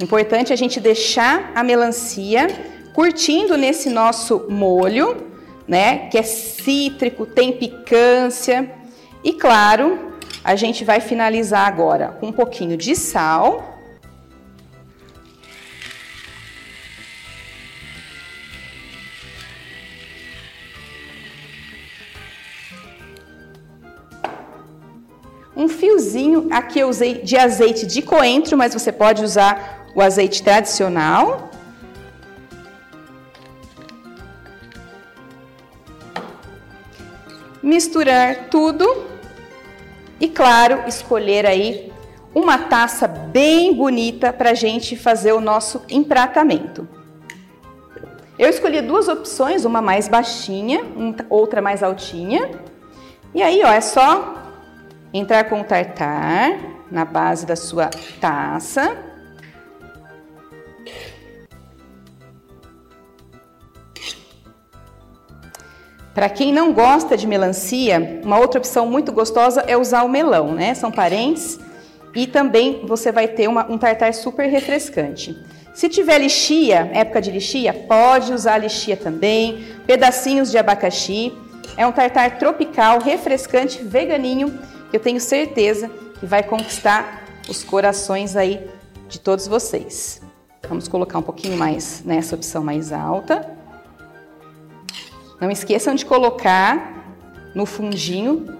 Importante 0.00 0.50
é 0.50 0.54
a 0.54 0.58
gente 0.58 0.80
deixar 0.80 1.52
a 1.54 1.62
melancia 1.62 2.48
curtindo 2.92 3.56
nesse 3.56 3.88
nosso 3.88 4.46
molho, 4.50 5.28
né? 5.68 6.08
Que 6.08 6.18
é 6.18 6.24
cítrico, 6.24 7.24
tem 7.24 7.52
picância. 7.52 8.68
E 9.22 9.32
claro, 9.32 10.12
a 10.42 10.56
gente 10.56 10.84
vai 10.84 10.98
finalizar 10.98 11.68
agora 11.68 12.16
com 12.18 12.26
um 12.26 12.32
pouquinho 12.32 12.76
de 12.76 12.96
sal. 12.96 13.73
Um 25.56 25.68
fiozinho, 25.68 26.48
aqui 26.50 26.80
eu 26.80 26.88
usei 26.88 27.22
de 27.22 27.36
azeite 27.36 27.86
de 27.86 28.02
coentro, 28.02 28.56
mas 28.56 28.74
você 28.74 28.90
pode 28.90 29.22
usar 29.22 29.86
o 29.94 30.02
azeite 30.02 30.42
tradicional. 30.42 31.50
Misturar 37.62 38.48
tudo 38.50 39.06
e, 40.20 40.28
claro, 40.28 40.82
escolher 40.88 41.46
aí 41.46 41.92
uma 42.34 42.58
taça 42.58 43.06
bem 43.06 43.72
bonita 43.72 44.32
para 44.32 44.50
a 44.50 44.54
gente 44.54 44.96
fazer 44.96 45.32
o 45.32 45.40
nosso 45.40 45.82
empratamento. 45.88 46.88
Eu 48.36 48.50
escolhi 48.50 48.80
duas 48.80 49.06
opções, 49.06 49.64
uma 49.64 49.80
mais 49.80 50.08
baixinha, 50.08 50.84
outra 51.30 51.62
mais 51.62 51.80
altinha. 51.80 52.50
E 53.32 53.40
aí, 53.40 53.62
ó, 53.64 53.68
é 53.68 53.80
só 53.80 54.43
entrar 55.14 55.44
com 55.44 55.60
o 55.60 55.64
tartar 55.64 56.58
na 56.90 57.04
base 57.04 57.46
da 57.46 57.54
sua 57.54 57.88
taça. 58.20 58.96
Para 66.12 66.28
quem 66.28 66.52
não 66.52 66.72
gosta 66.72 67.16
de 67.16 67.28
melancia, 67.28 68.20
uma 68.24 68.38
outra 68.38 68.58
opção 68.58 68.86
muito 68.86 69.12
gostosa 69.12 69.64
é 69.68 69.76
usar 69.76 70.02
o 70.02 70.08
melão, 70.08 70.52
né? 70.52 70.74
São 70.74 70.90
parentes 70.90 71.60
e 72.12 72.26
também 72.26 72.84
você 72.84 73.12
vai 73.12 73.28
ter 73.28 73.48
uma, 73.48 73.70
um 73.70 73.78
tartar 73.78 74.12
super 74.14 74.48
refrescante. 74.48 75.36
Se 75.72 75.88
tiver 75.88 76.18
lixia, 76.18 76.90
época 76.92 77.20
de 77.20 77.30
lixia, 77.30 77.72
pode 77.72 78.32
usar 78.32 78.58
lixia 78.58 78.96
também, 78.96 79.64
pedacinhos 79.86 80.50
de 80.50 80.58
abacaxi. 80.58 81.32
É 81.76 81.84
um 81.84 81.90
tartar 81.90 82.38
tropical, 82.38 83.00
refrescante, 83.00 83.82
veganinho 83.82 84.56
eu 84.94 85.00
tenho 85.00 85.20
certeza 85.20 85.88
que 86.20 86.24
vai 86.24 86.44
conquistar 86.44 87.24
os 87.48 87.64
corações 87.64 88.36
aí 88.36 88.64
de 89.08 89.18
todos 89.18 89.48
vocês. 89.48 90.22
Vamos 90.68 90.86
colocar 90.86 91.18
um 91.18 91.22
pouquinho 91.22 91.56
mais 91.56 92.04
nessa 92.04 92.36
opção 92.36 92.62
mais 92.62 92.92
alta. 92.92 93.44
Não 95.40 95.50
esqueçam 95.50 95.96
de 95.96 96.06
colocar 96.06 97.12
no 97.56 97.66
fundinho 97.66 98.56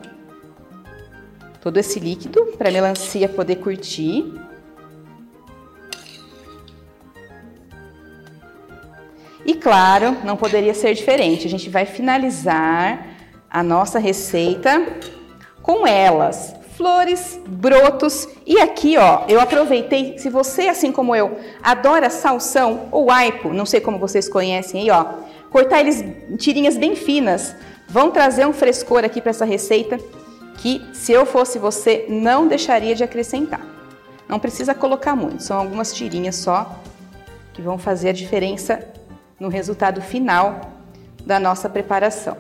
todo 1.61 1.77
esse 1.77 2.01
líquido 2.01 2.47
para 2.59 2.69
a 2.69 2.73
melancia 2.73 3.29
poder 3.29 3.57
curtir. 3.57 4.35
E 9.47 9.55
claro, 9.55 10.17
não 10.25 10.37
poderia 10.37 10.75
ser 10.75 10.95
diferente. 10.95 11.47
A 11.47 11.51
gente 11.51 11.71
vai 11.71 11.87
finalizar 11.87 13.07
a 13.49 13.63
nossa 13.63 14.01
receita 14.01 14.85
com 15.65 15.87
elas, 15.87 16.55
flores, 16.77 17.41
brotos. 17.47 18.29
E 18.47 18.61
aqui, 18.61 18.99
ó, 18.99 19.25
eu 19.27 19.41
aproveitei, 19.41 20.19
se 20.19 20.29
você, 20.29 20.69
assim 20.69 20.93
como 20.93 21.17
eu, 21.17 21.39
adora 21.63 22.11
salsão 22.11 22.87
ou 22.93 23.11
aipo, 23.11 23.49
não 23.49 23.65
sei 23.65 23.81
como 23.81 23.99
vocês 23.99 24.29
conhecem 24.29 24.83
aí, 24.83 24.91
ó, 24.91 25.07
cortar 25.51 25.81
eles 25.81 26.03
em 26.03 26.37
tirinhas 26.37 26.77
bem 26.77 26.95
finas, 26.95 27.57
vão 27.89 28.11
trazer 28.11 28.47
um 28.47 28.53
frescor 28.53 29.05
aqui 29.05 29.23
para 29.23 29.31
essa 29.31 29.47
receita 29.47 29.99
que, 30.59 30.85
se 30.93 31.13
eu 31.13 31.25
fosse 31.25 31.59
você, 31.59 32.05
não 32.11 32.47
deixaria 32.47 32.95
de 32.95 33.03
acrescentar. 33.03 33.63
Não 34.29 34.39
precisa 34.39 34.75
colocar 34.75 35.17
muito, 35.17 35.43
são 35.43 35.59
algumas 35.59 35.95
tirinhas 35.95 36.37
só 36.37 36.79
que 37.55 37.63
vão 37.63 37.79
fazer 37.79 38.11
a 38.11 38.13
diferença 38.13 38.87
no 39.41 39.49
resultado 39.49 40.03
final 40.03 40.73
da 41.25 41.41
nossa 41.41 41.71
preparação. 41.71 42.37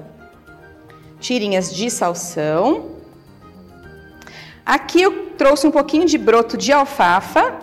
Tirinhas 1.20 1.74
de 1.74 1.88
salsão, 1.88 2.93
Aqui 4.64 5.02
eu 5.02 5.30
trouxe 5.36 5.66
um 5.66 5.70
pouquinho 5.70 6.06
de 6.06 6.16
broto 6.16 6.56
de 6.56 6.72
alfafa. 6.72 7.58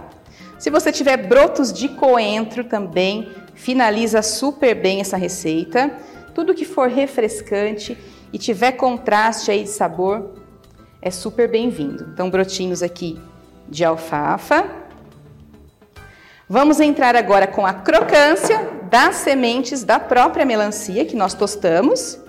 Se 0.59 0.69
você 0.69 0.91
tiver 0.91 1.17
brotos 1.17 1.73
de 1.73 1.89
coentro 1.89 2.63
também, 2.63 3.31
finaliza 3.55 4.21
super 4.21 4.75
bem 4.75 5.01
essa 5.01 5.17
receita. 5.17 5.91
Tudo 6.35 6.53
que 6.53 6.63
for 6.63 6.87
refrescante 6.87 7.97
e 8.31 8.37
tiver 8.37 8.73
contraste 8.73 9.49
aí 9.49 9.63
de 9.63 9.69
sabor 9.69 10.35
é 11.01 11.09
super 11.09 11.49
bem-vindo. 11.49 12.11
Então, 12.13 12.29
brotinhos 12.29 12.83
aqui 12.83 13.19
de 13.67 13.83
alfafa. 13.83 14.69
Vamos 16.47 16.79
entrar 16.79 17.15
agora 17.15 17.47
com 17.47 17.65
a 17.65 17.73
crocância 17.73 18.69
das 18.91 19.15
sementes 19.15 19.83
da 19.83 19.99
própria 19.99 20.45
melancia 20.45 21.03
que 21.05 21.15
nós 21.15 21.33
tostamos. 21.33 22.20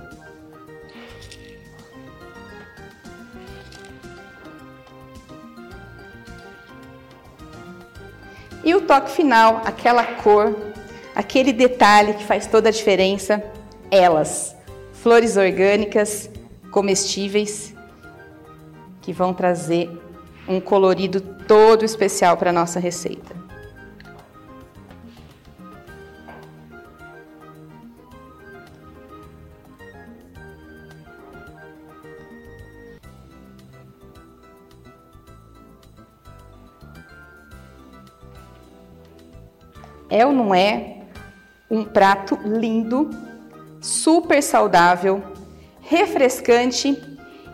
E 8.64 8.74
o 8.74 8.82
toque 8.82 9.10
final, 9.10 9.62
aquela 9.64 10.04
cor, 10.04 10.56
aquele 11.14 11.52
detalhe 11.52 12.14
que 12.14 12.24
faz 12.24 12.46
toda 12.46 12.68
a 12.68 12.72
diferença, 12.72 13.42
elas, 13.90 14.54
flores 14.92 15.36
orgânicas, 15.36 16.30
comestíveis, 16.70 17.74
que 19.00 19.12
vão 19.12 19.34
trazer 19.34 19.90
um 20.46 20.60
colorido 20.60 21.20
todo 21.20 21.84
especial 21.84 22.36
para 22.36 22.50
a 22.50 22.52
nossa 22.52 22.78
receita. 22.78 23.41
É 40.12 40.26
ou 40.26 40.32
não 40.32 40.54
é 40.54 40.98
um 41.70 41.84
prato 41.84 42.38
lindo, 42.44 43.08
super 43.80 44.42
saudável, 44.42 45.22
refrescante 45.80 47.02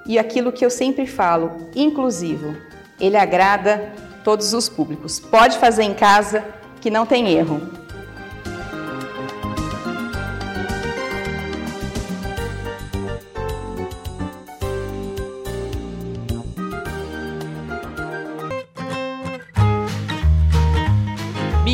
e 0.05 0.19
aquilo 0.19 0.51
que 0.51 0.67
eu 0.67 0.71
sempre 0.71 1.07
falo, 1.07 1.53
inclusivo. 1.77 2.57
Ele 2.99 3.17
agrada 3.17 3.93
todos 4.25 4.53
os 4.55 4.69
públicos. 4.69 5.21
Pode 5.21 5.57
fazer 5.57 5.85
em 5.85 5.95
casa 5.95 6.45
que 6.81 6.91
não 6.91 7.07
tem 7.07 7.29
erro. 7.29 7.63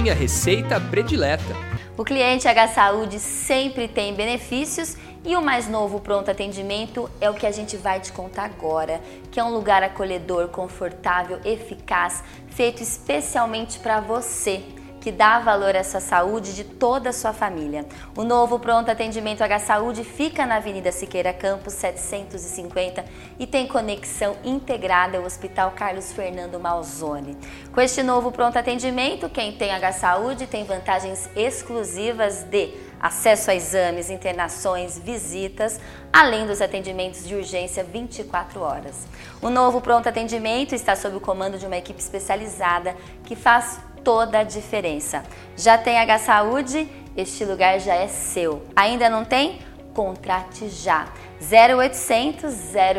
Minha 0.05 0.15
receita 0.15 0.79
predileta. 0.79 1.57
O 1.97 2.05
cliente 2.05 2.47
H 2.47 2.69
Saúde 2.69 3.19
sempre 3.19 3.89
tem 3.89 4.13
benefícios 4.13 4.99
e 5.25 5.35
o 5.35 5.41
mais 5.41 5.67
novo 5.67 5.99
pronto 5.99 6.31
atendimento 6.31 7.09
é 7.23 7.31
o 7.31 7.33
que 7.33 7.47
a 7.47 7.51
gente 7.51 7.79
vai 7.79 8.01
te 8.01 8.13
contar 8.13 8.45
agora, 8.45 9.01
que 9.33 9.41
é 9.41 9.43
um 9.43 9.55
lugar 9.55 9.83
acolhedor, 9.83 10.49
confortável, 10.49 11.41
eficaz, 11.43 12.23
feito 12.51 12.83
especialmente 12.83 13.79
para 13.79 13.99
você 13.99 14.63
que 15.05 15.13
dá 15.13 15.39
valor 15.39 15.77
à 15.77 15.85
sua 15.85 16.01
saúde 16.01 16.55
de 16.55 16.65
toda 16.65 17.11
a 17.11 17.13
sua 17.13 17.35
família. 17.35 17.85
O 18.17 18.25
novo 18.25 18.59
Pronto 18.59 18.91
Atendimento 18.91 19.43
H 19.43 19.59
Saúde 19.59 20.03
fica 20.03 20.47
na 20.47 20.57
Avenida 20.57 20.91
Siqueira 20.91 21.31
Campos 21.31 21.75
750 21.75 23.05
e 23.39 23.47
tem 23.47 23.67
conexão 23.67 24.35
integrada 24.43 25.19
ao 25.19 25.25
Hospital 25.25 25.73
Carlos 25.73 26.11
Fernando 26.11 26.59
Malzone. 26.59 27.37
Com 27.71 27.83
este 27.83 28.03
novo 28.03 28.33
Pronto 28.33 28.59
Atendimento, 28.59 29.29
quem 29.29 29.53
tem 29.53 29.73
H 29.73 29.93
Saúde 29.93 30.47
tem 30.47 30.65
vantagens 30.65 31.29
exclusivas 31.37 32.43
de 32.45 32.73
acesso 32.99 33.51
a 33.51 33.55
exames, 33.55 34.09
internações, 34.09 34.99
visitas, 34.99 35.79
além 36.11 36.47
dos 36.47 36.63
atendimentos 36.63 37.29
de 37.29 37.35
urgência 37.35 37.85
24 37.85 38.59
horas. 38.59 39.07
O 39.43 39.51
novo 39.51 39.83
pronto 39.83 40.09
atendimento 40.09 40.75
está 40.75 40.97
sob 40.97 41.17
o 41.17 41.21
comando 41.21 41.59
de 41.59 41.67
uma 41.67 41.77
equipe 41.77 42.01
especializada 42.01 42.97
que 43.27 43.37
faz 43.37 43.79
toda 44.05 44.41
a 44.41 44.45
diferença. 44.45 45.23
Já 45.57 45.79
tem 45.79 45.99
H 45.99 46.19
Saúde? 46.19 46.87
Este 47.17 47.45
lugar 47.45 47.81
já 47.81 47.95
é 47.95 48.07
seu. 48.07 48.63
Ainda 48.77 49.09
não 49.09 49.25
tem? 49.25 49.59
Contrate 49.95 50.69
já. 50.69 51.09
0800 51.41 52.53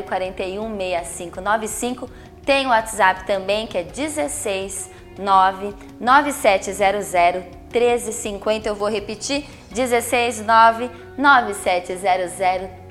041 0.07 0.77
6595. 0.77 2.09
Tem 2.45 2.65
o 2.65 2.69
WhatsApp 2.69 3.25
também 3.25 3.67
que 3.67 3.77
é 3.77 3.83
16 3.83 4.89
99700 5.17 7.13
1350. 7.71 8.69
Eu 8.69 8.75
vou 8.75 8.89
repetir: 8.89 9.45
16 9.71 10.45
99700 10.45 12.01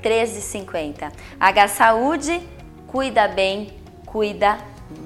1350. 0.01 1.11
H 1.39 1.67
Saúde, 1.69 2.41
cuida 2.87 3.27
bem, 3.27 3.73
cuida 4.05 4.57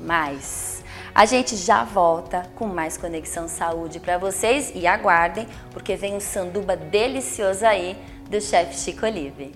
mais. 0.04 0.79
A 1.14 1.26
gente 1.26 1.56
já 1.56 1.84
volta 1.84 2.46
com 2.56 2.68
mais 2.68 2.96
Conexão 2.96 3.48
Saúde 3.48 4.00
para 4.00 4.18
vocês 4.18 4.72
e 4.76 4.86
aguardem, 4.86 5.48
porque 5.72 5.96
vem 5.96 6.16
um 6.16 6.20
sanduba 6.20 6.76
delicioso 6.76 7.66
aí 7.66 7.98
do 8.30 8.40
chefe 8.40 8.78
Chico 8.78 9.06
Olive. 9.06 9.52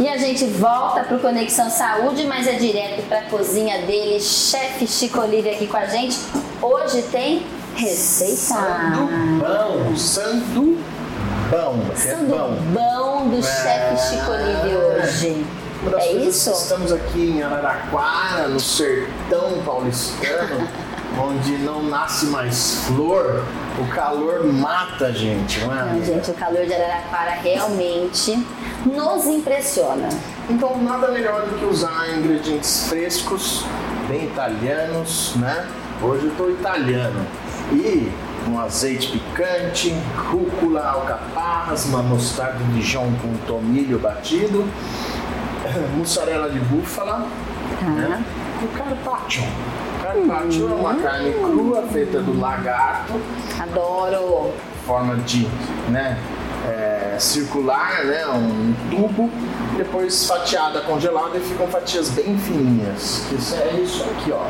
E 0.00 0.08
a 0.08 0.16
gente 0.16 0.44
volta 0.46 1.02
para 1.02 1.16
o 1.16 1.20
Conexão 1.20 1.68
Saúde, 1.68 2.24
mas 2.24 2.46
é 2.46 2.54
direto 2.54 3.06
para 3.08 3.18
a 3.18 3.22
cozinha 3.22 3.84
dele, 3.84 4.20
chefe 4.20 4.86
Chico 4.86 5.20
Olive 5.20 5.50
aqui 5.50 5.66
com 5.66 5.76
a 5.76 5.86
gente. 5.86 6.16
Hoje 6.62 7.02
tem 7.10 7.44
receita. 7.74 8.36
Sandubão, 8.36 9.96
sandubão 9.96 10.95
Bão, 11.50 11.80
Sandubão 11.94 13.28
do 13.28 13.38
é. 13.38 13.42
chefe 13.42 14.08
Chico 14.08 14.30
Olive 14.32 14.76
hoje. 14.76 15.46
É 15.98 16.12
isso? 16.12 16.50
Estamos 16.50 16.92
aqui 16.92 17.36
em 17.36 17.42
Araraquara, 17.42 18.48
no 18.48 18.58
sertão 18.58 19.62
paulistano, 19.64 20.66
onde 21.22 21.58
não 21.58 21.84
nasce 21.84 22.26
mais 22.26 22.86
flor, 22.86 23.44
o 23.78 23.94
calor 23.94 24.44
mata 24.44 25.06
a 25.06 25.12
gente, 25.12 25.60
não 25.60 25.72
é? 25.72 25.84
Não, 25.84 26.04
gente, 26.04 26.30
o 26.30 26.34
calor 26.34 26.66
de 26.66 26.74
Araraquara 26.74 27.32
realmente 27.32 28.44
nos 28.84 29.26
impressiona. 29.26 30.08
Então, 30.50 30.82
nada 30.82 31.08
melhor 31.12 31.42
do 31.42 31.58
que 31.58 31.64
usar 31.64 32.08
ingredientes 32.18 32.88
frescos, 32.88 33.64
bem 34.08 34.24
italianos, 34.24 35.34
né? 35.36 35.68
Hoje 36.02 36.24
eu 36.24 36.30
estou 36.30 36.50
italiano. 36.50 37.24
E 37.72 38.10
um 38.48 38.58
azeite 38.58 39.08
picante, 39.08 39.94
rúcula, 40.30 40.86
alcaparras, 40.88 41.84
uma 41.86 42.02
mostarda 42.02 42.62
de 42.64 42.74
Dijon 42.74 43.12
com 43.20 43.34
tomilho 43.46 43.98
batido, 43.98 44.64
mussarela 45.96 46.48
de 46.48 46.58
búfala 46.60 47.26
tá. 47.80 47.86
né? 47.86 48.24
e 48.62 48.66
carpaccio. 48.76 49.42
Carpaccio 50.02 50.66
uhum. 50.66 50.72
é 50.72 50.74
uma 50.74 50.94
carne 50.94 51.32
crua 51.32 51.82
feita 51.92 52.20
do 52.20 52.38
lagarto. 52.38 53.14
Adoro! 53.60 54.52
Forma 54.86 55.16
de 55.16 55.48
né, 55.88 56.16
é, 56.64 57.16
circular, 57.18 58.04
né, 58.04 58.24
um 58.28 58.72
tubo, 58.88 59.28
depois 59.76 60.26
fatiada, 60.26 60.80
congelada 60.82 61.36
e 61.36 61.40
ficam 61.40 61.66
fatias 61.66 62.08
bem 62.10 62.38
fininhas. 62.38 63.26
Isso 63.32 63.56
é 63.56 63.80
isso 63.80 64.04
aqui, 64.04 64.30
ó. 64.30 64.46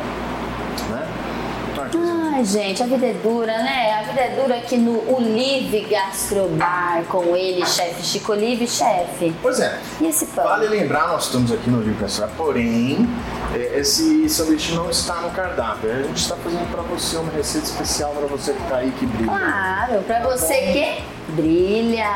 Ai, 2.37 2.45
gente, 2.45 2.83
a 2.83 2.87
vida 2.87 3.07
é 3.07 3.15
dura, 3.15 3.63
né? 3.63 3.95
A 3.99 4.03
vida 4.03 4.21
é 4.21 4.29
dura 4.39 4.57
aqui 4.57 4.77
no 4.77 5.11
Olive 5.11 5.81
Gastrobar 5.89 7.03
com 7.09 7.35
ele, 7.35 7.65
chefe 7.65 8.03
Chico 8.03 8.33
Olive, 8.33 8.69
chefe. 8.69 9.35
Pois 9.41 9.59
é. 9.59 9.81
E 10.03 10.07
esse 10.07 10.27
pão? 10.27 10.45
Vale 10.45 10.69
lembrar, 10.69 11.09
nós 11.09 11.25
estamos 11.25 11.51
aqui 11.51 11.71
no 11.71 11.79
Olive 11.79 11.99
Gastrobar, 11.99 12.37
porém, 12.37 13.09
é, 13.55 13.79
esse 13.79 14.29
sanduíche 14.29 14.75
não 14.75 14.91
está 14.91 15.15
no 15.23 15.31
cardápio. 15.31 15.91
A 15.91 16.03
gente 16.03 16.19
está 16.19 16.37
fazendo 16.37 16.71
para 16.71 16.83
você 16.83 17.17
uma 17.17 17.33
receita 17.33 17.69
especial 17.69 18.11
para 18.11 18.27
você 18.27 18.53
que 18.53 18.63
está 18.65 18.77
aí 18.77 18.91
que 18.91 19.07
brilha. 19.07 19.31
Claro, 19.31 20.03
para 20.03 20.21
tá 20.21 20.29
você 20.29 20.55
que 20.55 21.33
brilha. 21.33 22.11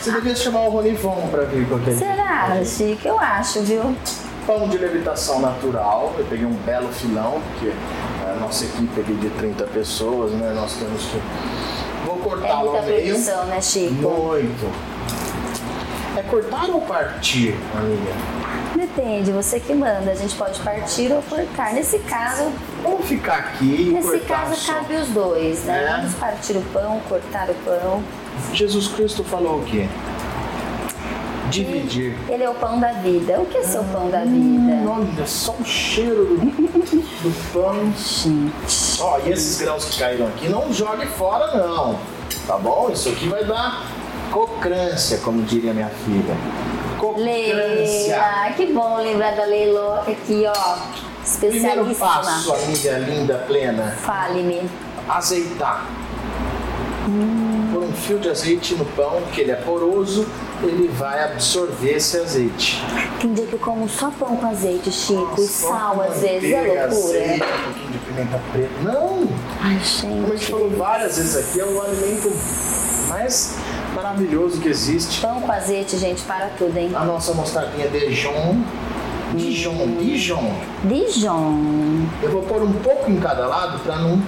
Você 0.00 0.10
devia 0.10 0.34
chamar 0.34 0.62
o 0.62 0.70
Ronivon 0.70 1.28
para 1.30 1.44
vir 1.44 1.68
com 1.68 1.76
aquele. 1.76 1.96
Será, 1.96 2.60
Chico? 2.64 3.06
Eu 3.06 3.20
acho, 3.20 3.60
viu? 3.60 3.94
Pão 4.46 4.68
de 4.68 4.78
levitação 4.78 5.40
natural. 5.40 6.14
Eu 6.18 6.24
peguei 6.24 6.44
um 6.44 6.52
belo 6.52 6.88
filão, 6.92 7.40
porque 7.52 7.72
a 8.30 8.34
nossa 8.40 8.64
equipe 8.64 9.00
aqui 9.00 9.14
de 9.14 9.30
30 9.30 9.64
pessoas, 9.64 10.32
né? 10.32 10.52
Nós 10.54 10.74
temos 10.74 11.02
que. 11.06 11.20
Vou 12.04 12.16
cortar 12.18 12.48
é 12.48 12.56
muita 12.56 12.82
produção, 12.82 13.44
né, 13.46 13.60
Chico? 13.60 13.94
Muito. 13.94 14.94
É 16.16 16.22
cortar 16.22 16.68
ou 16.70 16.80
partir, 16.82 17.56
amiga? 17.76 18.12
Depende, 18.76 19.32
você 19.32 19.58
que 19.58 19.74
manda. 19.74 20.10
A 20.10 20.14
gente 20.14 20.34
pode 20.36 20.60
partir 20.60 21.10
ou 21.10 21.22
cortar. 21.22 21.72
Nesse 21.72 21.98
caso. 22.00 22.52
Vamos 22.82 23.06
ficar 23.06 23.38
aqui. 23.38 23.90
Nesse 23.92 24.18
caso, 24.20 24.54
só. 24.54 24.74
cabe 24.74 24.94
os 24.94 25.08
dois, 25.08 25.64
né? 25.64 25.84
É. 25.84 25.96
Vamos 25.96 26.14
partir 26.14 26.56
o 26.56 26.62
pão, 26.72 27.00
cortar 27.08 27.48
o 27.50 27.54
pão. 27.64 28.02
Jesus 28.52 28.88
Cristo 28.88 29.24
falou 29.24 29.58
o 29.58 29.64
quê? 29.64 29.88
Dividir. 31.62 32.14
Ele 32.28 32.42
é 32.42 32.50
o 32.50 32.54
pão 32.54 32.80
da 32.80 32.92
vida. 32.92 33.40
O 33.40 33.46
que 33.46 33.58
é 33.58 33.62
ser 33.62 33.78
o 33.78 33.84
pão 33.84 34.10
da 34.10 34.20
vida? 34.24 34.32
Hum, 34.32 34.88
olha 34.88 35.26
só 35.26 35.52
o 35.52 35.64
cheiro 35.64 36.24
do, 36.24 36.36
do 36.36 37.52
pão. 37.52 37.92
Gente. 37.96 39.00
Ó, 39.00 39.18
e 39.24 39.30
esses 39.30 39.60
grãos 39.60 39.84
que 39.84 39.98
caíram 40.00 40.26
aqui, 40.26 40.48
não 40.48 40.72
jogue 40.72 41.06
fora 41.06 41.56
não. 41.56 41.98
Tá 42.46 42.56
bom? 42.58 42.90
Isso 42.92 43.08
aqui 43.08 43.28
vai 43.28 43.44
dar 43.44 43.84
cocrância, 44.32 45.18
como 45.18 45.42
diria 45.42 45.72
minha 45.72 45.88
filha. 45.88 46.36
Cocrância. 46.98 47.24
Leila, 47.24 48.52
que 48.56 48.66
bom 48.66 48.96
lembrar 48.98 49.36
da 49.36 49.44
Leiloca 49.44 50.10
aqui, 50.10 50.44
ó. 50.46 50.78
Primeiro 51.38 51.90
Especialíssima. 51.90 52.06
passo, 52.06 52.52
amiga 52.52 52.98
linda, 52.98 53.34
plena. 53.46 53.96
Fale-me. 54.02 54.68
Azeitar. 55.08 55.86
Por 57.04 57.10
um 57.12 57.43
fio 57.94 58.18
de 58.18 58.28
azeite 58.28 58.74
no 58.74 58.84
pão, 58.84 59.22
que 59.32 59.40
ele 59.40 59.50
é 59.52 59.56
poroso, 59.56 60.26
ele 60.62 60.88
vai 60.88 61.24
absorver 61.24 61.96
esse 61.96 62.16
azeite. 62.18 62.82
Tem 63.20 63.32
dia 63.32 63.46
que 63.46 63.52
eu 63.54 63.58
como 63.58 63.88
só 63.88 64.10
pão 64.10 64.36
com 64.36 64.46
azeite, 64.46 64.90
Chico, 64.90 65.34
e 65.38 65.46
sal 65.46 66.00
às 66.02 66.20
vezes. 66.20 66.52
É 66.52 66.60
loucura. 66.62 66.84
Azeite, 66.86 67.42
um 67.42 67.64
pouquinho 67.64 67.90
de 67.90 67.98
pimenta 67.98 68.40
preta. 68.52 68.74
Não! 68.82 69.28
Ai, 69.60 69.80
Como 70.00 70.14
a 70.14 70.26
gente 70.28 70.38
gente. 70.38 70.50
falou 70.50 70.70
várias 70.70 71.16
vezes 71.16 71.36
aqui, 71.36 71.60
é 71.60 71.64
o 71.64 71.80
alimento 71.82 72.32
mais 73.08 73.56
maravilhoso 73.94 74.60
que 74.60 74.68
existe. 74.68 75.20
Pão 75.20 75.40
com 75.40 75.52
azeite, 75.52 75.96
gente, 75.96 76.22
para 76.22 76.48
tudo, 76.58 76.76
hein? 76.76 76.90
A 76.94 77.04
nossa 77.04 77.32
mostardinha 77.34 77.88
Dijon. 77.88 78.56
Dijon, 79.34 79.96
Dijon. 79.98 80.54
Dijon. 80.84 82.06
Eu 82.22 82.30
vou 82.30 82.42
pôr 82.42 82.62
um 82.62 82.72
pouco 82.72 83.10
em 83.10 83.18
cada 83.18 83.46
lado 83.46 83.80
para 83.80 83.96
não 83.96 84.22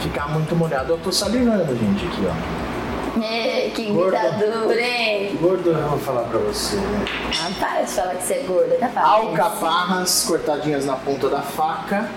ficar 0.00 0.28
muito 0.28 0.54
molhado. 0.56 0.92
Eu 0.92 0.98
tô 0.98 1.12
salivando, 1.12 1.76
gente, 1.76 2.06
aqui, 2.06 2.26
ó. 2.26 3.20
Ei, 3.22 3.70
que 3.70 3.86
vida 3.86 4.36
dura, 4.38 4.80
hein? 4.80 5.36
Gordo, 5.40 5.70
eu 5.70 5.88
vou 5.88 5.98
falar 5.98 6.22
pra 6.22 6.38
você. 6.38 6.76
né? 6.76 7.04
Ah, 7.42 7.50
para 7.58 7.82
de 7.82 7.90
falar 7.90 8.14
que 8.14 8.22
você 8.22 8.34
é 8.34 8.42
gorda, 8.46 8.76
tá 8.76 8.88
fácil. 8.88 9.10
Alcaparras 9.10 10.24
cortadinhas 10.26 10.86
na 10.86 10.94
ponta 10.96 11.28
da 11.28 11.42
faca. 11.42 12.08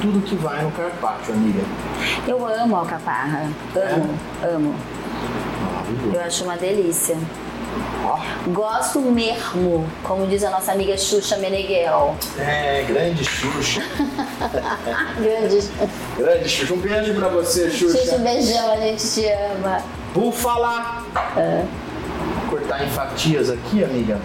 Tudo 0.00 0.20
que 0.22 0.34
vai 0.36 0.62
no 0.62 0.70
carpaccio, 0.72 1.32
amiga. 1.32 1.62
Eu 2.26 2.46
amo 2.46 2.76
alcaparra. 2.76 3.48
Amo, 3.74 4.18
amo. 4.54 4.74
Eu 6.12 6.20
acho 6.20 6.44
uma 6.44 6.56
delícia. 6.56 7.16
Gosto 8.48 9.00
mesmo, 9.00 9.86
como 10.04 10.26
diz 10.26 10.44
a 10.44 10.50
nossa 10.50 10.72
amiga 10.72 10.96
Xuxa 10.96 11.36
Meneghel. 11.38 12.14
É, 12.38 12.84
grande 12.88 13.24
Xuxa. 13.24 13.82
Grande. 15.20 15.68
grande 16.16 16.48
Xuxa. 16.48 16.74
Um 16.74 16.78
beijo 16.78 17.14
pra 17.14 17.28
você, 17.28 17.70
Xuxa. 17.70 17.98
Xuxa, 17.98 18.16
um 18.16 18.22
beijão, 18.22 18.72
a 18.72 18.76
gente 18.76 19.02
te 19.08 19.26
ama. 19.26 19.82
Búfala. 20.14 21.04
Cortar 22.48 22.84
em 22.84 22.90
fatias 22.90 23.50
aqui, 23.50 23.82
amiga. 23.82 24.20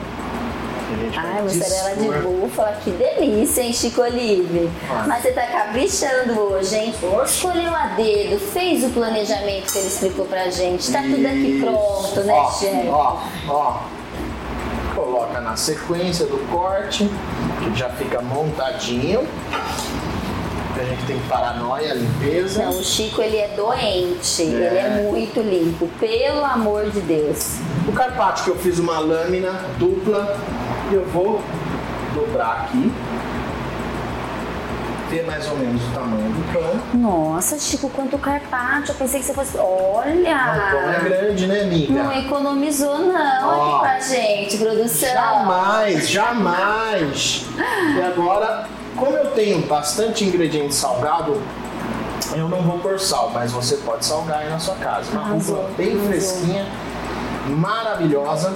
Gente 1.00 1.18
Ai, 1.18 1.42
mussarela 1.42 1.96
de 1.96 2.10
búfala, 2.20 2.78
que 2.84 2.92
delícia, 2.92 3.62
hein, 3.62 3.74
Chico 3.74 4.02
Olive? 4.02 4.70
Ah. 4.90 5.06
Mas 5.08 5.24
você 5.24 5.32
tá 5.32 5.46
caprichando 5.48 6.40
hoje, 6.40 6.76
hein? 6.76 6.94
Escolheu 7.26 7.74
a 7.74 7.88
dedo, 7.96 8.40
fez 8.40 8.84
o 8.84 8.90
planejamento 8.90 9.72
que 9.72 9.78
ele 9.78 9.88
explicou 9.88 10.26
pra 10.26 10.50
gente. 10.50 10.92
Tá 10.92 11.02
tudo 11.02 11.26
aqui 11.26 11.62
pronto, 11.62 12.20
né, 12.22 12.34
ó, 12.34 12.52
chefe? 12.52 12.88
Ó, 12.90 13.18
ó. 13.48 13.80
Coloca 14.96 15.40
na 15.40 15.56
sequência 15.56 16.26
do 16.26 16.38
corte, 16.52 17.10
que 17.60 17.80
já 17.80 17.90
fica 17.90 18.22
montadinho. 18.22 19.28
A 20.80 20.84
gente 20.84 21.06
tem 21.06 21.20
paranoia, 21.30 21.94
limpeza. 21.94 22.64
Não, 22.64 22.72
o 22.72 22.84
Chico, 22.84 23.22
ele 23.22 23.38
é 23.38 23.50
doente. 23.50 24.42
É. 24.42 24.46
Ele 24.46 24.78
é 24.78 25.10
muito 25.12 25.40
limpo, 25.40 25.88
pelo 26.00 26.44
amor 26.44 26.90
de 26.90 27.00
Deus. 27.02 27.58
O 27.88 27.92
carpaccio 27.92 28.46
que 28.46 28.52
eu 28.52 28.56
fiz 28.56 28.80
uma 28.80 28.98
lâmina 29.00 29.52
dupla, 29.78 30.36
eu 30.96 31.06
vou 31.06 31.42
dobrar 32.14 32.66
aqui. 32.66 32.92
Ver 35.10 35.26
mais 35.26 35.46
ou 35.50 35.58
menos 35.58 35.82
o 35.90 35.92
tamanho 35.92 36.30
do 36.32 36.54
pão. 36.54 37.00
Nossa, 37.00 37.60
Chico, 37.60 37.90
quanto 37.90 38.18
carpaccio. 38.18 38.94
Eu 38.94 38.96
pensei 38.96 39.20
que 39.20 39.26
você 39.26 39.34
fosse... 39.34 39.58
Olha! 39.58 40.08
O 40.08 40.72
pão 40.72 40.90
é 40.90 41.00
grande, 41.04 41.48
né, 41.48 41.62
amiga? 41.64 41.94
Não 42.02 42.14
economizou, 42.14 42.98
não, 42.98 43.48
Ó. 43.50 43.76
aqui 43.76 43.80
pra 43.82 44.00
gente, 44.00 44.58
produção. 44.58 45.10
Jamais, 45.10 46.10
jamais. 46.10 47.46
E 47.98 48.02
agora, 48.02 48.68
como 48.96 49.12
eu 49.18 49.32
tenho 49.32 49.60
bastante 49.68 50.24
ingrediente 50.24 50.74
salgado, 50.74 51.42
eu 52.34 52.48
não 52.48 52.62
vou 52.62 52.80
pôr 52.80 52.98
sal, 52.98 53.32
mas 53.34 53.52
você 53.52 53.76
pode 53.78 54.06
salgar 54.06 54.40
aí 54.40 54.50
na 54.50 54.60
sua 54.60 54.76
casa. 54.76 55.12
Uma 55.12 55.24
rúcula 55.24 55.70
bem 55.76 55.90
arrasou. 55.92 56.08
fresquinha, 56.08 56.66
maravilhosa. 57.50 58.54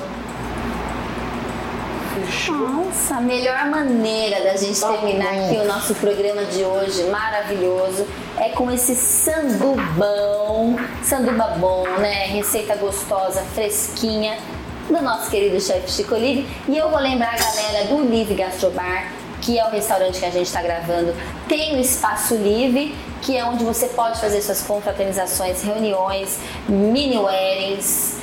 Nossa, 2.52 3.16
a 3.16 3.22
melhor 3.22 3.66
maneira 3.66 4.42
da 4.44 4.56
gente 4.56 4.80
Tá 4.80 4.94
terminar 4.94 5.34
aqui 5.34 5.58
o 5.58 5.66
nosso 5.66 5.94
programa 5.96 6.46
de 6.46 6.64
hoje, 6.64 7.04
maravilhoso, 7.10 8.08
é 8.38 8.50
com 8.50 8.72
esse 8.72 8.96
sandubão, 8.96 10.78
sanduba 11.04 11.56
bom, 11.60 11.84
né? 12.00 12.28
Receita 12.28 12.76
gostosa, 12.76 13.42
fresquinha, 13.54 14.38
do 14.88 15.02
nosso 15.02 15.30
querido 15.30 15.60
chefe 15.60 15.92
Chico 15.92 16.16
Olive. 16.16 16.48
E 16.68 16.78
eu 16.78 16.90
vou 16.90 17.00
lembrar 17.00 17.34
a 17.34 17.38
galera 17.38 17.88
do 17.88 17.98
Olive 17.98 18.34
Gastrobar, 18.34 19.12
que 19.42 19.60
é 19.60 19.66
o 19.66 19.70
restaurante 19.70 20.20
que 20.20 20.26
a 20.26 20.32
gente 20.32 20.48
está 20.48 20.62
gravando, 20.62 21.14
tem 21.48 21.76
o 21.76 21.80
Espaço 21.80 22.36
Livre, 22.36 22.96
que 23.22 23.38
é 23.38 23.44
onde 23.44 23.64
você 23.64 23.88
pode 23.88 24.20
fazer 24.20 24.42
suas 24.42 24.62
confraternizações, 24.62 25.62
reuniões, 25.62 26.40
mini 26.68 27.18
weddings, 27.18 28.18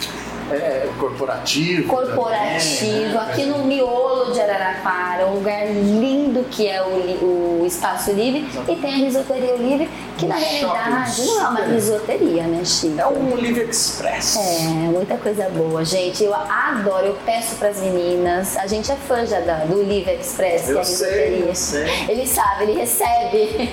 É, 0.56 0.88
corporativo. 0.98 1.88
corporativo, 1.88 2.90
também, 2.92 3.08
né? 3.12 3.26
aqui 3.30 3.44
no 3.46 3.58
miolo 3.64 4.32
de 4.32 4.40
Araraquara, 4.40 5.26
um 5.26 5.34
lugar 5.36 5.66
lindo 5.66 6.44
que 6.50 6.66
é 6.68 6.82
o, 6.82 7.60
o 7.62 7.64
Espaço 7.66 8.12
Livre 8.12 8.46
e 8.68 8.76
tem 8.76 8.92
a 8.92 8.96
risoteria 8.96 9.56
Livre, 9.56 9.88
que 10.18 10.26
na 10.26 10.34
Um 10.36 10.38
realidade 10.38 11.10
shopping 11.16 11.26
não 11.26 11.40
é 11.40 11.48
uma 11.48 11.60
risoteria, 11.60 12.42
né, 12.44 12.64
Chico? 12.64 13.00
É 13.00 13.06
um 13.06 13.36
Livre 13.36 13.64
Express. 13.64 14.36
É, 14.36 14.62
muita 14.90 15.16
coisa 15.16 15.48
boa, 15.50 15.84
gente. 15.84 16.24
Eu 16.24 16.34
adoro, 16.34 17.06
eu 17.06 17.18
peço 17.24 17.56
pras 17.56 17.80
meninas. 17.80 18.56
A 18.56 18.66
gente 18.66 18.90
é 18.90 18.96
fã 18.96 19.24
já 19.26 19.40
da, 19.40 19.64
do 19.64 19.78
Live 19.78 20.10
Express, 20.10 20.62
que 20.62 20.70
é 20.70 20.74
Eu 20.74 20.80
a 20.80 20.84
sei, 20.84 21.08
risoteria. 21.08 21.46
eu 21.46 21.54
sei. 21.54 21.86
Ele 22.08 22.26
sabe, 22.26 22.62
ele 22.64 22.72
recebe 22.72 23.70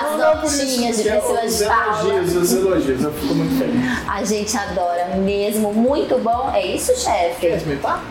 as 0.00 0.18
Não, 0.18 0.34
notinhas 0.42 0.96
de 0.96 1.04
pessoas 1.04 1.52
os 1.52 1.58
de 1.58 1.64
palma. 1.64 2.00
elogios, 2.10 2.36
os 2.36 2.52
elogios, 2.52 3.02
eu 3.02 3.12
fico 3.12 3.34
muito 3.34 3.58
feliz. 3.58 4.08
A 4.08 4.24
gente 4.24 4.56
adora 4.56 5.16
mesmo, 5.16 5.72
muito 5.72 6.03
bom. 6.18 6.50
É 6.54 6.64
isso, 6.66 6.94
chefe? 6.98 7.40
Quer 7.40 7.56
experimentar? 7.56 8.02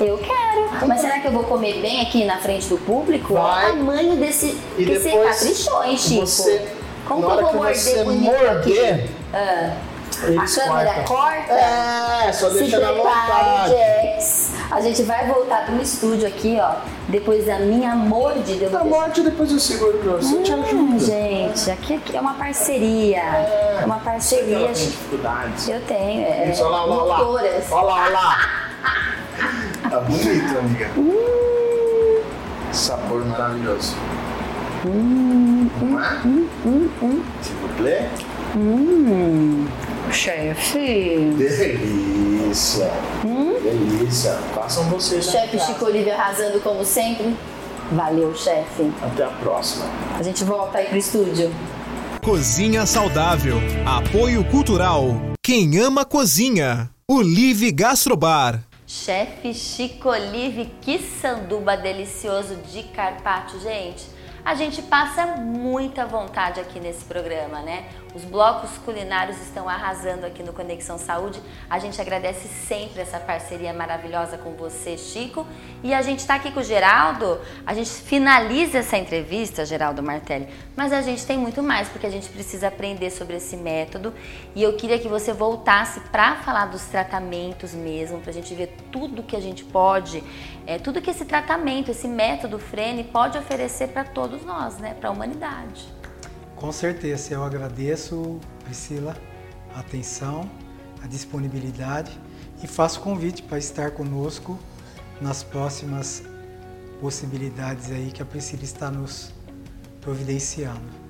Eu 0.00 0.18
quero. 0.18 0.86
Mas 0.86 1.00
será 1.00 1.20
que 1.20 1.28
eu 1.28 1.32
vou 1.32 1.44
comer 1.44 1.80
bem 1.80 2.00
aqui 2.00 2.24
na 2.24 2.38
frente 2.38 2.66
do 2.68 2.78
público? 2.78 3.34
Vai. 3.34 3.66
Olha 3.66 3.74
o 3.74 3.76
tamanho 3.78 4.16
desse. 4.16 4.58
E 4.76 4.84
que 4.84 4.96
você 4.98 5.10
depois 5.10 5.38
caprichou, 5.38 5.84
hein, 5.84 5.96
Chico? 5.96 6.26
você- 6.26 6.68
Como 7.06 7.20
na 7.20 7.26
que 7.26 7.32
eu 7.32 7.36
hora 7.36 7.42
vou 7.42 7.50
que 7.50 7.56
morder 7.56 7.76
você 7.76 8.04
morder, 8.04 8.50
aqui? 8.50 9.10
Ah. 9.32 9.72
Eles 10.24 10.58
a 10.58 10.62
câmera 10.62 10.92
cortam. 11.04 11.04
corta? 11.16 11.52
É, 11.52 12.32
só 12.32 12.50
Se 12.50 12.58
deixa 12.58 12.80
na 12.80 12.92
prepare, 12.92 13.16
vontade. 13.20 13.70
Jax. 13.70 14.52
A 14.70 14.80
gente 14.80 15.02
vai 15.04 15.26
voltar 15.26 15.64
pro 15.66 15.80
estúdio 15.80 16.26
aqui, 16.28 16.58
ó. 16.60 16.72
Depois 17.08 17.46
da 17.46 17.58
minha 17.58 17.94
mordida. 17.94 18.66
Eu 18.66 18.76
A 18.76 18.80
vou 18.82 18.90
morte 18.90 19.22
depois 19.22 19.50
eu 19.50 19.58
seguro 19.58 19.96
pra 19.98 20.12
você, 20.12 20.42
te 20.42 20.52
Hum, 20.52 20.62
ajuda. 20.62 20.98
gente, 20.98 21.70
aqui, 21.70 21.94
aqui 21.94 22.16
é 22.16 22.20
uma 22.20 22.34
parceria. 22.34 23.18
É 23.20 23.82
uma 23.86 23.94
Sei 23.94 24.00
que 24.00 24.04
parceria. 24.10 24.56
ela 24.56 24.66
tem 24.66 24.74
dificuldades. 24.74 25.68
Eu 25.68 25.80
tenho. 25.82 26.22
É, 26.26 26.50
Isso, 26.52 26.62
olha 26.64 26.70
lá, 26.70 26.84
olha 26.86 27.02
lá, 27.04 27.28
olha 27.28 27.50
lá. 27.70 27.94
Olha 27.94 28.10
lá. 28.10 28.48
Tá 29.90 30.00
bonito, 30.00 30.58
amiga. 30.58 30.90
Hum. 30.98 32.20
Sabor 32.72 33.24
maravilhoso. 33.24 33.96
Hum, 34.84 35.68
Não 35.80 36.04
é? 36.04 36.08
hum, 36.24 36.48
hum, 36.66 36.88
hum. 37.02 37.22
S'il 37.42 37.54
vous 37.56 37.68
plaît. 37.76 38.06
Hum, 38.54 39.66
chefe. 40.12 41.32
Delícia. 41.36 42.90
Delícia. 43.62 44.32
Façam 44.54 44.84
vocês. 44.84 45.24
Chefe. 45.24 45.58
Chico 45.58 45.84
Olive 45.84 46.10
arrasando 46.10 46.60
como 46.60 46.84
sempre. 46.84 47.36
Valeu, 47.92 48.34
chefe. 48.34 48.92
Até 49.02 49.24
a 49.24 49.28
próxima. 49.28 49.86
A 50.18 50.22
gente 50.22 50.44
volta 50.44 50.78
aí 50.78 50.86
pro 50.86 50.96
estúdio. 50.96 51.52
Cozinha 52.22 52.84
Saudável. 52.84 53.56
Apoio 53.86 54.44
Cultural. 54.44 55.16
Quem 55.42 55.78
ama 55.78 56.04
cozinha. 56.04 56.90
Olive 57.10 57.72
Gastrobar. 57.72 58.62
Chefe 58.86 59.54
Chico 59.54 60.08
Olive, 60.08 60.70
que 60.80 60.98
sanduba 60.98 61.76
delicioso 61.76 62.56
de 62.70 62.82
carpaccio, 62.84 63.60
gente. 63.60 64.06
A 64.44 64.54
gente 64.54 64.80
passa 64.80 65.26
muita 65.26 66.06
vontade 66.06 66.58
aqui 66.58 66.80
nesse 66.80 67.04
programa, 67.04 67.60
né? 67.60 67.84
Os 68.14 68.24
blocos 68.24 68.70
culinários 68.78 69.38
estão 69.42 69.68
arrasando 69.68 70.24
aqui 70.24 70.42
no 70.42 70.52
Conexão 70.52 70.96
Saúde. 70.96 71.42
A 71.68 71.78
gente 71.78 72.00
agradece 72.00 72.48
sempre 72.48 73.02
essa 73.02 73.20
parceria 73.20 73.72
maravilhosa 73.72 74.38
com 74.38 74.54
você, 74.54 74.96
Chico. 74.96 75.46
E 75.82 75.92
a 75.92 76.00
gente 76.00 76.20
está 76.20 76.34
aqui 76.34 76.50
com 76.50 76.60
o 76.60 76.62
Geraldo. 76.62 77.38
A 77.66 77.74
gente 77.74 77.90
finaliza 77.90 78.78
essa 78.78 78.96
entrevista, 78.96 79.66
Geraldo 79.66 80.02
Martelli. 80.02 80.48
Mas 80.74 80.92
a 80.92 81.02
gente 81.02 81.26
tem 81.26 81.36
muito 81.36 81.62
mais, 81.62 81.88
porque 81.88 82.06
a 82.06 82.10
gente 82.10 82.30
precisa 82.30 82.68
aprender 82.68 83.10
sobre 83.10 83.36
esse 83.36 83.56
método. 83.56 84.14
E 84.54 84.62
eu 84.62 84.72
queria 84.74 84.98
que 84.98 85.08
você 85.08 85.32
voltasse 85.34 86.00
para 86.00 86.36
falar 86.36 86.66
dos 86.66 86.84
tratamentos 86.86 87.74
mesmo, 87.74 88.20
para 88.20 88.30
a 88.30 88.34
gente 88.34 88.54
ver 88.54 88.74
tudo 88.90 89.22
que 89.22 89.36
a 89.36 89.40
gente 89.40 89.64
pode, 89.64 90.24
é, 90.66 90.78
tudo 90.78 91.02
que 91.02 91.10
esse 91.10 91.26
tratamento, 91.26 91.90
esse 91.90 92.08
método 92.08 92.58
Frene 92.58 93.04
pode 93.04 93.36
oferecer 93.36 93.88
para 93.88 94.04
todos 94.04 94.44
nós, 94.44 94.78
né? 94.78 94.94
Para 94.98 95.10
a 95.10 95.12
humanidade. 95.12 95.97
Com 96.58 96.72
certeza, 96.72 97.34
eu 97.34 97.44
agradeço, 97.44 98.40
Priscila, 98.64 99.16
a 99.76 99.78
atenção, 99.78 100.50
a 101.00 101.06
disponibilidade 101.06 102.10
e 102.60 102.66
faço 102.66 103.00
convite 103.00 103.44
para 103.44 103.58
estar 103.58 103.92
conosco 103.92 104.58
nas 105.20 105.44
próximas 105.44 106.24
possibilidades 107.00 107.92
aí 107.92 108.10
que 108.10 108.20
a 108.20 108.24
Priscila 108.24 108.64
está 108.64 108.90
nos 108.90 109.32
providenciando. 110.00 111.08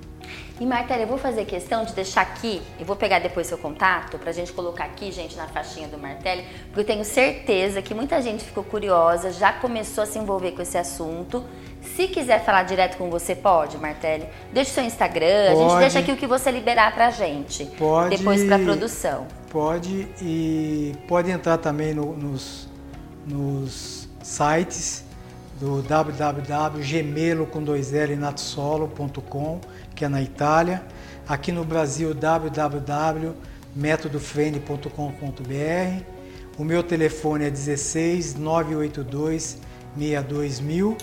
E 0.59 0.65
Martela, 0.65 1.01
eu 1.01 1.07
vou 1.07 1.17
fazer 1.17 1.45
questão 1.45 1.83
de 1.83 1.93
deixar 1.93 2.21
aqui, 2.21 2.61
eu 2.77 2.85
vou 2.85 2.95
pegar 2.95 3.17
depois 3.19 3.47
seu 3.47 3.57
contato 3.57 4.19
pra 4.19 4.31
gente 4.31 4.51
colocar 4.51 4.83
aqui, 4.83 5.11
gente, 5.11 5.35
na 5.35 5.47
faixinha 5.47 5.87
do 5.87 5.97
Martelli, 5.97 6.45
porque 6.65 6.81
eu 6.81 6.85
tenho 6.85 7.05
certeza 7.05 7.81
que 7.81 7.93
muita 7.95 8.21
gente 8.21 8.43
ficou 8.43 8.63
curiosa, 8.63 9.31
já 9.31 9.53
começou 9.53 10.03
a 10.03 10.05
se 10.05 10.19
envolver 10.19 10.51
com 10.51 10.61
esse 10.61 10.77
assunto. 10.77 11.43
Se 11.95 12.07
quiser 12.07 12.43
falar 12.45 12.63
direto 12.63 12.97
com 12.97 13.09
você, 13.09 13.35
pode, 13.35 13.77
Martelli. 13.77 14.25
Deixa 14.53 14.71
o 14.71 14.73
seu 14.75 14.83
Instagram, 14.83 15.51
a 15.51 15.55
gente 15.55 15.67
Pode. 15.67 15.79
deixa 15.81 15.99
aqui 15.99 16.11
o 16.11 16.17
que 16.17 16.27
você 16.27 16.51
liberar 16.51 16.93
pra 16.93 17.11
gente. 17.11 17.65
Pode. 17.77 18.17
Depois 18.17 18.43
pra 18.45 18.57
produção. 18.59 19.25
Pode 19.49 20.07
e 20.21 20.93
pode 21.07 21.29
entrar 21.31 21.57
também 21.57 21.93
no- 21.93 22.15
nos, 22.15 22.69
nos 23.27 24.07
sites 24.23 25.03
do 25.59 25.81
www.gemelo 25.81 27.45
com 27.47 27.61
dois 27.61 27.93
L 27.93 28.15
natsolo.com, 28.15 29.59
que 29.93 30.05
é 30.05 30.07
na 30.07 30.21
Itália. 30.21 30.81
Aqui 31.27 31.51
no 31.51 31.65
Brasil, 31.65 32.15
métodofrene.com.br. 33.75 36.03
O 36.57 36.63
meu 36.63 36.83
telefone 36.83 37.45
é 37.45 37.49
16 37.49 38.35
982 38.35 39.57
62000 39.97 40.97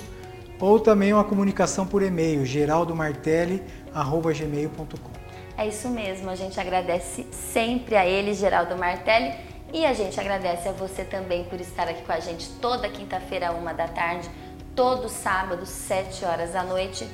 ou 0.61 0.81
também 0.81 1.13
uma 1.13 1.25
comunicação 1.25 1.87
por 1.87 2.03
e-mail 2.03 2.45
geraldomartelli@gmail.com. 2.45 5.17
É 5.59 5.67
isso 5.67 5.89
mesmo, 5.89 6.29
a 6.29 6.35
gente 6.35 6.61
agradece 6.61 7.27
sempre 7.33 7.97
a 7.97 8.07
ele, 8.07 8.35
Geraldo 8.35 8.77
Martelli, 8.77 9.33
e 9.73 9.87
a 9.87 9.95
gente 9.95 10.21
agradece 10.21 10.69
a 10.69 10.73
você 10.73 11.03
também 11.03 11.45
por 11.45 11.61
estar 11.61 11.89
aqui 11.89 12.03
com 12.03 12.13
a 12.13 12.21
gente 12.21 12.49
toda 12.61 12.89
quinta-feira, 12.89 13.53
uma 13.53 13.73
da 13.73 13.89
tarde, 13.89 14.29
todo 14.75 15.09
sábado, 15.09 15.65
sete 15.65 16.25
horas 16.25 16.53
da 16.53 16.63
noite. 16.63 17.09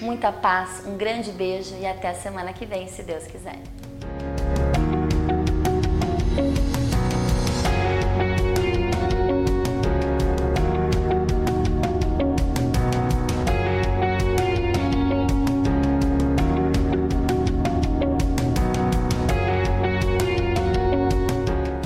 Muita 0.00 0.30
paz, 0.30 0.84
um 0.86 0.96
grande 0.96 1.32
beijo 1.32 1.74
e 1.80 1.86
até 1.86 2.10
a 2.10 2.14
semana 2.14 2.52
que 2.52 2.64
vem, 2.64 2.86
se 2.88 3.02
Deus 3.02 3.26
quiser. 3.26 3.58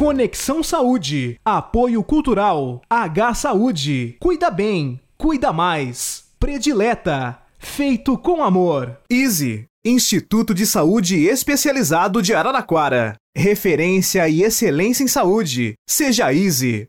Conexão 0.08 0.62
Saúde. 0.62 1.38
Apoio 1.44 2.02
Cultural. 2.02 2.80
H 2.88 3.34
Saúde. 3.34 4.16
Cuida 4.18 4.50
bem. 4.50 4.98
Cuida 5.18 5.52
mais. 5.52 6.24
Predileta. 6.40 7.38
Feito 7.58 8.16
com 8.16 8.42
amor. 8.42 8.98
Easy. 9.10 9.66
Instituto 9.84 10.54
de 10.54 10.64
Saúde 10.64 11.26
Especializado 11.26 12.22
de 12.22 12.32
Araraquara. 12.32 13.16
Referência 13.36 14.26
e 14.30 14.42
excelência 14.42 15.04
em 15.04 15.08
saúde. 15.08 15.74
Seja 15.86 16.32
Easy. 16.32 16.88